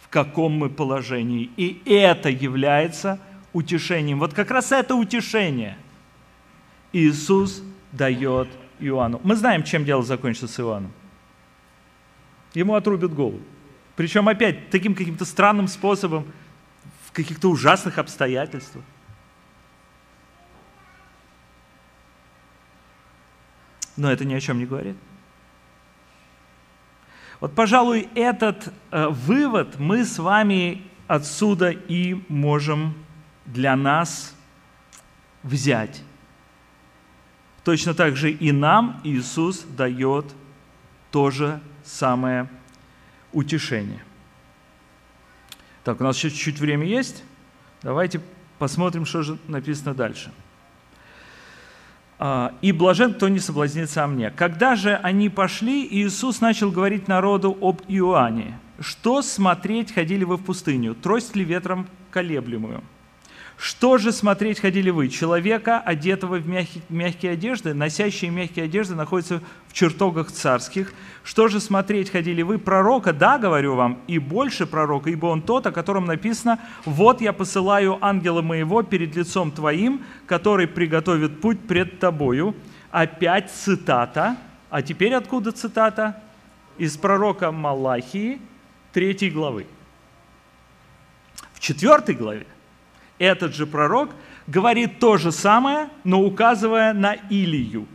в 0.00 0.08
каком 0.08 0.52
мы 0.52 0.70
положении. 0.70 1.50
И 1.56 1.82
это 1.84 2.30
является 2.30 3.18
утешением. 3.52 4.18
Вот 4.18 4.32
как 4.32 4.50
раз 4.50 4.72
это 4.72 4.94
утешение 4.94 5.76
Иисус 6.92 7.62
дает 7.92 8.48
Иоанну. 8.78 9.20
Мы 9.24 9.36
знаем, 9.36 9.62
чем 9.62 9.84
дело 9.84 10.02
закончится 10.02 10.48
с 10.48 10.58
Иоанном. 10.58 10.92
Ему 12.54 12.74
отрубят 12.74 13.12
голову. 13.12 13.40
Причем 13.96 14.28
опять 14.28 14.70
таким 14.70 14.94
каким-то 14.94 15.24
странным 15.24 15.68
способом, 15.68 16.26
в 17.06 17.12
каких-то 17.12 17.50
ужасных 17.50 17.98
обстоятельствах. 17.98 18.84
Но 23.96 24.10
это 24.10 24.24
ни 24.24 24.34
о 24.34 24.40
чем 24.40 24.58
не 24.58 24.66
говорит. 24.66 24.96
Вот, 27.40 27.54
пожалуй, 27.54 28.08
этот 28.14 28.72
э, 28.90 29.08
вывод 29.08 29.78
мы 29.78 30.04
с 30.04 30.18
вами 30.18 30.82
отсюда 31.06 31.70
и 31.70 32.14
можем 32.28 32.94
для 33.44 33.76
нас 33.76 34.34
взять. 35.42 36.02
Точно 37.62 37.94
так 37.94 38.16
же 38.16 38.30
и 38.30 38.50
нам 38.50 39.00
Иисус 39.04 39.62
дает 39.62 40.26
то 41.10 41.30
же 41.30 41.60
самое 41.84 42.48
утешение. 43.32 44.02
Так, 45.84 46.00
у 46.00 46.04
нас 46.04 46.16
еще 46.16 46.30
чуть-чуть 46.30 46.58
время 46.58 46.86
есть. 46.86 47.22
Давайте 47.82 48.20
посмотрим, 48.58 49.04
что 49.04 49.22
же 49.22 49.38
написано 49.48 49.94
дальше. 49.94 50.32
А, 52.18 52.54
«И 52.62 52.72
блажен, 52.72 53.14
кто 53.14 53.28
не 53.28 53.38
соблазнится 53.38 54.04
о 54.04 54.06
мне». 54.06 54.30
Когда 54.30 54.76
же 54.76 54.94
они 54.96 55.28
пошли, 55.28 55.86
Иисус 55.86 56.40
начал 56.40 56.70
говорить 56.70 57.08
народу 57.08 57.56
об 57.60 57.82
Иоанне. 57.88 58.58
«Что 58.80 59.20
смотреть 59.20 59.92
ходили 59.92 60.24
вы 60.24 60.36
в 60.36 60.44
пустыню? 60.44 60.94
Трость 60.94 61.36
ли 61.36 61.44
ветром 61.44 61.86
колеблемую?» 62.10 62.82
Что 63.56 63.98
же 63.98 64.10
смотреть 64.10 64.60
ходили 64.60 64.90
вы? 64.90 65.08
Человека, 65.08 65.78
одетого 65.78 66.36
в 66.36 66.48
мягкие, 66.48 66.82
мягкие 66.88 67.32
одежды, 67.32 67.72
носящие 67.72 68.30
мягкие 68.30 68.64
одежды, 68.64 68.94
находятся 68.94 69.40
в 69.68 69.72
чертогах 69.72 70.32
царских. 70.32 70.92
Что 71.22 71.48
же 71.48 71.60
смотреть 71.60 72.10
ходили 72.10 72.42
вы? 72.42 72.58
Пророка, 72.58 73.12
да, 73.12 73.38
говорю 73.38 73.76
вам, 73.76 74.00
и 74.08 74.18
больше 74.18 74.66
пророка, 74.66 75.10
ибо 75.10 75.26
он 75.26 75.40
тот, 75.40 75.66
о 75.66 75.72
котором 75.72 76.04
написано, 76.04 76.58
«Вот 76.84 77.20
я 77.20 77.32
посылаю 77.32 78.04
ангела 78.04 78.42
моего 78.42 78.82
перед 78.82 79.14
лицом 79.14 79.52
твоим, 79.52 80.02
который 80.26 80.66
приготовит 80.66 81.40
путь 81.40 81.60
пред 81.60 82.00
тобою». 82.00 82.54
Опять 82.90 83.50
цитата. 83.50 84.36
А 84.70 84.82
теперь 84.82 85.14
откуда 85.14 85.52
цитата? 85.52 86.20
Из 86.76 86.96
пророка 86.96 87.52
Малахии, 87.52 88.40
3 88.92 89.30
главы. 89.30 89.66
В 91.52 91.60
4 91.60 92.14
главе 92.14 92.46
этот 93.18 93.54
же 93.54 93.66
пророк 93.66 94.10
говорит 94.46 94.98
то 94.98 95.16
же 95.16 95.32
самое, 95.32 95.88
но 96.04 96.22
указывая 96.22 96.92
на 96.92 97.14
Илию. 97.14 97.86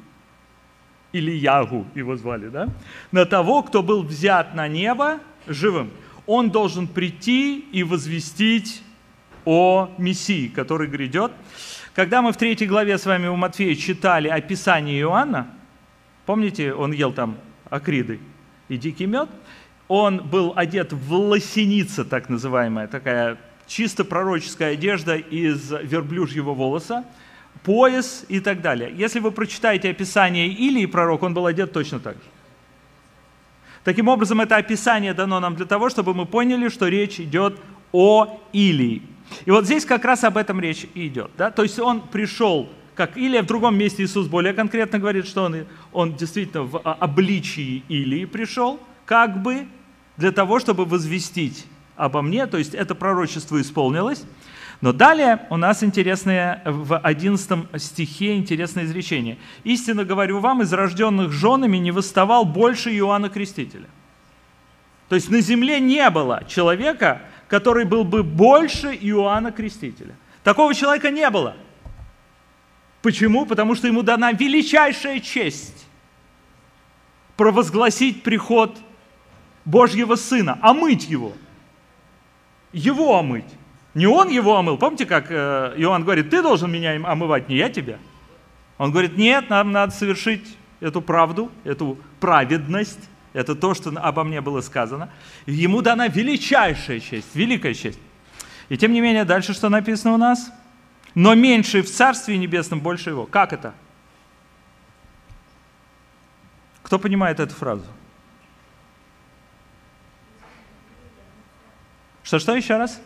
Ильягу 1.12 1.88
его 1.96 2.16
звали, 2.16 2.50
да? 2.50 2.70
На 3.12 3.26
того, 3.26 3.64
кто 3.64 3.82
был 3.82 4.04
взят 4.04 4.54
на 4.54 4.68
небо 4.68 5.20
живым. 5.48 5.92
Он 6.28 6.52
должен 6.52 6.88
прийти 6.88 7.60
и 7.60 7.84
возвестить 7.84 8.84
о 9.46 9.90
Мессии, 9.98 10.48
который 10.48 10.88
грядет. 10.88 11.32
Когда 11.96 12.22
мы 12.22 12.32
в 12.32 12.38
третьей 12.38 12.68
главе 12.68 12.98
с 12.98 13.06
вами 13.06 13.28
у 13.28 13.36
Матфея 13.36 13.76
читали 13.76 14.28
описание 14.28 15.00
Иоанна, 15.02 15.48
помните, 16.26 16.74
он 16.74 16.92
ел 16.92 17.12
там 17.12 17.38
акриды 17.70 18.20
и 18.68 18.78
дикий 18.78 19.08
мед, 19.08 19.30
он 19.88 20.30
был 20.30 20.54
одет 20.56 20.94
в 20.94 21.14
лосеница, 21.14 22.06
так 22.06 22.30
называемая, 22.30 22.88
такая 22.88 23.38
чисто 23.70 24.04
пророческая 24.04 24.74
одежда 24.74 25.16
из 25.16 25.72
верблюжьего 25.72 26.54
волоса, 26.54 27.06
пояс 27.64 28.26
и 28.28 28.40
так 28.40 28.62
далее. 28.62 28.92
Если 28.98 29.20
вы 29.20 29.32
прочитаете 29.32 29.92
описание 29.92 30.48
Илии, 30.48 30.88
пророк, 30.88 31.24
он 31.24 31.34
был 31.34 31.46
одет 31.46 31.72
точно 31.72 32.00
так 32.00 32.16
же. 32.16 32.30
Таким 33.84 34.08
образом, 34.08 34.42
это 34.42 34.58
описание 34.58 35.14
дано 35.14 35.40
нам 35.40 35.56
для 35.56 35.66
того, 35.66 35.90
чтобы 35.90 36.14
мы 36.14 36.26
поняли, 36.26 36.68
что 36.68 36.88
речь 36.88 37.20
идет 37.20 37.58
о 37.92 38.42
Илии. 38.52 39.04
И 39.46 39.52
вот 39.52 39.66
здесь 39.66 39.86
как 39.86 40.04
раз 40.04 40.24
об 40.24 40.38
этом 40.38 40.60
речь 40.60 40.88
и 40.96 41.08
идет. 41.08 41.32
Да? 41.38 41.52
То 41.52 41.64
есть 41.64 41.80
он 41.80 42.02
пришел, 42.02 42.70
как 42.96 43.18
Илия, 43.18 43.44
в 43.44 43.46
другом 43.46 43.78
месте 43.78 44.04
Иисус 44.04 44.28
более 44.28 44.54
конкретно 44.54 45.00
говорит, 45.00 45.28
что 45.28 45.44
он, 45.44 45.66
он 45.94 46.16
действительно 46.16 46.64
в 46.64 46.80
обличии 46.80 47.84
Илии 47.88 48.26
пришел, 48.26 48.80
как 49.06 49.42
бы 49.42 49.68
для 50.18 50.32
того, 50.32 50.60
чтобы 50.60 50.86
возвестить 50.86 51.66
обо 52.00 52.22
мне, 52.22 52.47
то 52.47 52.58
есть 52.58 52.74
это 52.74 52.95
пророчество 52.95 53.60
исполнилось. 53.60 54.24
Но 54.82 54.93
далее 54.93 55.45
у 55.50 55.58
нас 55.58 55.84
интересное 55.84 56.62
в 56.66 56.97
11 56.97 57.82
стихе 57.82 58.38
интересное 58.38 58.86
изречение. 58.86 59.38
«Истинно 59.66 60.06
говорю 60.06 60.39
вам, 60.39 60.62
из 60.62 60.72
рожденных 60.72 61.34
женами 61.34 61.76
не 61.76 61.91
восставал 61.91 62.45
больше 62.45 62.89
Иоанна 62.95 63.30
Крестителя». 63.30 63.88
То 65.10 65.16
есть 65.16 65.30
на 65.30 65.41
земле 65.41 65.82
не 65.82 66.10
было 66.10 66.45
человека, 66.47 67.24
который 67.50 67.84
был 67.84 68.06
бы 68.06 68.24
больше 68.24 68.97
Иоанна 69.02 69.52
Крестителя. 69.52 70.16
Такого 70.43 70.74
человека 70.74 71.12
не 71.12 71.30
было. 71.30 71.58
Почему? 73.02 73.45
Потому 73.45 73.76
что 73.76 73.88
ему 73.88 74.04
дана 74.04 74.32
величайшая 74.32 75.20
честь 75.20 75.86
провозгласить 77.36 78.24
приход 78.24 78.78
Божьего 79.66 80.16
Сына, 80.16 80.58
омыть 80.62 81.10
его– 81.10 81.34
его 82.72 83.18
омыть. 83.18 83.46
Не 83.94 84.08
он 84.08 84.30
его 84.30 84.56
омыл. 84.56 84.78
Помните, 84.78 85.06
как 85.06 85.32
э, 85.32 85.74
Иоанн 85.78 86.04
говорит, 86.04 86.30
ты 86.30 86.42
должен 86.42 86.72
меня 86.72 86.96
омывать, 87.06 87.50
не 87.50 87.58
я 87.58 87.70
тебя. 87.70 87.98
Он 88.78 88.92
говорит, 88.92 89.18
нет, 89.18 89.50
нам 89.50 89.72
надо 89.72 89.92
совершить 89.92 90.58
эту 90.80 91.02
правду, 91.02 91.52
эту 91.64 91.98
праведность. 92.20 93.10
Это 93.34 93.56
то, 93.56 93.74
что 93.74 93.90
обо 93.90 94.24
мне 94.24 94.42
было 94.42 94.62
сказано. 94.62 95.10
Ему 95.46 95.82
дана 95.82 96.08
величайшая 96.08 97.00
честь, 97.00 97.36
великая 97.36 97.74
честь. 97.74 98.00
И 98.70 98.78
тем 98.78 98.94
не 98.94 99.02
менее, 99.02 99.26
дальше 99.26 99.54
что 99.54 99.70
написано 99.70 100.14
у 100.14 100.18
нас? 100.18 100.52
Но 101.16 101.34
меньше 101.36 101.82
в 101.82 101.90
Царстве 101.90 102.38
Небесном, 102.38 102.80
больше 102.80 103.10
его. 103.10 103.26
Как 103.26 103.54
это? 103.54 103.74
Кто 106.84 107.00
понимает 107.00 107.40
эту 107.40 107.54
фразу? 107.54 107.86
Что-что 112.30 112.54
еще 112.54 112.78
раз? 112.78 113.02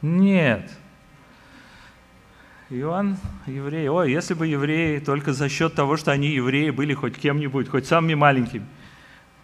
Нет. 0.00 0.70
Иоанн 2.70 3.18
евреи. 3.44 3.88
Ой, 3.88 4.10
если 4.10 4.32
бы 4.32 4.46
евреи 4.46 5.00
только 5.00 5.34
за 5.34 5.50
счет 5.50 5.74
того, 5.74 5.98
что 5.98 6.10
они 6.10 6.28
евреи, 6.28 6.70
были 6.70 6.94
хоть 6.94 7.18
кем-нибудь, 7.18 7.68
хоть 7.68 7.86
самыми 7.86 8.14
маленькими. 8.14 8.66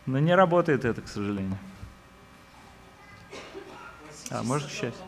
Но 0.06 0.20
не 0.20 0.34
работает 0.34 0.86
это, 0.86 1.02
к 1.02 1.08
сожалению. 1.08 1.58
А, 4.30 4.42
может, 4.42 4.68
к 4.68 4.70
счастью. 4.70 5.04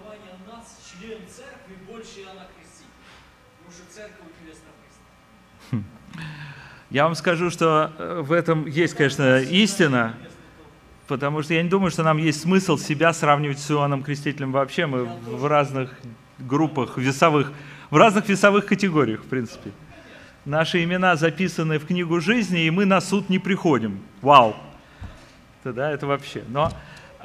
Я 6.91 7.05
вам 7.05 7.14
скажу, 7.14 7.49
что 7.49 7.93
э, 7.97 8.21
в 8.21 8.31
этом 8.31 8.67
есть, 8.67 8.95
конечно, 8.95 9.41
истина, 9.41 10.14
потому 11.07 11.43
что 11.43 11.55
я 11.55 11.63
не 11.63 11.69
думаю, 11.69 11.91
что 11.91 12.03
нам 12.03 12.19
есть 12.19 12.41
смысл 12.41 12.79
себя 12.79 13.13
сравнивать 13.13 13.59
с 13.59 13.71
Иоанном 13.71 14.03
Крестителем 14.03 14.53
вообще. 14.53 14.87
Мы 14.87 15.05
в 15.05 15.47
разных 15.47 15.99
группах 16.39 16.99
весовых, 16.99 17.53
в 17.91 17.97
разных 17.97 18.29
весовых 18.29 18.67
категориях, 18.67 19.23
в 19.23 19.29
принципе. 19.29 19.73
Наши 20.45 20.85
имена 20.85 21.17
записаны 21.17 21.79
в 21.79 21.87
книгу 21.87 22.21
жизни, 22.21 22.65
и 22.65 22.71
мы 22.71 22.85
на 22.85 23.01
суд 23.01 23.29
не 23.29 23.39
приходим. 23.39 24.01
Вау! 24.23 24.57
Тогда 25.63 25.91
это 25.91 26.07
вообще. 26.07 26.45
Но 26.49 26.71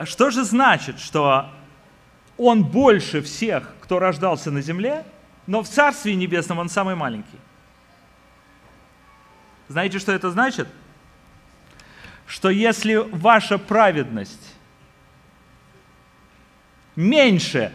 что 0.06 0.32
же 0.32 0.44
значит, 0.44 1.00
что 1.00 1.52
он 2.38 2.64
больше 2.64 3.22
всех, 3.22 3.76
кто 3.82 4.00
рождался 4.00 4.50
на 4.50 4.62
земле, 4.62 5.06
но 5.46 5.62
в 5.62 5.70
Царстве 5.70 6.16
Небесном 6.16 6.58
он 6.58 6.70
самый 6.70 6.96
маленький? 6.96 7.38
Знаете, 9.68 10.00
что 10.00 10.12
это 10.12 10.32
значит? 10.32 10.68
Что 12.32 12.50
если 12.50 12.96
ваша 12.96 13.58
праведность 13.58 14.56
меньше, 16.96 17.74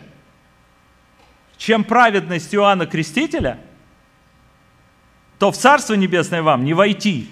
чем 1.59 1.85
праведность 1.85 2.55
Иоанна 2.55 2.87
Крестителя, 2.87 3.61
то 5.39 5.53
в 5.53 5.59
Царство 5.59 5.93
Небесное 5.93 6.43
вам 6.43 6.65
не 6.65 6.73
войти. 6.73 7.29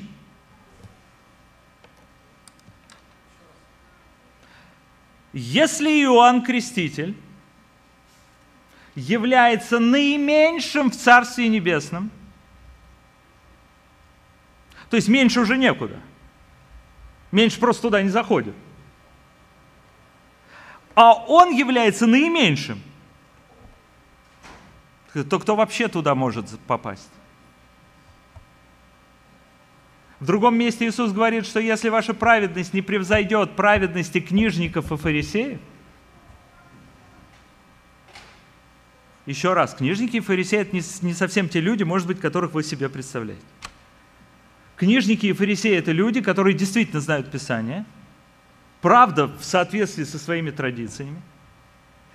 Если 5.32 6.02
Иоанн 6.02 6.42
Креститель 6.42 7.16
является 8.94 9.78
наименьшим 9.78 10.90
в 10.90 10.94
Царстве 10.94 11.48
Небесном– 11.48 12.10
то 14.90 14.96
есть 14.96 15.08
меньше 15.08 15.40
уже 15.40 15.56
некуда. 15.56 15.98
Меньше 17.34 17.58
просто 17.58 17.82
туда 17.82 18.00
не 18.00 18.10
заходит. 18.10 18.54
А 20.94 21.14
он 21.14 21.50
является 21.50 22.06
наименьшим. 22.06 22.80
То 25.12 25.40
кто 25.40 25.56
вообще 25.56 25.88
туда 25.88 26.14
может 26.14 26.48
попасть? 26.68 27.10
В 30.20 30.26
другом 30.26 30.56
месте 30.56 30.86
Иисус 30.86 31.10
говорит, 31.10 31.44
что 31.44 31.58
если 31.58 31.88
ваша 31.88 32.14
праведность 32.14 32.72
не 32.72 32.82
превзойдет 32.82 33.56
праведности 33.56 34.20
книжников 34.20 34.92
и 34.92 34.96
фарисеев, 34.96 35.58
еще 39.26 39.54
раз, 39.54 39.74
книжники 39.74 40.18
и 40.18 40.20
фарисеи– 40.20 40.58
это 40.60 40.76
не 40.76 41.14
совсем 41.14 41.48
те 41.48 41.58
люди, 41.58 41.82
может 41.82 42.06
быть, 42.06 42.20
которых 42.20 42.52
вы 42.52 42.62
себе 42.62 42.88
представляете. 42.88 43.42
Книжники 44.76 45.26
и 45.26 45.32
фарисеи– 45.32 45.76
это 45.78 45.92
люди, 45.92 46.20
которые 46.20 46.54
действительно 46.54 47.00
знают 47.00 47.30
Писание, 47.30 47.84
правда 48.80 49.28
в 49.28 49.44
соответствии 49.44 50.04
со 50.04 50.18
своими 50.18 50.50
традициями, 50.50 51.22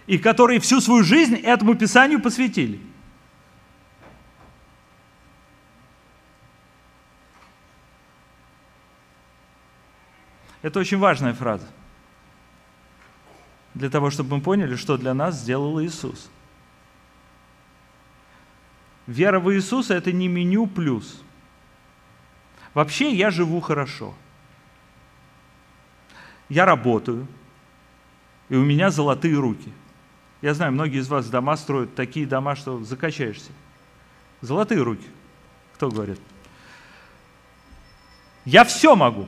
и 0.07 0.17
которые 0.17 0.59
всю 0.59 0.81
свою 0.81 1.03
жизнь 1.03 1.35
этому 1.35 1.75
Писанию 1.75 2.21
посвятили. 2.21 2.81
Это 10.61 10.79
очень 10.79 10.97
важная 10.97 11.33
фраза. 11.33 11.67
Для 13.73 13.89
того, 13.89 14.09
чтобы 14.09 14.35
мы 14.35 14.41
поняли, 14.41 14.75
что 14.75 14.97
для 14.97 15.13
нас 15.13 15.35
сделал 15.35 15.81
Иисус. 15.81 16.29
Вера 19.07 19.39
в 19.39 19.53
Иисуса– 19.53 19.93
это 19.95 20.11
не 20.11 20.27
меню 20.27 20.67
плюс– 20.67 21.23
Вообще 22.79 23.13
я 23.13 23.29
живу 23.29 23.59
хорошо. 23.59 24.15
Я 26.47 26.63
работаю, 26.63 27.27
и 28.47 28.55
у 28.55 28.63
меня 28.63 28.89
золотые 28.89 29.35
руки. 29.35 29.73
Я 30.41 30.53
знаю, 30.53 30.71
многие 30.71 30.99
из 30.99 31.09
вас 31.09 31.29
дома 31.29 31.57
строят 31.57 31.93
такие 31.93 32.25
дома, 32.25 32.55
что 32.55 32.81
закачаешься. 32.85 33.51
Золотые 34.39 34.81
руки. 34.81 35.05
Кто 35.73 35.89
говорит? 35.89 36.21
Я 38.45 38.63
все 38.63 38.95
могу. 38.95 39.27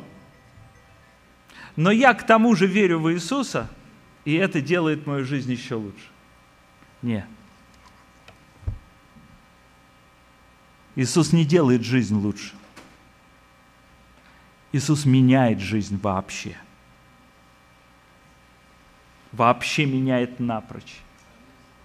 Но 1.76 1.92
я 1.92 2.14
к 2.14 2.26
тому 2.26 2.56
же 2.56 2.68
верю 2.68 3.00
в 3.00 3.12
Иисуса, 3.12 3.70
и 4.24 4.34
это 4.34 4.62
делает 4.62 5.06
мою 5.06 5.26
жизнь 5.26 5.52
еще 5.52 5.76
лучше. 5.76 6.08
Нет. 7.02 7.26
Иисус 10.96 11.34
не 11.34 11.44
делает 11.44 11.84
жизнь 11.84 12.16
лучше. 12.16 12.54
Иисус 14.72 15.06
меняет 15.06 15.60
жизнь 15.60 16.00
вообще. 16.02 16.56
Вообще 19.32 19.86
меняет 19.86 20.40
напрочь. 20.40 21.00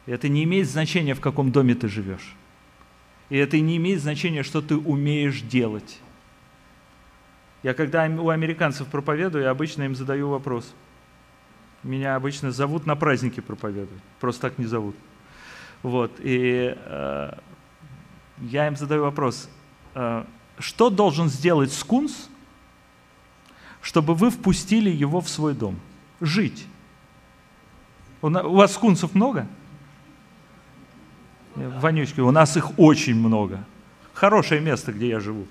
Это 0.07 0.29
не 0.29 0.45
имеет 0.45 0.69
значения, 0.69 1.15
в 1.15 1.21
каком 1.21 1.51
доме 1.51 1.75
ты 1.75 1.89
живешь. 1.89 2.35
И 3.29 3.37
это 3.37 3.59
не 3.59 3.77
имеет 3.77 4.01
значения, 4.01 4.43
что 4.43 4.63
ты 4.63 4.77
умеешь 4.77 5.41
делать. 5.41 6.01
Я 7.63 7.75
когда 7.75 8.05
у 8.05 8.29
американцев 8.29 8.87
проповедую, 8.87 9.45
я 9.45 9.51
обычно 9.51 9.83
им 9.83 9.97
задаю 9.97 10.29
вопрос. 10.29 10.73
Меня 11.83 12.15
обычно 12.15 12.53
зовут 12.53 12.87
на 12.87 12.95
праздники 12.95 13.41
проповедовать. 13.41 14.03
Просто 14.21 14.43
так 14.43 14.59
не 14.59 14.67
зовут. 14.67 14.95
Вот. 15.83 16.13
И 16.21 16.77
э, 16.77 17.33
я 18.43 18.67
им 18.69 18.77
задаю 18.77 19.03
вопрос. 19.03 19.49
Э, 19.95 20.25
что 20.59 20.91
должен 20.91 21.29
сделать 21.29 21.73
скунс, 21.73 22.29
чтобы 23.87 24.17
вы 24.17 24.31
впустили 24.31 24.91
его 24.91 25.21
в 25.21 25.29
свой 25.29 25.55
дом. 25.55 25.79
Жить. 26.21 26.67
У 28.21 28.29
вас 28.29 28.75
скунсов 28.75 29.15
много? 29.15 29.47
Вонючки, 31.55 32.19
у 32.19 32.33
нас 32.33 32.57
их 32.57 32.81
очень 32.81 33.15
много. 33.15 33.65
Хорошее 34.13 34.61
место, 34.61 34.93
где 34.93 35.11
я 35.11 35.21
живу. 35.21 35.47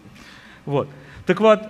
Вот. 0.65 0.89
Так 1.25 1.39
вот, 1.39 1.61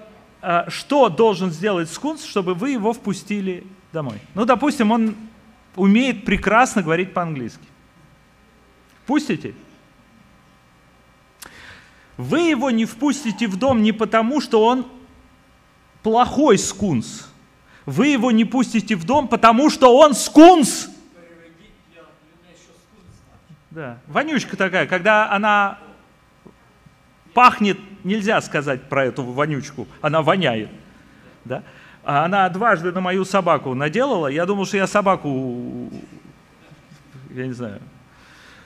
а, 0.42 0.68
что 0.72 1.10
должен 1.10 1.52
сделать 1.52 1.88
скунс, 1.92 2.24
чтобы 2.26 2.56
вы 2.56 2.72
его 2.72 2.94
впустили 2.94 3.64
домой? 3.94 4.20
Ну, 4.34 4.46
допустим, 4.46 4.90
он 4.90 5.16
умеет 5.76 6.26
прекрасно 6.26 6.82
говорить 6.82 7.14
по-английски. 7.14 7.68
Пустите? 9.06 9.54
Вы 12.18 12.40
его 12.50 12.72
не 12.72 12.86
впустите 12.86 13.46
в 13.48 13.56
дом 13.56 13.84
не 13.84 13.92
потому, 13.92 14.42
что 14.42 14.66
он 14.66 14.88
плохой 16.06 16.60
скунс. 16.60 17.28
Вы 17.88 18.10
его 18.10 18.30
не 18.30 18.46
пустите 18.46 18.96
в 18.96 19.06
дом, 19.06 19.28
потому 19.28 19.72
что 19.72 19.98
он 19.98 20.14
скунс. 20.14 20.88
Да. 23.72 23.98
Вонючка 24.06 24.56
такая, 24.56 24.86
когда 24.86 25.32
она 25.32 25.80
пахнет, 27.34 27.80
нельзя 28.04 28.40
сказать 28.42 28.84
про 28.84 29.06
эту 29.06 29.24
вонючку, 29.24 29.88
она 30.00 30.22
воняет. 30.22 30.70
Да? 31.44 31.64
А 32.04 32.26
она 32.26 32.48
дважды 32.50 32.92
на 32.92 33.02
мою 33.02 33.26
собаку 33.26 33.74
наделала, 33.74 34.28
я 34.28 34.46
думал, 34.46 34.68
что 34.68 34.78
я 34.78 34.86
собаку, 34.86 35.90
я 37.32 37.48
не 37.48 37.54
знаю. 37.54 37.82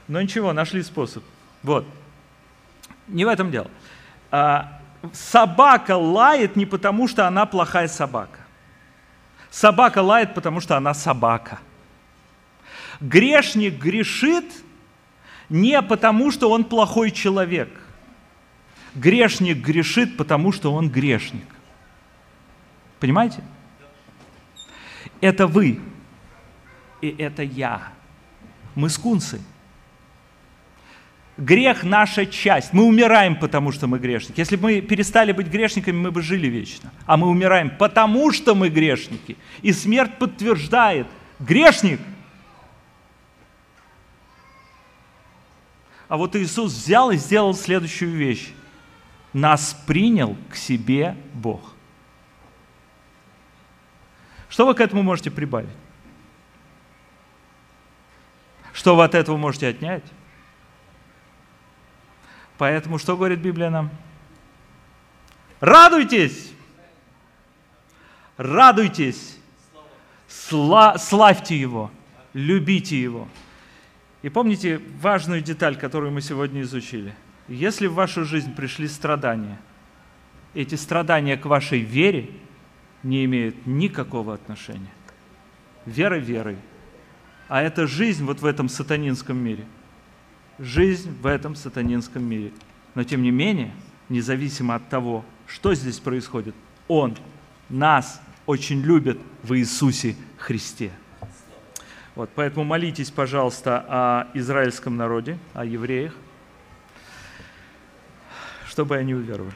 Но 0.09 0.21
ничего, 0.21 0.51
нашли 0.51 0.83
способ. 0.83 1.23
Вот. 1.63 1.85
Не 3.07 3.23
в 3.23 3.29
этом 3.29 3.49
дело. 3.49 3.71
А, 4.29 4.78
собака 5.13 5.95
лает 5.97 6.55
не 6.55 6.65
потому, 6.65 7.07
что 7.07 7.27
она 7.27 7.45
плохая 7.45 7.87
собака. 7.87 8.39
Собака 9.49 9.99
лает, 9.99 10.33
потому 10.33 10.59
что 10.59 10.77
она 10.77 10.93
собака. 10.93 11.59
Грешник 12.99 13.79
грешит 13.79 14.45
не 15.49 15.81
потому, 15.81 16.31
что 16.31 16.51
он 16.51 16.63
плохой 16.63 17.11
человек. 17.11 17.69
Грешник 18.93 19.57
грешит, 19.57 20.17
потому 20.17 20.51
что 20.51 20.73
он 20.73 20.89
грешник. 20.89 21.47
Понимаете? 22.99 23.43
Это 25.21 25.47
вы, 25.47 25.79
и 27.01 27.09
это 27.17 27.43
я. 27.43 27.93
Мы 28.75 28.89
скунсы. 28.89 29.41
Грех– 31.39 31.83
наша 31.85 32.25
часть. 32.25 32.73
Мы 32.73 32.83
умираем, 32.83 33.35
потому 33.37 33.71
что 33.71 33.87
мы 33.87 33.97
грешники. 33.97 34.39
Если 34.39 34.57
бы 34.57 34.63
мы 34.63 34.81
перестали 34.81 35.31
быть 35.31 35.47
грешниками, 35.47 35.95
мы 35.95 36.11
бы 36.11 36.21
жили 36.21 36.47
вечно. 36.47 36.91
А 37.05 37.15
мы 37.15 37.27
умираем, 37.27 37.69
потому 37.69 38.33
что 38.33 38.55
мы 38.55 38.67
грешники. 38.67 39.37
И 39.61 39.71
смерть 39.71 40.17
подтверждает 40.19 41.07
Грешник. 41.39 42.01
А 46.09 46.17
вот 46.17 46.35
Иисус 46.35 46.73
взял 46.73 47.11
и 47.11 47.15
сделал 47.15 47.53
следующую 47.53 48.11
вещь. 48.11 48.49
Нас 49.31 49.79
принял 49.87 50.35
к 50.49 50.55
себе 50.55 51.15
Бог. 51.33 51.61
Что 54.49 54.65
вы 54.65 54.73
к 54.73 54.81
этому 54.81 55.03
можете 55.03 55.31
прибавить? 55.31 55.69
Что 58.73 58.97
вы 58.97 59.05
от 59.05 59.15
этого 59.15 59.37
можете 59.37 59.67
отнять? 59.67 60.03
Поэтому 62.59 62.97
что 62.97 63.15
говорит 63.15 63.39
Библия 63.39 63.69
нам? 63.69 63.89
Радуйтесь! 65.61 66.51
Радуйтесь! 68.35 69.37
Сла- 70.27 70.97
славьте 70.97 71.57
Его! 71.57 71.89
Любите 72.33 73.01
Его! 73.01 73.29
И 74.23 74.29
помните 74.29 74.81
важную 75.01 75.39
деталь, 75.41 75.77
которую 75.77 76.11
мы 76.11 76.19
сегодня 76.19 76.61
изучили. 76.63 77.15
Если 77.47 77.87
в 77.87 77.93
вашу 77.93 78.25
жизнь 78.25 78.53
пришли 78.53 78.89
страдания, 78.89 79.57
эти 80.53 80.75
страдания 80.75 81.37
к 81.37 81.45
вашей 81.45 81.79
вере 81.79 82.29
не 83.03 83.23
имеют 83.23 83.65
никакого 83.65 84.33
отношения. 84.33 84.91
Вера 85.85 86.15
верой. 86.15 86.57
А 87.47 87.61
это 87.61 87.87
жизнь 87.87 88.25
вот 88.25 88.41
в 88.41 88.45
этом 88.45 88.67
сатанинском 88.67 89.37
мире. 89.37 89.65
Жизнь 90.59 91.15
в 91.21 91.25
этом 91.25 91.55
сатанинском 91.55 92.23
мире. 92.23 92.51
Но 92.93 93.03
тем 93.03 93.21
не 93.23 93.31
менее, 93.31 93.73
независимо 94.09 94.75
от 94.75 94.89
того, 94.89 95.23
что 95.47 95.73
здесь 95.73 95.99
происходит, 95.99 96.53
Он 96.87 97.17
нас 97.69 98.21
очень 98.45 98.81
любит 98.81 99.19
в 99.43 99.53
Иисусе 99.55 100.15
Христе. 100.37 100.91
Вот, 102.15 102.29
поэтому 102.35 102.65
молитесь, 102.65 103.09
пожалуйста, 103.09 103.85
о 103.87 104.27
израильском 104.33 104.97
народе, 104.97 105.37
о 105.53 105.63
евреях, 105.63 106.13
чтобы 108.67 108.97
они 108.97 109.13
уверовали. 109.15 109.55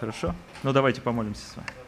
Хорошо? 0.00 0.34
Ну 0.62 0.72
давайте 0.72 1.00
помолимся 1.00 1.46
с 1.46 1.56
вами. 1.56 1.79